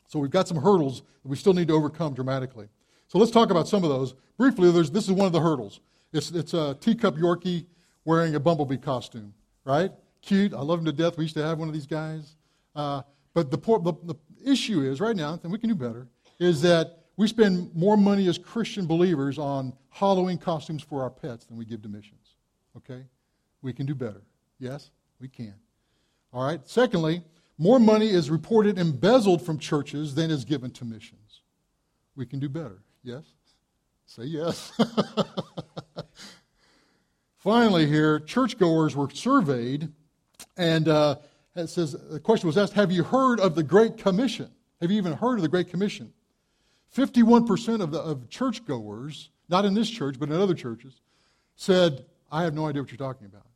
So 0.08 0.18
we've 0.18 0.30
got 0.30 0.46
some 0.46 0.58
hurdles 0.58 1.00
that 1.00 1.28
we 1.28 1.36
still 1.36 1.54
need 1.54 1.68
to 1.68 1.74
overcome 1.74 2.12
dramatically. 2.12 2.68
So 3.12 3.18
let's 3.18 3.30
talk 3.30 3.50
about 3.50 3.68
some 3.68 3.84
of 3.84 3.90
those. 3.90 4.14
Briefly, 4.38 4.70
this 4.70 5.04
is 5.04 5.12
one 5.12 5.26
of 5.26 5.34
the 5.34 5.40
hurdles. 5.42 5.80
It's, 6.14 6.30
it's 6.30 6.54
a 6.54 6.78
teacup 6.80 7.16
Yorkie 7.16 7.66
wearing 8.06 8.36
a 8.36 8.40
bumblebee 8.40 8.78
costume, 8.78 9.34
right? 9.66 9.92
Cute. 10.22 10.54
I 10.54 10.62
love 10.62 10.78
him 10.78 10.86
to 10.86 10.92
death. 10.92 11.18
We 11.18 11.24
used 11.24 11.36
to 11.36 11.42
have 11.42 11.58
one 11.58 11.68
of 11.68 11.74
these 11.74 11.86
guys. 11.86 12.36
Uh, 12.74 13.02
but 13.34 13.50
the, 13.50 13.58
the, 13.58 14.14
the 14.14 14.50
issue 14.50 14.80
is, 14.80 14.98
right 14.98 15.14
now, 15.14 15.38
and 15.42 15.52
we 15.52 15.58
can 15.58 15.68
do 15.68 15.74
better, 15.74 16.08
is 16.38 16.62
that 16.62 17.00
we 17.18 17.28
spend 17.28 17.74
more 17.74 17.98
money 17.98 18.28
as 18.28 18.38
Christian 18.38 18.86
believers 18.86 19.38
on 19.38 19.74
Halloween 19.90 20.38
costumes 20.38 20.82
for 20.82 21.02
our 21.02 21.10
pets 21.10 21.44
than 21.44 21.58
we 21.58 21.66
give 21.66 21.82
to 21.82 21.90
missions. 21.90 22.36
Okay? 22.78 23.04
We 23.60 23.74
can 23.74 23.84
do 23.84 23.94
better. 23.94 24.22
Yes, 24.58 24.90
we 25.20 25.28
can. 25.28 25.56
All 26.32 26.46
right? 26.46 26.62
Secondly, 26.64 27.20
more 27.58 27.78
money 27.78 28.08
is 28.08 28.30
reported 28.30 28.78
embezzled 28.78 29.44
from 29.44 29.58
churches 29.58 30.14
than 30.14 30.30
is 30.30 30.46
given 30.46 30.70
to 30.70 30.86
missions. 30.86 31.42
We 32.16 32.24
can 32.24 32.40
do 32.40 32.48
better. 32.48 32.78
Yes? 33.02 33.22
Say 34.06 34.24
yes. 34.24 34.72
Finally, 37.38 37.86
here, 37.86 38.20
churchgoers 38.20 38.94
were 38.94 39.10
surveyed, 39.10 39.90
and 40.56 40.86
uh, 40.86 41.16
it 41.56 41.68
says 41.68 41.96
the 42.10 42.20
question 42.20 42.46
was 42.46 42.56
asked 42.56 42.74
Have 42.74 42.92
you 42.92 43.02
heard 43.02 43.40
of 43.40 43.54
the 43.54 43.62
Great 43.62 43.98
Commission? 43.98 44.50
Have 44.80 44.90
you 44.90 44.98
even 44.98 45.12
heard 45.12 45.36
of 45.36 45.42
the 45.42 45.48
Great 45.48 45.68
Commission? 45.68 46.12
51% 46.94 47.80
of, 47.80 47.90
the, 47.90 48.00
of 48.00 48.28
churchgoers, 48.28 49.30
not 49.48 49.64
in 49.64 49.74
this 49.74 49.88
church, 49.88 50.18
but 50.18 50.28
in 50.28 50.36
other 50.36 50.54
churches, 50.54 51.00
said, 51.56 52.04
I 52.30 52.42
have 52.42 52.54
no 52.54 52.66
idea 52.66 52.82
what 52.82 52.90
you're 52.90 52.98
talking 52.98 53.26
about. 53.26 53.46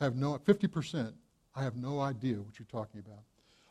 I 0.00 0.04
have 0.04 0.16
no, 0.16 0.38
50%, 0.38 1.12
I 1.54 1.62
have 1.62 1.76
no 1.76 2.00
idea 2.00 2.36
what 2.36 2.58
you're 2.58 2.66
talking 2.70 3.00
about. 3.00 3.22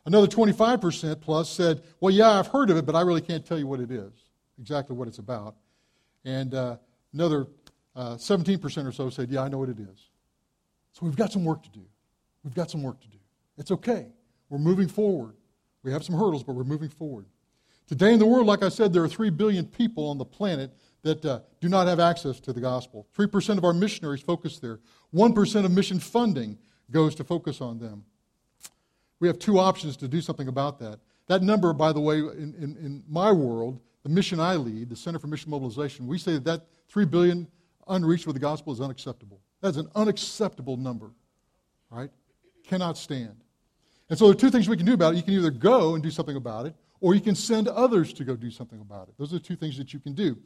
Another 0.06 0.26
25% 0.26 1.20
plus 1.20 1.50
said, 1.50 1.82
Well, 2.00 2.14
yeah, 2.14 2.30
I've 2.30 2.46
heard 2.46 2.70
of 2.70 2.76
it, 2.76 2.86
but 2.86 2.94
I 2.94 3.00
really 3.00 3.20
can't 3.20 3.44
tell 3.44 3.58
you 3.58 3.66
what 3.66 3.80
it 3.80 3.90
is 3.90 4.12
exactly 4.60 4.96
what 4.96 5.08
it's 5.08 5.18
about. 5.18 5.56
And 6.24 6.54
uh, 6.54 6.76
another 7.12 7.46
uh, 7.96 8.14
17% 8.14 8.86
or 8.86 8.92
so 8.92 9.10
said, 9.10 9.30
Yeah, 9.30 9.42
I 9.42 9.48
know 9.48 9.58
what 9.58 9.68
it 9.68 9.78
is. 9.78 10.10
So 10.92 11.06
we've 11.06 11.16
got 11.16 11.32
some 11.32 11.44
work 11.44 11.62
to 11.64 11.70
do. 11.70 11.84
We've 12.42 12.54
got 12.54 12.70
some 12.70 12.82
work 12.82 13.00
to 13.00 13.08
do. 13.08 13.18
It's 13.58 13.70
okay. 13.70 14.06
We're 14.48 14.58
moving 14.58 14.88
forward. 14.88 15.34
We 15.82 15.92
have 15.92 16.04
some 16.04 16.14
hurdles, 16.14 16.42
but 16.42 16.54
we're 16.54 16.64
moving 16.64 16.88
forward. 16.88 17.26
Today 17.86 18.12
in 18.12 18.18
the 18.18 18.26
world, 18.26 18.46
like 18.46 18.62
I 18.62 18.68
said, 18.70 18.92
there 18.92 19.02
are 19.02 19.08
3 19.08 19.30
billion 19.30 19.66
people 19.66 20.08
on 20.08 20.16
the 20.16 20.24
planet 20.24 20.70
that 21.02 21.24
uh, 21.24 21.40
do 21.60 21.68
not 21.68 21.86
have 21.86 22.00
access 22.00 22.40
to 22.40 22.52
the 22.52 22.60
gospel. 22.60 23.06
3% 23.16 23.58
of 23.58 23.64
our 23.64 23.74
missionaries 23.74 24.22
focus 24.22 24.58
there. 24.58 24.80
1% 25.14 25.64
of 25.64 25.70
mission 25.70 25.98
funding 25.98 26.58
goes 26.90 27.14
to 27.16 27.24
focus 27.24 27.60
on 27.60 27.78
them. 27.78 28.04
We 29.20 29.28
have 29.28 29.38
two 29.38 29.58
options 29.58 29.96
to 29.98 30.08
do 30.08 30.20
something 30.20 30.48
about 30.48 30.78
that. 30.78 30.98
That 31.26 31.42
number, 31.42 31.72
by 31.72 31.92
the 31.92 32.00
way, 32.00 32.18
in, 32.18 32.54
in, 32.58 32.76
in 32.78 33.04
my 33.08 33.32
world, 33.32 33.80
the 34.04 34.10
mission 34.10 34.38
I 34.38 34.54
lead, 34.54 34.90
the 34.90 34.96
Center 34.96 35.18
for 35.18 35.26
Mission 35.26 35.50
Mobilization, 35.50 36.06
we 36.06 36.18
say 36.18 36.34
that, 36.34 36.44
that 36.44 36.66
3 36.88 37.06
billion 37.06 37.48
unreached 37.88 38.26
with 38.26 38.36
the 38.36 38.40
gospel 38.40 38.72
is 38.72 38.80
unacceptable. 38.80 39.40
That's 39.60 39.78
an 39.78 39.88
unacceptable 39.94 40.76
number, 40.76 41.10
right? 41.90 42.10
Cannot 42.64 42.96
stand. 42.96 43.36
And 44.10 44.18
so 44.18 44.26
there 44.26 44.32
are 44.32 44.38
two 44.38 44.50
things 44.50 44.68
we 44.68 44.76
can 44.76 44.86
do 44.86 44.92
about 44.92 45.14
it. 45.14 45.16
You 45.16 45.22
can 45.22 45.34
either 45.34 45.50
go 45.50 45.94
and 45.94 46.02
do 46.02 46.10
something 46.10 46.36
about 46.36 46.66
it, 46.66 46.74
or 47.00 47.14
you 47.14 47.20
can 47.20 47.34
send 47.34 47.66
others 47.66 48.12
to 48.12 48.24
go 48.24 48.36
do 48.36 48.50
something 48.50 48.80
about 48.80 49.08
it. 49.08 49.14
Those 49.18 49.32
are 49.32 49.38
the 49.38 49.44
two 49.44 49.56
things 49.56 49.78
that 49.78 49.94
you 49.94 50.00
can 50.00 50.12
do. 50.12 50.36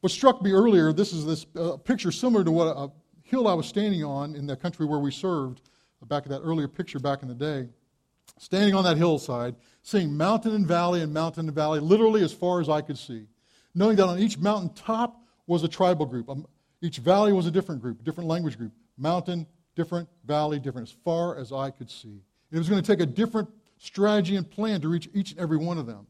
What 0.00 0.10
struck 0.10 0.42
me 0.42 0.52
earlier, 0.52 0.92
this 0.92 1.12
is 1.12 1.26
this 1.26 1.46
uh, 1.54 1.76
picture 1.76 2.10
similar 2.10 2.42
to 2.42 2.50
what 2.50 2.68
a 2.68 2.90
hill 3.22 3.46
I 3.46 3.54
was 3.54 3.66
standing 3.66 4.02
on 4.02 4.34
in 4.34 4.46
the 4.46 4.56
country 4.56 4.86
where 4.86 4.98
we 4.98 5.12
served, 5.12 5.60
back 6.06 6.26
in 6.26 6.32
that 6.32 6.40
earlier 6.40 6.66
picture 6.66 6.98
back 6.98 7.22
in 7.22 7.28
the 7.28 7.34
day 7.34 7.68
standing 8.38 8.74
on 8.74 8.84
that 8.84 8.96
hillside, 8.96 9.54
seeing 9.82 10.16
mountain 10.16 10.54
and 10.54 10.66
valley 10.66 11.02
and 11.02 11.12
mountain 11.12 11.46
and 11.46 11.54
valley, 11.54 11.80
literally 11.80 12.22
as 12.22 12.32
far 12.32 12.60
as 12.60 12.68
I 12.68 12.80
could 12.80 12.98
see, 12.98 13.26
knowing 13.74 13.96
that 13.96 14.06
on 14.06 14.18
each 14.18 14.38
mountain 14.38 14.72
top 14.74 15.22
was 15.46 15.64
a 15.64 15.68
tribal 15.68 16.06
group. 16.06 16.28
Um, 16.28 16.46
each 16.80 16.98
valley 16.98 17.32
was 17.32 17.46
a 17.46 17.50
different 17.50 17.80
group, 17.80 18.02
different 18.04 18.28
language 18.28 18.56
group. 18.56 18.72
Mountain, 18.96 19.46
different, 19.74 20.08
valley, 20.24 20.58
different, 20.58 20.88
as 20.88 20.94
far 21.04 21.36
as 21.36 21.52
I 21.52 21.70
could 21.70 21.90
see. 21.90 22.22
It 22.50 22.58
was 22.58 22.68
going 22.68 22.82
to 22.82 22.86
take 22.86 23.00
a 23.00 23.06
different 23.06 23.48
strategy 23.78 24.36
and 24.36 24.48
plan 24.48 24.80
to 24.82 24.88
reach 24.88 25.08
each 25.14 25.32
and 25.32 25.40
every 25.40 25.56
one 25.56 25.78
of 25.78 25.86
them. 25.86 26.06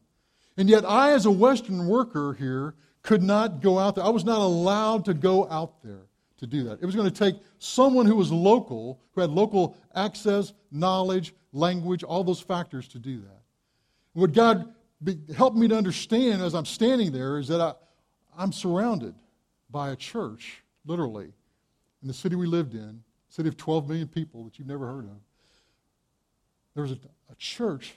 And 0.57 0.69
yet, 0.69 0.85
I, 0.85 1.13
as 1.13 1.25
a 1.25 1.31
Western 1.31 1.87
worker 1.87 2.33
here, 2.33 2.75
could 3.01 3.23
not 3.23 3.61
go 3.61 3.79
out 3.79 3.95
there. 3.95 4.03
I 4.03 4.09
was 4.09 4.25
not 4.25 4.39
allowed 4.39 5.05
to 5.05 5.13
go 5.13 5.49
out 5.49 5.81
there 5.83 6.07
to 6.37 6.47
do 6.47 6.63
that. 6.65 6.79
It 6.81 6.85
was 6.85 6.95
going 6.95 7.09
to 7.09 7.17
take 7.17 7.35
someone 7.59 8.05
who 8.05 8.15
was 8.15 8.31
local, 8.31 8.99
who 9.13 9.21
had 9.21 9.29
local 9.29 9.75
access, 9.95 10.53
knowledge, 10.71 11.33
language, 11.51 12.03
all 12.03 12.23
those 12.23 12.41
factors 12.41 12.87
to 12.89 12.99
do 12.99 13.21
that. 13.21 13.42
What 14.13 14.31
God 14.31 14.73
helped 15.35 15.57
me 15.57 15.67
to 15.67 15.75
understand 15.75 16.41
as 16.41 16.53
I'm 16.55 16.65
standing 16.65 17.11
there 17.11 17.37
is 17.37 17.47
that 17.49 17.59
I, 17.59 17.73
I'm 18.37 18.51
surrounded 18.51 19.15
by 19.69 19.89
a 19.89 19.95
church, 19.95 20.63
literally, 20.85 21.33
in 22.01 22.07
the 22.07 22.13
city 22.13 22.35
we 22.35 22.45
lived 22.45 22.75
in, 22.75 23.03
city 23.29 23.49
of 23.49 23.57
12 23.57 23.89
million 23.89 24.07
people 24.07 24.43
that 24.43 24.59
you've 24.59 24.67
never 24.67 24.85
heard 24.85 25.05
of. 25.05 25.17
There 26.75 26.83
was 26.83 26.91
a, 26.91 26.99
a 27.31 27.35
church 27.37 27.95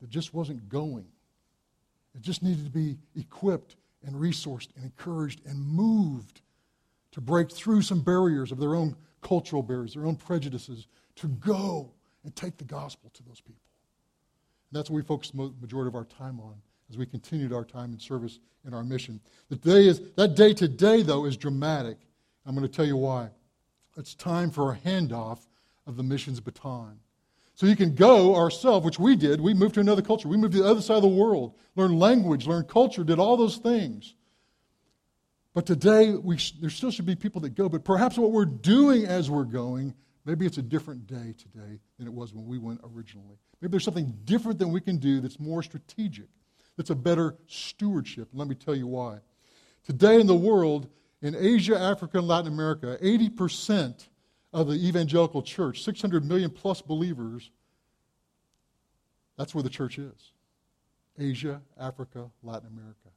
that 0.00 0.10
just 0.10 0.34
wasn't 0.34 0.68
going. 0.68 1.06
It 2.14 2.20
just 2.20 2.42
needed 2.42 2.64
to 2.64 2.70
be 2.70 2.98
equipped 3.16 3.76
and 4.06 4.14
resourced 4.14 4.68
and 4.76 4.84
encouraged 4.84 5.40
and 5.46 5.58
moved 5.58 6.42
to 7.12 7.20
break 7.20 7.50
through 7.50 7.82
some 7.82 8.00
barriers 8.00 8.52
of 8.52 8.58
their 8.58 8.74
own 8.74 8.96
cultural 9.22 9.62
barriers, 9.62 9.94
their 9.94 10.06
own 10.06 10.16
prejudices, 10.16 10.86
to 11.16 11.28
go 11.28 11.90
and 12.24 12.34
take 12.36 12.56
the 12.56 12.64
gospel 12.64 13.10
to 13.14 13.22
those 13.24 13.40
people. 13.40 13.62
That's 14.72 14.90
what 14.90 14.96
we 14.96 15.02
focus 15.02 15.30
the 15.30 15.52
majority 15.60 15.88
of 15.88 15.94
our 15.94 16.04
time 16.04 16.40
on 16.40 16.54
as 16.90 16.96
we 16.96 17.06
continued 17.06 17.52
our 17.52 17.64
time 17.64 17.92
in 17.92 17.98
service 17.98 18.38
in 18.66 18.74
our 18.74 18.84
mission. 18.84 19.20
The 19.48 19.56
day 19.56 19.86
is, 19.86 20.00
that 20.16 20.34
day 20.34 20.54
today, 20.54 21.02
though, 21.02 21.24
is 21.24 21.36
dramatic. 21.36 21.98
I'm 22.46 22.54
going 22.54 22.66
to 22.66 22.72
tell 22.72 22.86
you 22.86 22.96
why. 22.96 23.30
It's 23.96 24.14
time 24.14 24.50
for 24.50 24.72
a 24.72 24.76
handoff 24.76 25.40
of 25.86 25.96
the 25.96 26.02
mission's 26.02 26.40
baton. 26.40 26.98
So 27.54 27.66
you 27.66 27.74
can 27.74 27.94
go 27.94 28.36
ourselves, 28.36 28.84
which 28.84 29.00
we 29.00 29.16
did. 29.16 29.40
We 29.40 29.52
moved 29.52 29.74
to 29.74 29.80
another 29.80 30.02
culture. 30.02 30.28
We 30.28 30.36
moved 30.36 30.52
to 30.52 30.62
the 30.62 30.68
other 30.68 30.80
side 30.80 30.96
of 30.96 31.02
the 31.02 31.08
world, 31.08 31.54
learned 31.74 31.98
language, 31.98 32.46
learned 32.46 32.68
culture, 32.68 33.02
did 33.02 33.18
all 33.18 33.36
those 33.36 33.56
things. 33.56 34.14
But 35.54 35.66
today, 35.66 36.12
we 36.12 36.38
there 36.60 36.70
still 36.70 36.92
should 36.92 37.06
be 37.06 37.16
people 37.16 37.40
that 37.40 37.56
go. 37.56 37.68
But 37.68 37.84
perhaps 37.84 38.16
what 38.16 38.30
we're 38.30 38.44
doing 38.44 39.06
as 39.06 39.28
we're 39.28 39.42
going, 39.42 39.94
maybe 40.28 40.44
it's 40.44 40.58
a 40.58 40.62
different 40.62 41.06
day 41.06 41.34
today 41.38 41.80
than 41.98 42.06
it 42.06 42.12
was 42.12 42.34
when 42.34 42.46
we 42.46 42.58
went 42.58 42.78
originally. 42.94 43.38
Maybe 43.62 43.70
there's 43.70 43.84
something 43.84 44.12
different 44.26 44.58
that 44.58 44.68
we 44.68 44.78
can 44.78 44.98
do 44.98 45.22
that's 45.22 45.40
more 45.40 45.62
strategic, 45.62 46.26
that's 46.76 46.90
a 46.90 46.94
better 46.94 47.34
stewardship. 47.46 48.28
Let 48.34 48.46
me 48.46 48.54
tell 48.54 48.76
you 48.76 48.86
why. 48.86 49.20
Today 49.84 50.20
in 50.20 50.26
the 50.26 50.36
world, 50.36 50.86
in 51.22 51.34
Asia, 51.34 51.80
Africa, 51.80 52.18
and 52.18 52.28
Latin 52.28 52.52
America, 52.52 52.98
80% 53.02 54.06
of 54.52 54.68
the 54.68 54.74
evangelical 54.74 55.42
church, 55.42 55.82
600 55.82 56.26
million 56.26 56.50
plus 56.50 56.82
believers, 56.82 57.50
that's 59.38 59.54
where 59.54 59.62
the 59.62 59.70
church 59.70 59.98
is. 59.98 60.32
Asia, 61.18 61.62
Africa, 61.80 62.30
Latin 62.42 62.68
America. 62.68 63.08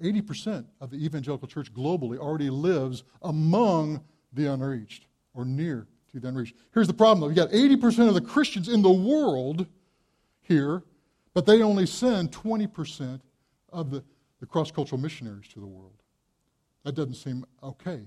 80% 0.00 0.66
of 0.80 0.90
the 0.90 1.04
evangelical 1.04 1.48
church 1.48 1.74
globally 1.74 2.16
already 2.16 2.48
lives 2.48 3.02
among 3.22 4.04
the 4.32 4.52
unreached 4.52 5.06
or 5.34 5.44
near 5.44 5.88
to. 6.22 6.52
Here's 6.72 6.86
the 6.86 6.94
problem 6.94 7.20
though. 7.20 7.28
You 7.28 7.34
got 7.34 7.50
80% 7.50 8.08
of 8.08 8.14
the 8.14 8.20
Christians 8.20 8.68
in 8.68 8.82
the 8.82 8.90
world 8.90 9.66
here, 10.40 10.82
but 11.32 11.46
they 11.46 11.62
only 11.62 11.86
send 11.86 12.30
20% 12.32 13.20
of 13.72 13.90
the, 13.90 14.04
the 14.40 14.46
cross 14.46 14.70
cultural 14.70 15.00
missionaries 15.00 15.48
to 15.48 15.60
the 15.60 15.66
world. 15.66 16.02
That 16.84 16.94
doesn't 16.94 17.14
seem 17.14 17.44
okay. 17.62 18.06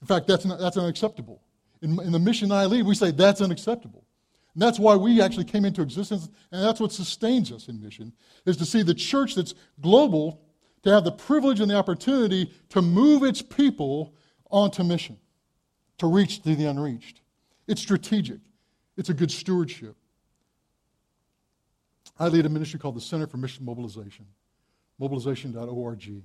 In 0.00 0.06
fact, 0.06 0.26
that's, 0.26 0.44
not, 0.44 0.58
that's 0.58 0.76
unacceptable. 0.76 1.40
In, 1.80 1.98
in 2.00 2.12
the 2.12 2.18
mission 2.18 2.52
I 2.52 2.66
lead, 2.66 2.84
we 2.84 2.94
say 2.94 3.10
that's 3.10 3.40
unacceptable. 3.40 4.04
And 4.54 4.62
that's 4.62 4.78
why 4.78 4.94
we 4.96 5.20
actually 5.20 5.44
came 5.44 5.64
into 5.64 5.82
existence, 5.82 6.28
and 6.52 6.62
that's 6.62 6.80
what 6.80 6.92
sustains 6.92 7.50
us 7.50 7.68
in 7.68 7.80
mission, 7.82 8.12
is 8.46 8.56
to 8.58 8.64
see 8.64 8.82
the 8.82 8.94
church 8.94 9.34
that's 9.34 9.54
global 9.80 10.40
to 10.84 10.90
have 10.90 11.04
the 11.04 11.12
privilege 11.12 11.60
and 11.60 11.70
the 11.70 11.76
opportunity 11.76 12.52
to 12.68 12.82
move 12.82 13.22
its 13.24 13.42
people 13.42 14.14
onto 14.50 14.84
mission, 14.84 15.18
to 15.98 16.06
reach 16.06 16.42
the 16.42 16.66
unreached. 16.66 17.20
It's 17.66 17.80
strategic, 17.80 18.40
it's 18.96 19.08
a 19.08 19.14
good 19.14 19.30
stewardship. 19.30 19.96
I 22.18 22.28
lead 22.28 22.46
a 22.46 22.48
ministry 22.48 22.78
called 22.78 22.94
the 22.94 23.00
Center 23.00 23.26
for 23.26 23.38
Mission 23.38 23.64
Mobilization, 23.64 24.26
mobilization.org. 24.98 26.22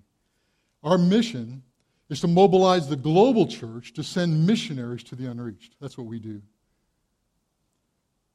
Our 0.84 0.98
mission 0.98 1.64
is 2.10 2.22
to 2.22 2.28
mobilize 2.28 2.88
the 2.88 2.96
global 2.96 3.48
church 3.48 3.94
to 3.94 4.04
send 4.04 4.46
missionaries 4.46 5.04
to 5.06 5.16
the 5.16 5.26
unreached. 5.28 5.76
That's 5.80 5.98
what 5.98 6.08
we 6.08 6.20
do. 6.20 6.42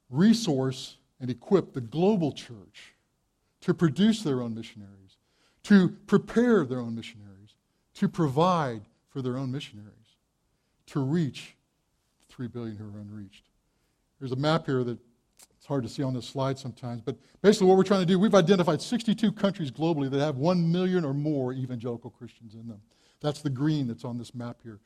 Resource 0.09 0.97
and 1.19 1.29
equip 1.29 1.73
the 1.73 1.81
global 1.81 2.31
church 2.31 2.93
to 3.61 3.73
produce 3.73 4.21
their 4.21 4.41
own 4.41 4.53
missionaries, 4.53 5.17
to 5.63 5.89
prepare 6.07 6.65
their 6.65 6.79
own 6.79 6.95
missionaries, 6.95 7.55
to 7.95 8.07
provide 8.07 8.81
for 9.09 9.21
their 9.21 9.37
own 9.37 9.51
missionaries, 9.51 10.04
to 10.87 10.99
reach 10.99 11.55
3 12.29 12.47
billion 12.47 12.75
who 12.77 12.85
are 12.85 12.99
unreached. 12.99 13.49
There's 14.19 14.31
a 14.31 14.37
map 14.37 14.65
here 14.65 14.83
that 14.83 14.97
it's 15.57 15.65
hard 15.65 15.83
to 15.83 15.89
see 15.89 16.03
on 16.03 16.13
this 16.13 16.27
slide 16.27 16.59
sometimes, 16.59 17.01
but 17.01 17.17
basically 17.41 17.67
what 17.67 17.77
we're 17.77 17.83
trying 17.83 18.01
to 18.01 18.05
do, 18.05 18.19
we've 18.19 18.35
identified 18.35 18.81
62 18.81 19.31
countries 19.31 19.71
globally 19.71 20.09
that 20.11 20.19
have 20.19 20.37
1 20.37 20.71
million 20.71 21.03
or 21.03 21.13
more 21.13 21.53
evangelical 21.53 22.09
Christians 22.11 22.53
in 22.53 22.67
them. 22.67 22.81
That's 23.21 23.41
the 23.41 23.49
green 23.49 23.87
that's 23.87 24.05
on 24.05 24.17
this 24.17 24.35
map 24.35 24.57
here. 24.63 24.79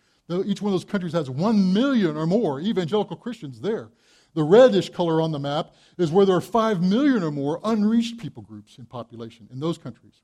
Each 0.45 0.61
one 0.61 0.71
of 0.71 0.79
those 0.79 0.85
countries 0.85 1.13
has 1.13 1.29
1 1.29 1.73
million 1.73 2.15
or 2.15 2.27
more 2.27 2.61
evangelical 2.61 3.17
Christians 3.17 3.59
there. 3.59 3.89
The 4.35 4.43
reddish 4.43 4.91
color 4.91 5.21
on 5.21 5.31
the 5.31 5.39
map 5.39 5.73
is 5.97 6.11
where 6.11 6.25
there 6.25 6.35
are 6.35 6.41
5 6.41 6.83
million 6.83 7.23
or 7.23 7.31
more 7.31 7.59
unreached 7.63 8.19
people 8.19 8.43
groups 8.43 8.77
in 8.77 8.85
population 8.85 9.49
in 9.51 9.59
those 9.59 9.79
countries. 9.79 10.21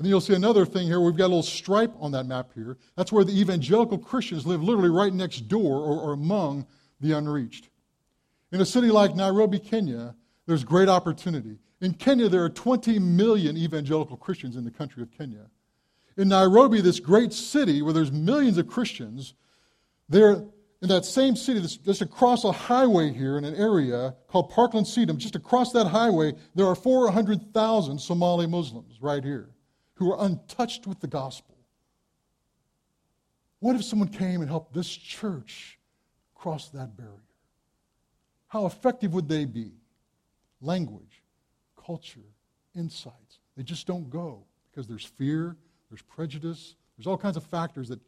And 0.00 0.06
then 0.06 0.12
you'll 0.12 0.22
see 0.22 0.34
another 0.34 0.64
thing 0.64 0.86
here. 0.86 0.98
We've 0.98 1.14
got 1.14 1.26
a 1.26 1.34
little 1.34 1.42
stripe 1.42 1.92
on 2.00 2.12
that 2.12 2.24
map 2.24 2.52
here. 2.54 2.78
That's 2.96 3.12
where 3.12 3.22
the 3.22 3.38
evangelical 3.38 3.98
Christians 3.98 4.46
live 4.46 4.62
literally 4.62 4.88
right 4.88 5.12
next 5.12 5.46
door 5.46 5.76
or, 5.76 6.00
or 6.00 6.12
among 6.14 6.66
the 7.02 7.12
unreached. 7.12 7.68
In 8.50 8.62
a 8.62 8.64
city 8.64 8.88
like 8.88 9.14
Nairobi, 9.14 9.58
Kenya, 9.58 10.14
there's 10.46 10.64
great 10.64 10.88
opportunity. 10.88 11.58
In 11.82 11.92
Kenya, 11.92 12.30
there 12.30 12.42
are 12.42 12.48
20 12.48 12.98
million 12.98 13.58
evangelical 13.58 14.16
Christians 14.16 14.56
in 14.56 14.64
the 14.64 14.70
country 14.70 15.02
of 15.02 15.10
Kenya. 15.10 15.50
In 16.16 16.28
Nairobi, 16.28 16.80
this 16.80 16.98
great 16.98 17.34
city 17.34 17.82
where 17.82 17.92
there's 17.92 18.10
millions 18.10 18.56
of 18.56 18.68
Christians, 18.68 19.34
there 20.08 20.46
in 20.80 20.88
that 20.88 21.04
same 21.04 21.36
city, 21.36 21.60
just 21.60 22.00
across 22.00 22.44
a 22.44 22.52
highway 22.52 23.12
here 23.12 23.36
in 23.36 23.44
an 23.44 23.54
area 23.54 24.14
called 24.28 24.48
Parkland 24.48 24.86
Sedum, 24.86 25.18
just 25.18 25.36
across 25.36 25.72
that 25.72 25.88
highway, 25.88 26.32
there 26.54 26.64
are 26.64 26.74
400,000 26.74 27.98
Somali 27.98 28.46
Muslims 28.46 28.96
right 29.02 29.22
here 29.22 29.50
who 30.00 30.10
are 30.10 30.24
untouched 30.24 30.86
with 30.86 30.98
the 30.98 31.06
gospel. 31.06 31.54
What 33.60 33.76
if 33.76 33.84
someone 33.84 34.08
came 34.08 34.40
and 34.40 34.48
helped 34.48 34.72
this 34.72 34.88
church 34.88 35.78
cross 36.34 36.70
that 36.70 36.96
barrier? 36.96 37.20
How 38.48 38.64
effective 38.64 39.12
would 39.12 39.28
they 39.28 39.44
be? 39.44 39.72
Language, 40.62 41.22
culture, 41.76 42.32
insights. 42.74 43.40
They 43.58 43.62
just 43.62 43.86
don't 43.86 44.08
go 44.08 44.44
because 44.70 44.86
there's 44.88 45.04
fear, 45.04 45.54
there's 45.90 46.02
prejudice, 46.02 46.76
there's 46.96 47.06
all 47.06 47.18
kinds 47.18 47.36
of 47.36 47.44
factors 47.44 47.90
that 47.90 48.00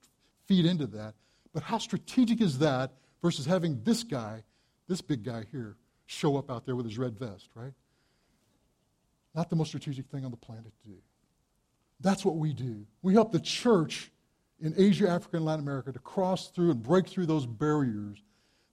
feed 0.47 0.65
into 0.65 0.87
that. 0.87 1.15
But 1.53 1.63
how 1.63 1.77
strategic 1.77 2.41
is 2.41 2.59
that 2.61 2.91
versus 3.21 3.45
having 3.45 3.83
this 3.85 4.03
guy, 4.03 4.45
this 4.89 5.03
big 5.03 5.25
guy 5.25 5.45
here, 5.53 5.77
show 6.07 6.39
up 6.39 6.51
out 6.51 6.65
there 6.65 6.75
with 6.75 6.87
his 6.87 6.97
red 6.97 7.19
vest, 7.19 7.51
right? 7.55 7.75
Not 9.35 9.51
the 9.51 9.57
most 9.57 9.69
strategic 9.69 10.07
thing 10.07 10.25
on 10.25 10.31
the 10.31 10.39
planet 10.39 10.73
to 10.85 10.89
do. 10.89 10.97
That's 12.03 12.25
what 12.25 12.37
we 12.37 12.53
do. 12.53 12.85
We 13.01 13.15
help 13.15 13.33
the 13.33 13.41
church 13.41 14.11
in 14.61 14.75
Asia, 14.77 15.09
Africa, 15.09 15.37
and 15.37 15.47
Latin 15.47 15.65
America 15.65 15.93
to 15.93 15.99
cross 15.99 16.49
through 16.49 16.71
and 16.71 16.83
break 16.83 17.09
through 17.09 17.27
those 17.27 17.47
barriers 17.47 18.23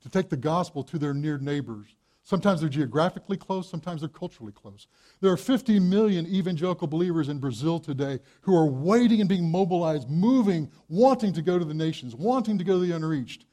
to 0.02 0.10
take 0.10 0.30
the 0.30 0.38
gospel 0.38 0.84
to 0.86 0.98
their 0.98 1.14
near 1.14 1.38
neighbors. 1.38 1.88
Sometimes 2.24 2.60
they're 2.60 2.70
geographically 2.70 3.38
close, 3.38 3.68
sometimes 3.68 4.02
they're 4.02 4.10
culturally 4.10 4.52
close. 4.52 4.88
There 5.20 5.32
are 5.32 5.38
50 5.38 5.80
million 5.80 6.28
evangelical 6.28 6.88
believers 6.88 7.28
in 7.28 7.40
Brazil 7.40 7.80
today 7.80 8.20
who 8.42 8.56
are 8.56 8.68
waiting 8.68 9.20
and 9.20 9.28
being 9.28 9.50
mobilized, 9.50 10.10
moving, 10.10 10.70
wanting 10.90 11.34
to 11.34 11.42
go 11.42 11.58
to 11.58 11.66
the 11.66 11.74
nations, 11.74 12.16
wanting 12.16 12.58
to 12.60 12.64
go 12.64 12.74
to 12.74 12.86
the 12.86 12.96
unreached. 12.96 13.46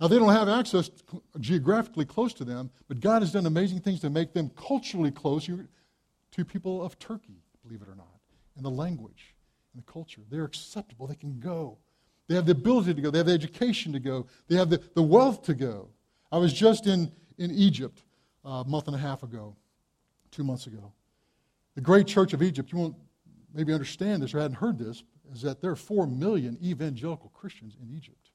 Now, 0.00 0.08
they 0.08 0.18
don't 0.18 0.32
have 0.32 0.48
access 0.48 0.90
geographically 1.38 2.06
close 2.06 2.32
to 2.34 2.44
them, 2.44 2.70
but 2.88 3.00
God 3.00 3.22
has 3.22 3.32
done 3.32 3.46
amazing 3.46 3.80
things 3.80 4.00
to 4.00 4.10
make 4.10 4.32
them 4.32 4.50
culturally 4.56 5.10
close 5.10 5.46
to 5.46 6.44
people 6.44 6.82
of 6.82 6.98
Turkey, 6.98 7.42
believe 7.64 7.82
it 7.82 7.88
or 7.88 7.94
not, 7.94 8.07
in 8.58 8.62
the 8.64 8.70
language 8.70 9.34
and 9.72 9.82
the 9.82 9.90
culture. 9.90 10.20
They're 10.28 10.44
acceptable, 10.44 11.06
they 11.06 11.14
can 11.14 11.40
go. 11.40 11.78
They 12.28 12.34
have 12.34 12.44
the 12.44 12.52
ability 12.52 12.92
to 12.92 13.00
go. 13.00 13.10
They 13.10 13.18
have 13.18 13.26
the 13.26 13.32
education 13.32 13.92
to 13.94 14.00
go. 14.00 14.26
They 14.48 14.56
have 14.56 14.68
the, 14.68 14.82
the 14.94 15.02
wealth 15.02 15.42
to 15.44 15.54
go. 15.54 15.88
I 16.30 16.36
was 16.36 16.52
just 16.52 16.86
in, 16.86 17.10
in 17.38 17.50
Egypt 17.52 18.02
a 18.44 18.64
month 18.66 18.86
and 18.86 18.94
a 18.94 18.98
half 18.98 19.22
ago, 19.22 19.56
two 20.30 20.44
months 20.44 20.66
ago. 20.66 20.92
The 21.74 21.80
great 21.80 22.06
church 22.06 22.34
of 22.34 22.42
Egypt, 22.42 22.70
you 22.70 22.78
won't 22.78 22.96
maybe 23.54 23.72
understand 23.72 24.22
this 24.22 24.34
or 24.34 24.40
hadn't 24.40 24.58
heard 24.58 24.78
this, 24.78 25.04
is 25.32 25.40
that 25.42 25.62
there 25.62 25.70
are 25.70 25.76
four 25.76 26.06
million 26.06 26.58
evangelical 26.62 27.30
Christians 27.30 27.76
in 27.82 27.96
Egypt. 27.96 28.30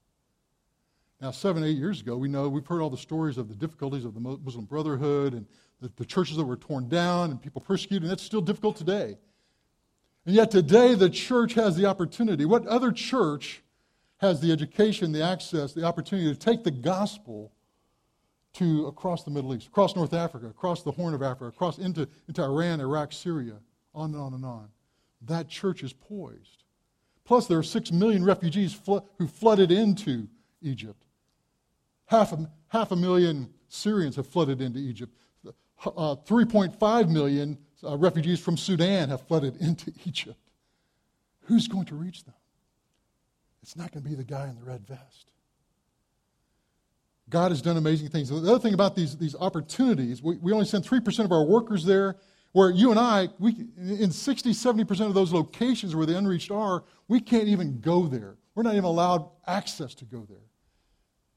Now, 1.22 1.32
seven, 1.32 1.64
eight 1.64 1.78
years 1.78 2.02
ago, 2.02 2.18
we 2.18 2.28
know 2.28 2.50
we've 2.50 2.66
heard 2.66 2.82
all 2.82 2.90
the 2.90 2.98
stories 2.98 3.38
of 3.38 3.48
the 3.48 3.56
difficulties 3.56 4.06
of 4.06 4.14
the 4.14 4.20
Muslim 4.20 4.66
Brotherhood 4.66 5.34
and 5.34 5.46
the, 5.82 5.92
the 5.98 6.06
churches 6.06 6.38
that 6.38 6.44
were 6.44 6.58
torn 6.58 6.90
down 6.90 7.30
and 7.30 7.42
people 7.42 7.62
persecuted, 7.62 8.04
and 8.04 8.12
that's 8.12 8.24
still 8.24 8.42
difficult 8.42 8.76
today. 8.76 9.18
And 10.26 10.36
yet, 10.36 10.52
today, 10.52 10.96
the 10.96 11.10
church 11.10 11.54
has 11.54 11.76
the 11.76 11.86
opportunity. 11.86 12.46
What 12.46 12.66
other 12.68 12.92
church 12.92 13.62
has 14.18 14.40
the 14.40 14.52
education, 14.52 15.12
the 15.12 15.24
access, 15.24 15.74
the 15.74 15.84
opportunity 15.84 16.34
to 16.34 16.40
take 16.40 16.64
the 16.64 16.72
gospel 16.72 17.52
to 18.54 18.86
across 18.86 19.24
the 19.24 19.32
Middle 19.32 19.54
East, 19.56 19.68
across 19.68 19.96
North 19.96 20.14
Africa, 20.14 20.48
across 20.48 20.84
the 20.84 20.92
Horn 20.92 21.14
of 21.14 21.22
Africa, 21.22 21.46
across 21.46 21.78
into, 21.78 22.08
into 22.28 22.42
Iran, 22.42 22.80
Iraq, 22.80 23.12
Syria, 23.12 23.56
on 23.94 24.14
and 24.14 24.22
on 24.22 24.34
and 24.34 24.46
on. 24.46 24.70
That 25.24 25.50
church 25.50 25.84
is 25.84 25.92
poised. 25.92 26.64
Plus, 27.26 27.48
there 27.48 27.58
are 27.58 27.64
six 27.64 27.92
million 27.92 28.24
refugees 28.24 28.80
who 28.86 29.28
flooded 29.28 29.72
into 29.72 30.28
Egypt. 30.62 31.04
Half 32.06 32.34
a, 32.34 32.50
half 32.68 32.92
a 32.92 32.96
million 32.96 33.50
Syrians 33.70 34.16
have 34.18 34.28
flooded 34.28 34.62
into 34.62 34.80
Egypt. 34.80 35.16
Uh, 35.86 36.16
3.5 36.16 37.10
million 37.10 37.58
uh, 37.84 37.98
refugees 37.98 38.40
from 38.40 38.58
Sudan 38.58 39.10
have 39.10 39.22
flooded 39.28 39.58
into 39.58 39.92
Egypt. 40.06 40.40
Who's 41.46 41.68
going 41.68 41.86
to 41.86 41.96
reach 41.96 42.24
them? 42.24 42.36
It's 43.62 43.76
not 43.76 43.92
going 43.92 44.04
to 44.04 44.10
be 44.10 44.16
the 44.16 44.24
guy 44.24 44.48
in 44.48 44.56
the 44.56 44.64
red 44.64 44.86
vest. 44.86 45.32
God 47.30 47.52
has 47.52 47.62
done 47.62 47.78
amazing 47.78 48.10
things. 48.10 48.30
The 48.30 48.38
other 48.38 48.60
thing 48.60 48.74
about 48.74 48.96
these, 48.96 49.18
these 49.18 49.36
opportunities, 49.36 50.22
we, 50.22 50.38
we 50.38 50.52
only 50.52 50.66
send 50.66 50.84
3% 50.84 51.26
of 51.26 51.32
our 51.32 51.46
workers 51.46 51.86
there, 51.86 52.18
where 52.52 52.70
you 52.70 52.92
and 52.92 53.00
I, 53.00 53.30
we, 53.40 53.68
in 53.78 54.12
60, 54.12 54.52
70% 54.52 55.08
of 55.08 55.14
those 55.14 55.34
locations 55.34 55.96
where 55.96 56.06
the 56.06 56.18
unreached 56.18 56.52
are, 56.52 56.84
we 57.08 57.20
can't 57.20 57.48
even 57.48 57.80
go 57.80 58.06
there. 58.06 58.36
We're 58.54 58.64
not 58.64 58.74
even 58.74 58.84
allowed 58.84 59.30
access 59.48 59.96
to 59.96 60.06
go 60.06 60.26
there. 60.30 60.38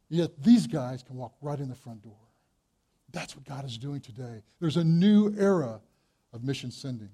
Yet 0.08 0.42
these 0.42 0.66
guys 0.66 1.02
can 1.02 1.16
walk 1.16 1.34
right 1.40 1.58
in 1.58 1.68
the 1.68 1.74
front 1.74 2.02
door. 2.02 2.18
That's 3.12 3.34
what 3.34 3.46
God 3.46 3.64
is 3.64 3.78
doing 3.78 4.00
today. 4.00 4.42
There's 4.60 4.76
a 4.76 4.84
new 4.84 5.34
era 5.38 5.80
of 6.32 6.44
mission 6.44 6.70
sending. 6.70 7.10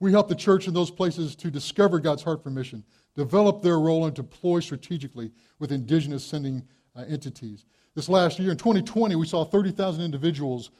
We 0.00 0.10
help 0.10 0.28
the 0.28 0.34
church 0.34 0.66
in 0.66 0.74
those 0.74 0.90
places 0.90 1.36
to 1.36 1.50
discover 1.50 2.00
God's 2.00 2.22
heart 2.22 2.42
for 2.42 2.50
mission, 2.50 2.82
develop 3.14 3.62
their 3.62 3.78
role, 3.78 4.06
and 4.06 4.14
deploy 4.14 4.60
strategically 4.60 5.30
with 5.58 5.70
indigenous 5.70 6.24
sending 6.24 6.64
uh, 6.96 7.04
entities. 7.08 7.66
This 7.94 8.08
last 8.08 8.38
year, 8.38 8.50
in 8.50 8.56
2020, 8.56 9.14
we 9.16 9.26
saw 9.26 9.44
30,000 9.44 10.02
individuals 10.02 10.70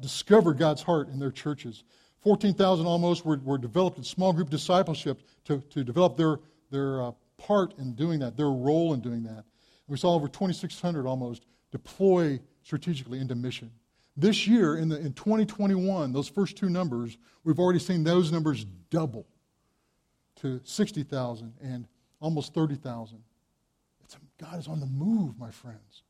discover 0.00 0.52
God's 0.52 0.82
heart 0.82 1.08
in 1.08 1.18
their 1.18 1.30
churches. 1.30 1.84
14,000 2.22 2.86
almost 2.86 3.24
were, 3.24 3.38
were 3.38 3.58
developed 3.58 3.98
in 3.98 4.04
small 4.04 4.32
group 4.32 4.50
discipleship 4.50 5.22
to, 5.44 5.58
to 5.70 5.84
develop 5.84 6.16
their, 6.16 6.38
their 6.70 7.02
uh, 7.02 7.12
part 7.38 7.76
in 7.78 7.94
doing 7.94 8.18
that, 8.20 8.36
their 8.36 8.50
role 8.50 8.94
in 8.94 9.00
doing 9.00 9.22
that. 9.24 9.44
We 9.86 9.96
saw 9.96 10.14
over 10.14 10.28
2,600 10.28 11.06
almost 11.06 11.44
deploy 11.70 12.40
strategically 12.62 13.20
into 13.20 13.34
mission. 13.34 13.70
This 14.16 14.46
year, 14.46 14.76
in, 14.76 14.88
the, 14.88 14.98
in 14.98 15.12
2021, 15.12 16.12
those 16.12 16.28
first 16.28 16.56
two 16.56 16.70
numbers, 16.70 17.18
we've 17.42 17.58
already 17.58 17.80
seen 17.80 18.04
those 18.04 18.30
numbers 18.30 18.64
double 18.90 19.26
to 20.36 20.60
60,000 20.64 21.52
and 21.62 21.88
almost 22.20 22.54
30,000. 22.54 23.18
God 24.38 24.58
is 24.58 24.68
on 24.68 24.80
the 24.80 24.86
move, 24.86 25.38
my 25.38 25.50
friends. 25.50 26.02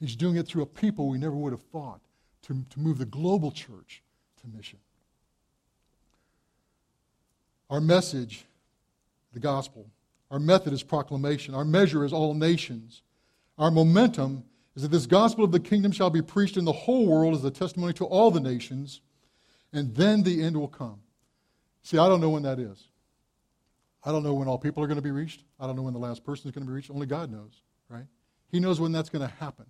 He's 0.00 0.16
doing 0.16 0.36
it 0.36 0.46
through 0.46 0.62
a 0.62 0.66
people 0.66 1.08
we 1.08 1.18
never 1.18 1.34
would 1.34 1.52
have 1.52 1.62
thought 1.62 2.00
to, 2.42 2.64
to 2.70 2.80
move 2.80 2.98
the 2.98 3.04
global 3.04 3.50
church 3.50 4.02
to 4.40 4.56
mission. 4.56 4.78
Our 7.70 7.80
message, 7.80 8.44
the 9.32 9.40
gospel, 9.40 9.86
our 10.30 10.38
method 10.38 10.72
is 10.72 10.82
proclamation, 10.82 11.54
our 11.54 11.64
measure 11.64 12.04
is 12.04 12.12
all 12.12 12.34
nations. 12.34 13.02
Our 13.58 13.70
momentum 13.70 14.44
is 14.74 14.82
that 14.82 14.90
this 14.90 15.06
gospel 15.06 15.44
of 15.44 15.52
the 15.52 15.60
kingdom 15.60 15.92
shall 15.92 16.10
be 16.10 16.22
preached 16.22 16.56
in 16.56 16.64
the 16.64 16.72
whole 16.72 17.06
world 17.06 17.34
as 17.34 17.44
a 17.44 17.50
testimony 17.50 17.92
to 17.94 18.04
all 18.04 18.30
the 18.30 18.40
nations, 18.40 19.00
and 19.72 19.94
then 19.94 20.22
the 20.22 20.42
end 20.42 20.56
will 20.56 20.68
come. 20.68 21.00
See, 21.82 21.98
I 21.98 22.08
don't 22.08 22.20
know 22.20 22.30
when 22.30 22.44
that 22.44 22.58
is. 22.58 22.88
I 24.04 24.10
don't 24.10 24.22
know 24.22 24.34
when 24.34 24.48
all 24.48 24.58
people 24.58 24.82
are 24.82 24.86
going 24.86 24.96
to 24.96 25.02
be 25.02 25.10
reached. 25.10 25.44
I 25.60 25.66
don't 25.66 25.76
know 25.76 25.82
when 25.82 25.94
the 25.94 26.00
last 26.00 26.24
person 26.24 26.48
is 26.48 26.54
going 26.54 26.64
to 26.64 26.70
be 26.70 26.74
reached. 26.74 26.90
Only 26.90 27.06
God 27.06 27.30
knows, 27.30 27.62
right? 27.88 28.06
He 28.50 28.60
knows 28.60 28.80
when 28.80 28.92
that's 28.92 29.10
going 29.10 29.26
to 29.26 29.34
happen. 29.36 29.66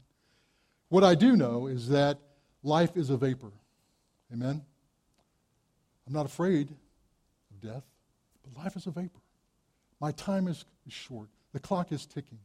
What 0.88 1.05
I 1.05 1.14
do 1.14 1.36
know 1.36 1.66
is 1.66 1.88
that 1.88 2.18
life 2.62 2.96
is 2.96 3.11
a 3.11 3.16
vapor. 3.16 3.53
Amen? 4.32 4.62
I'm 6.07 6.12
not 6.12 6.26
afraid 6.26 6.70
of 7.50 7.61
death, 7.61 7.84
but 8.42 8.62
life 8.62 8.76
is 8.76 8.86
a 8.86 8.90
vapor. 8.90 9.20
My 10.00 10.12
time 10.12 10.48
is 10.48 10.64
short, 10.88 11.28
the 11.53 11.61
clock 11.61 11.92
is 11.92 12.07
ticking. 12.07 12.38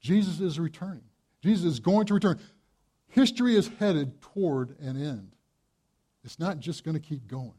Jesus 0.00 0.40
is 0.40 0.60
returning. 0.60 1.02
Jesus 1.46 1.74
is 1.74 1.80
going 1.80 2.06
to 2.06 2.14
return. 2.14 2.40
History 3.08 3.54
is 3.54 3.70
headed 3.78 4.20
toward 4.20 4.78
an 4.80 5.00
end. 5.00 5.32
It's 6.24 6.40
not 6.40 6.58
just 6.58 6.82
going 6.82 6.96
to 6.96 7.00
keep 7.00 7.28
going, 7.28 7.54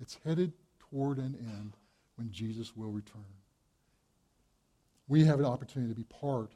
it's 0.00 0.18
headed 0.24 0.52
toward 0.90 1.18
an 1.18 1.36
end 1.38 1.76
when 2.16 2.30
Jesus 2.32 2.76
will 2.76 2.90
return. 2.90 3.22
We 5.06 5.24
have 5.24 5.38
an 5.38 5.46
opportunity 5.46 5.92
to 5.92 5.96
be 5.96 6.04
part 6.04 6.50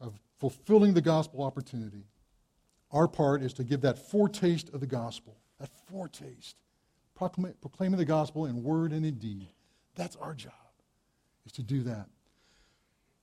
of 0.00 0.18
fulfilling 0.38 0.94
the 0.94 1.00
gospel 1.00 1.42
opportunity. 1.42 2.04
Our 2.92 3.08
part 3.08 3.42
is 3.42 3.52
to 3.54 3.64
give 3.64 3.80
that 3.80 3.98
foretaste 3.98 4.72
of 4.72 4.80
the 4.80 4.86
gospel, 4.86 5.36
that 5.58 5.70
foretaste, 5.90 6.56
proclaiming 7.16 7.98
the 7.98 8.04
gospel 8.04 8.46
in 8.46 8.62
word 8.62 8.92
and 8.92 9.04
in 9.04 9.16
deed. 9.16 9.48
That's 9.96 10.14
our 10.16 10.32
job, 10.32 10.52
is 11.44 11.52
to 11.52 11.62
do 11.62 11.82
that. 11.82 12.06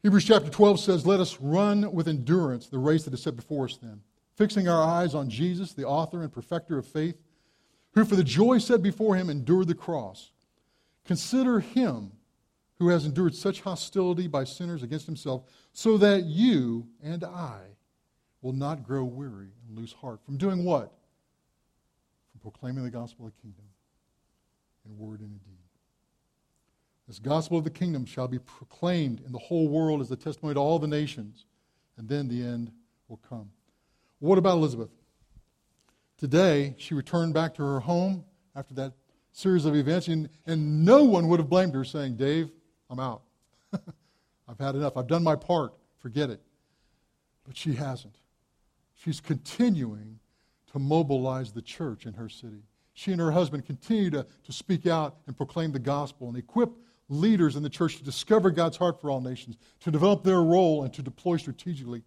Hebrews 0.06 0.26
chapter 0.26 0.52
12 0.52 0.80
says, 0.80 1.08
Let 1.08 1.20
us 1.20 1.42
run 1.42 1.92
with 1.92 2.08
endurance 2.08 2.68
the 2.68 2.78
race 2.78 3.06
that 3.06 3.14
is 3.16 3.24
set 3.24 3.36
before 3.36 3.66
us 3.66 3.80
then, 3.82 4.02
fixing 4.36 4.68
our 4.68 4.84
eyes 4.84 5.16
on 5.16 5.32
Jesus, 5.32 5.74
the 5.74 5.86
author 5.86 6.22
and 6.22 6.32
perfecter 6.32 6.78
of 6.78 6.86
faith, 6.86 7.20
who 7.96 8.06
for 8.06 8.16
the 8.16 8.24
joy 8.24 8.60
set 8.60 8.84
before 8.84 9.16
him 9.16 9.32
endured 9.32 9.68
the 9.68 9.74
cross. 9.74 10.30
Consider 11.06 11.60
him 11.60 12.12
who 12.78 12.90
has 12.90 13.08
endured 13.08 13.34
such 13.34 13.62
hostility 13.62 14.28
by 14.28 14.44
sinners 14.44 14.84
against 14.84 15.08
himself, 15.08 15.42
so 15.74 15.98
that 15.98 16.26
you 16.26 16.86
and 17.04 17.24
I 17.24 17.62
will 18.44 18.54
not 18.54 18.84
grow 18.84 19.04
weary 19.06 19.54
and 19.68 19.76
lose 19.76 19.94
heart. 19.94 20.24
From 20.24 20.38
doing 20.38 20.64
what? 20.64 20.94
From 22.30 22.42
proclaiming 22.42 22.84
the 22.84 22.92
gospel 22.92 23.26
of 23.26 23.32
the 23.36 23.42
kingdom 23.42 23.66
in 24.86 25.00
word 25.00 25.22
and 25.22 25.32
in 25.32 25.38
deed. 25.40 25.65
This 27.08 27.20
gospel 27.20 27.58
of 27.58 27.64
the 27.64 27.70
kingdom 27.70 28.06
shall 28.06 28.28
be 28.28 28.40
proclaimed 28.40 29.22
in 29.26 29.32
the 29.32 29.40
whole 29.40 29.68
world 29.68 30.02
as 30.02 30.10
a 30.10 30.16
testimony 30.16 30.56
to 30.56 30.60
all 30.60 30.80
the 30.80 30.88
nations, 30.88 31.46
and 31.98 32.10
then 32.10 32.28
the 32.28 32.44
end 32.44 32.72
will 33.08 33.20
come. 33.30 33.52
What 34.20 34.38
about 34.38 34.58
Elizabeth? 34.58 34.90
Today, 36.18 36.74
she 36.78 36.94
returned 36.94 37.34
back 37.34 37.54
to 37.56 37.64
her 37.64 37.80
home 37.80 38.26
after 38.56 38.74
that 38.76 38.94
series 39.32 39.66
of 39.66 39.76
events, 39.76 40.08
and, 40.08 40.30
and 40.48 40.84
no 40.86 41.04
one 41.04 41.28
would 41.28 41.40
have 41.40 41.50
blamed 41.50 41.76
her, 41.76 41.84
saying, 41.84 42.16
Dave, 42.16 42.50
I'm 42.90 43.00
out. 43.00 43.22
I've 44.48 44.60
had 44.60 44.76
enough. 44.76 44.98
I've 44.98 45.08
done 45.08 45.24
my 45.24 45.36
part. 45.36 45.74
Forget 46.00 46.30
it. 46.30 46.42
But 47.46 47.58
she 47.58 47.74
hasn't. 47.74 48.16
She's 48.96 49.20
continuing 49.20 50.20
to 50.72 50.80
mobilize 50.80 51.52
the 51.52 51.62
church 51.62 52.06
in 52.06 52.14
her 52.14 52.30
city. 52.30 52.64
She 52.94 53.12
and 53.12 53.20
her 53.20 53.32
husband 53.32 53.66
continue 53.66 54.10
to, 54.12 54.26
to 54.46 54.52
speak 54.54 54.88
out 54.88 55.18
and 55.28 55.36
proclaim 55.36 55.72
the 55.74 55.80
gospel 55.80 56.30
and 56.30 56.38
equip 56.38 56.72
leaders 57.10 57.56
in 57.56 57.64
the 57.64 57.70
church 57.70 57.98
to 57.98 58.04
discover 58.04 58.50
God's 58.50 58.78
heart 58.78 59.00
for 59.00 59.10
all 59.10 59.22
nations, 59.22 59.58
to 59.82 59.92
develop 59.92 60.24
their 60.24 60.42
role, 60.42 60.84
and 60.84 60.94
to 60.94 61.02
deploy 61.02 61.38
strategically 61.38 62.04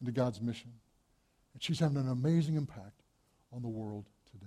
into 0.00 0.12
God's 0.12 0.40
mission. 0.40 0.72
And 1.54 1.62
she's 1.62 1.78
having 1.78 1.96
an 1.96 2.08
amazing 2.08 2.56
impact 2.56 3.02
on 3.52 3.62
the 3.62 3.68
world 3.68 4.06
today. 4.30 4.46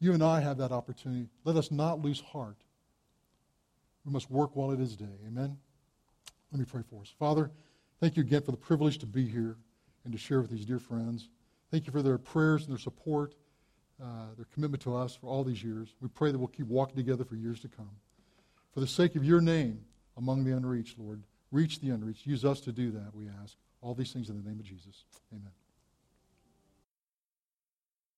You 0.00 0.12
and 0.12 0.22
I 0.22 0.40
have 0.40 0.58
that 0.58 0.72
opportunity. 0.72 1.28
Let 1.44 1.56
us 1.56 1.70
not 1.70 2.00
lose 2.00 2.20
heart. 2.20 2.58
We 4.04 4.12
must 4.12 4.30
work 4.30 4.54
while 4.54 4.70
it 4.70 4.80
is 4.80 4.96
day. 4.96 5.18
Amen? 5.26 5.56
Let 6.52 6.58
me 6.60 6.64
pray 6.64 6.82
for 6.88 7.00
us. 7.00 7.12
Father, 7.18 7.50
thank 8.00 8.16
you 8.16 8.22
again 8.22 8.42
for 8.42 8.50
the 8.50 8.56
privilege 8.56 8.98
to 8.98 9.06
be 9.06 9.26
here 9.26 9.56
and 10.04 10.12
to 10.12 10.18
share 10.18 10.40
with 10.40 10.50
these 10.50 10.64
dear 10.64 10.78
friends. 10.78 11.28
Thank 11.70 11.86
you 11.86 11.92
for 11.92 12.02
their 12.02 12.18
prayers 12.18 12.62
and 12.62 12.70
their 12.70 12.78
support, 12.78 13.34
uh, 14.00 14.34
their 14.36 14.46
commitment 14.54 14.82
to 14.84 14.94
us 14.94 15.16
for 15.16 15.26
all 15.26 15.42
these 15.42 15.62
years. 15.62 15.94
We 16.00 16.08
pray 16.08 16.30
that 16.30 16.38
we'll 16.38 16.48
keep 16.48 16.66
walking 16.66 16.96
together 16.96 17.24
for 17.24 17.34
years 17.34 17.60
to 17.60 17.68
come. 17.68 17.90
For 18.76 18.80
the 18.80 18.86
sake 18.86 19.16
of 19.16 19.24
your 19.24 19.40
name 19.40 19.80
among 20.18 20.44
the 20.44 20.54
unreached, 20.54 20.98
Lord, 20.98 21.22
reach 21.50 21.80
the 21.80 21.88
unreached. 21.88 22.26
Use 22.26 22.44
us 22.44 22.60
to 22.60 22.72
do 22.72 22.90
that, 22.90 23.14
we 23.14 23.26
ask. 23.42 23.56
All 23.80 23.94
these 23.94 24.12
things 24.12 24.28
in 24.28 24.36
the 24.36 24.46
name 24.46 24.60
of 24.60 24.66
Jesus. 24.66 25.06
Amen. 25.32 25.50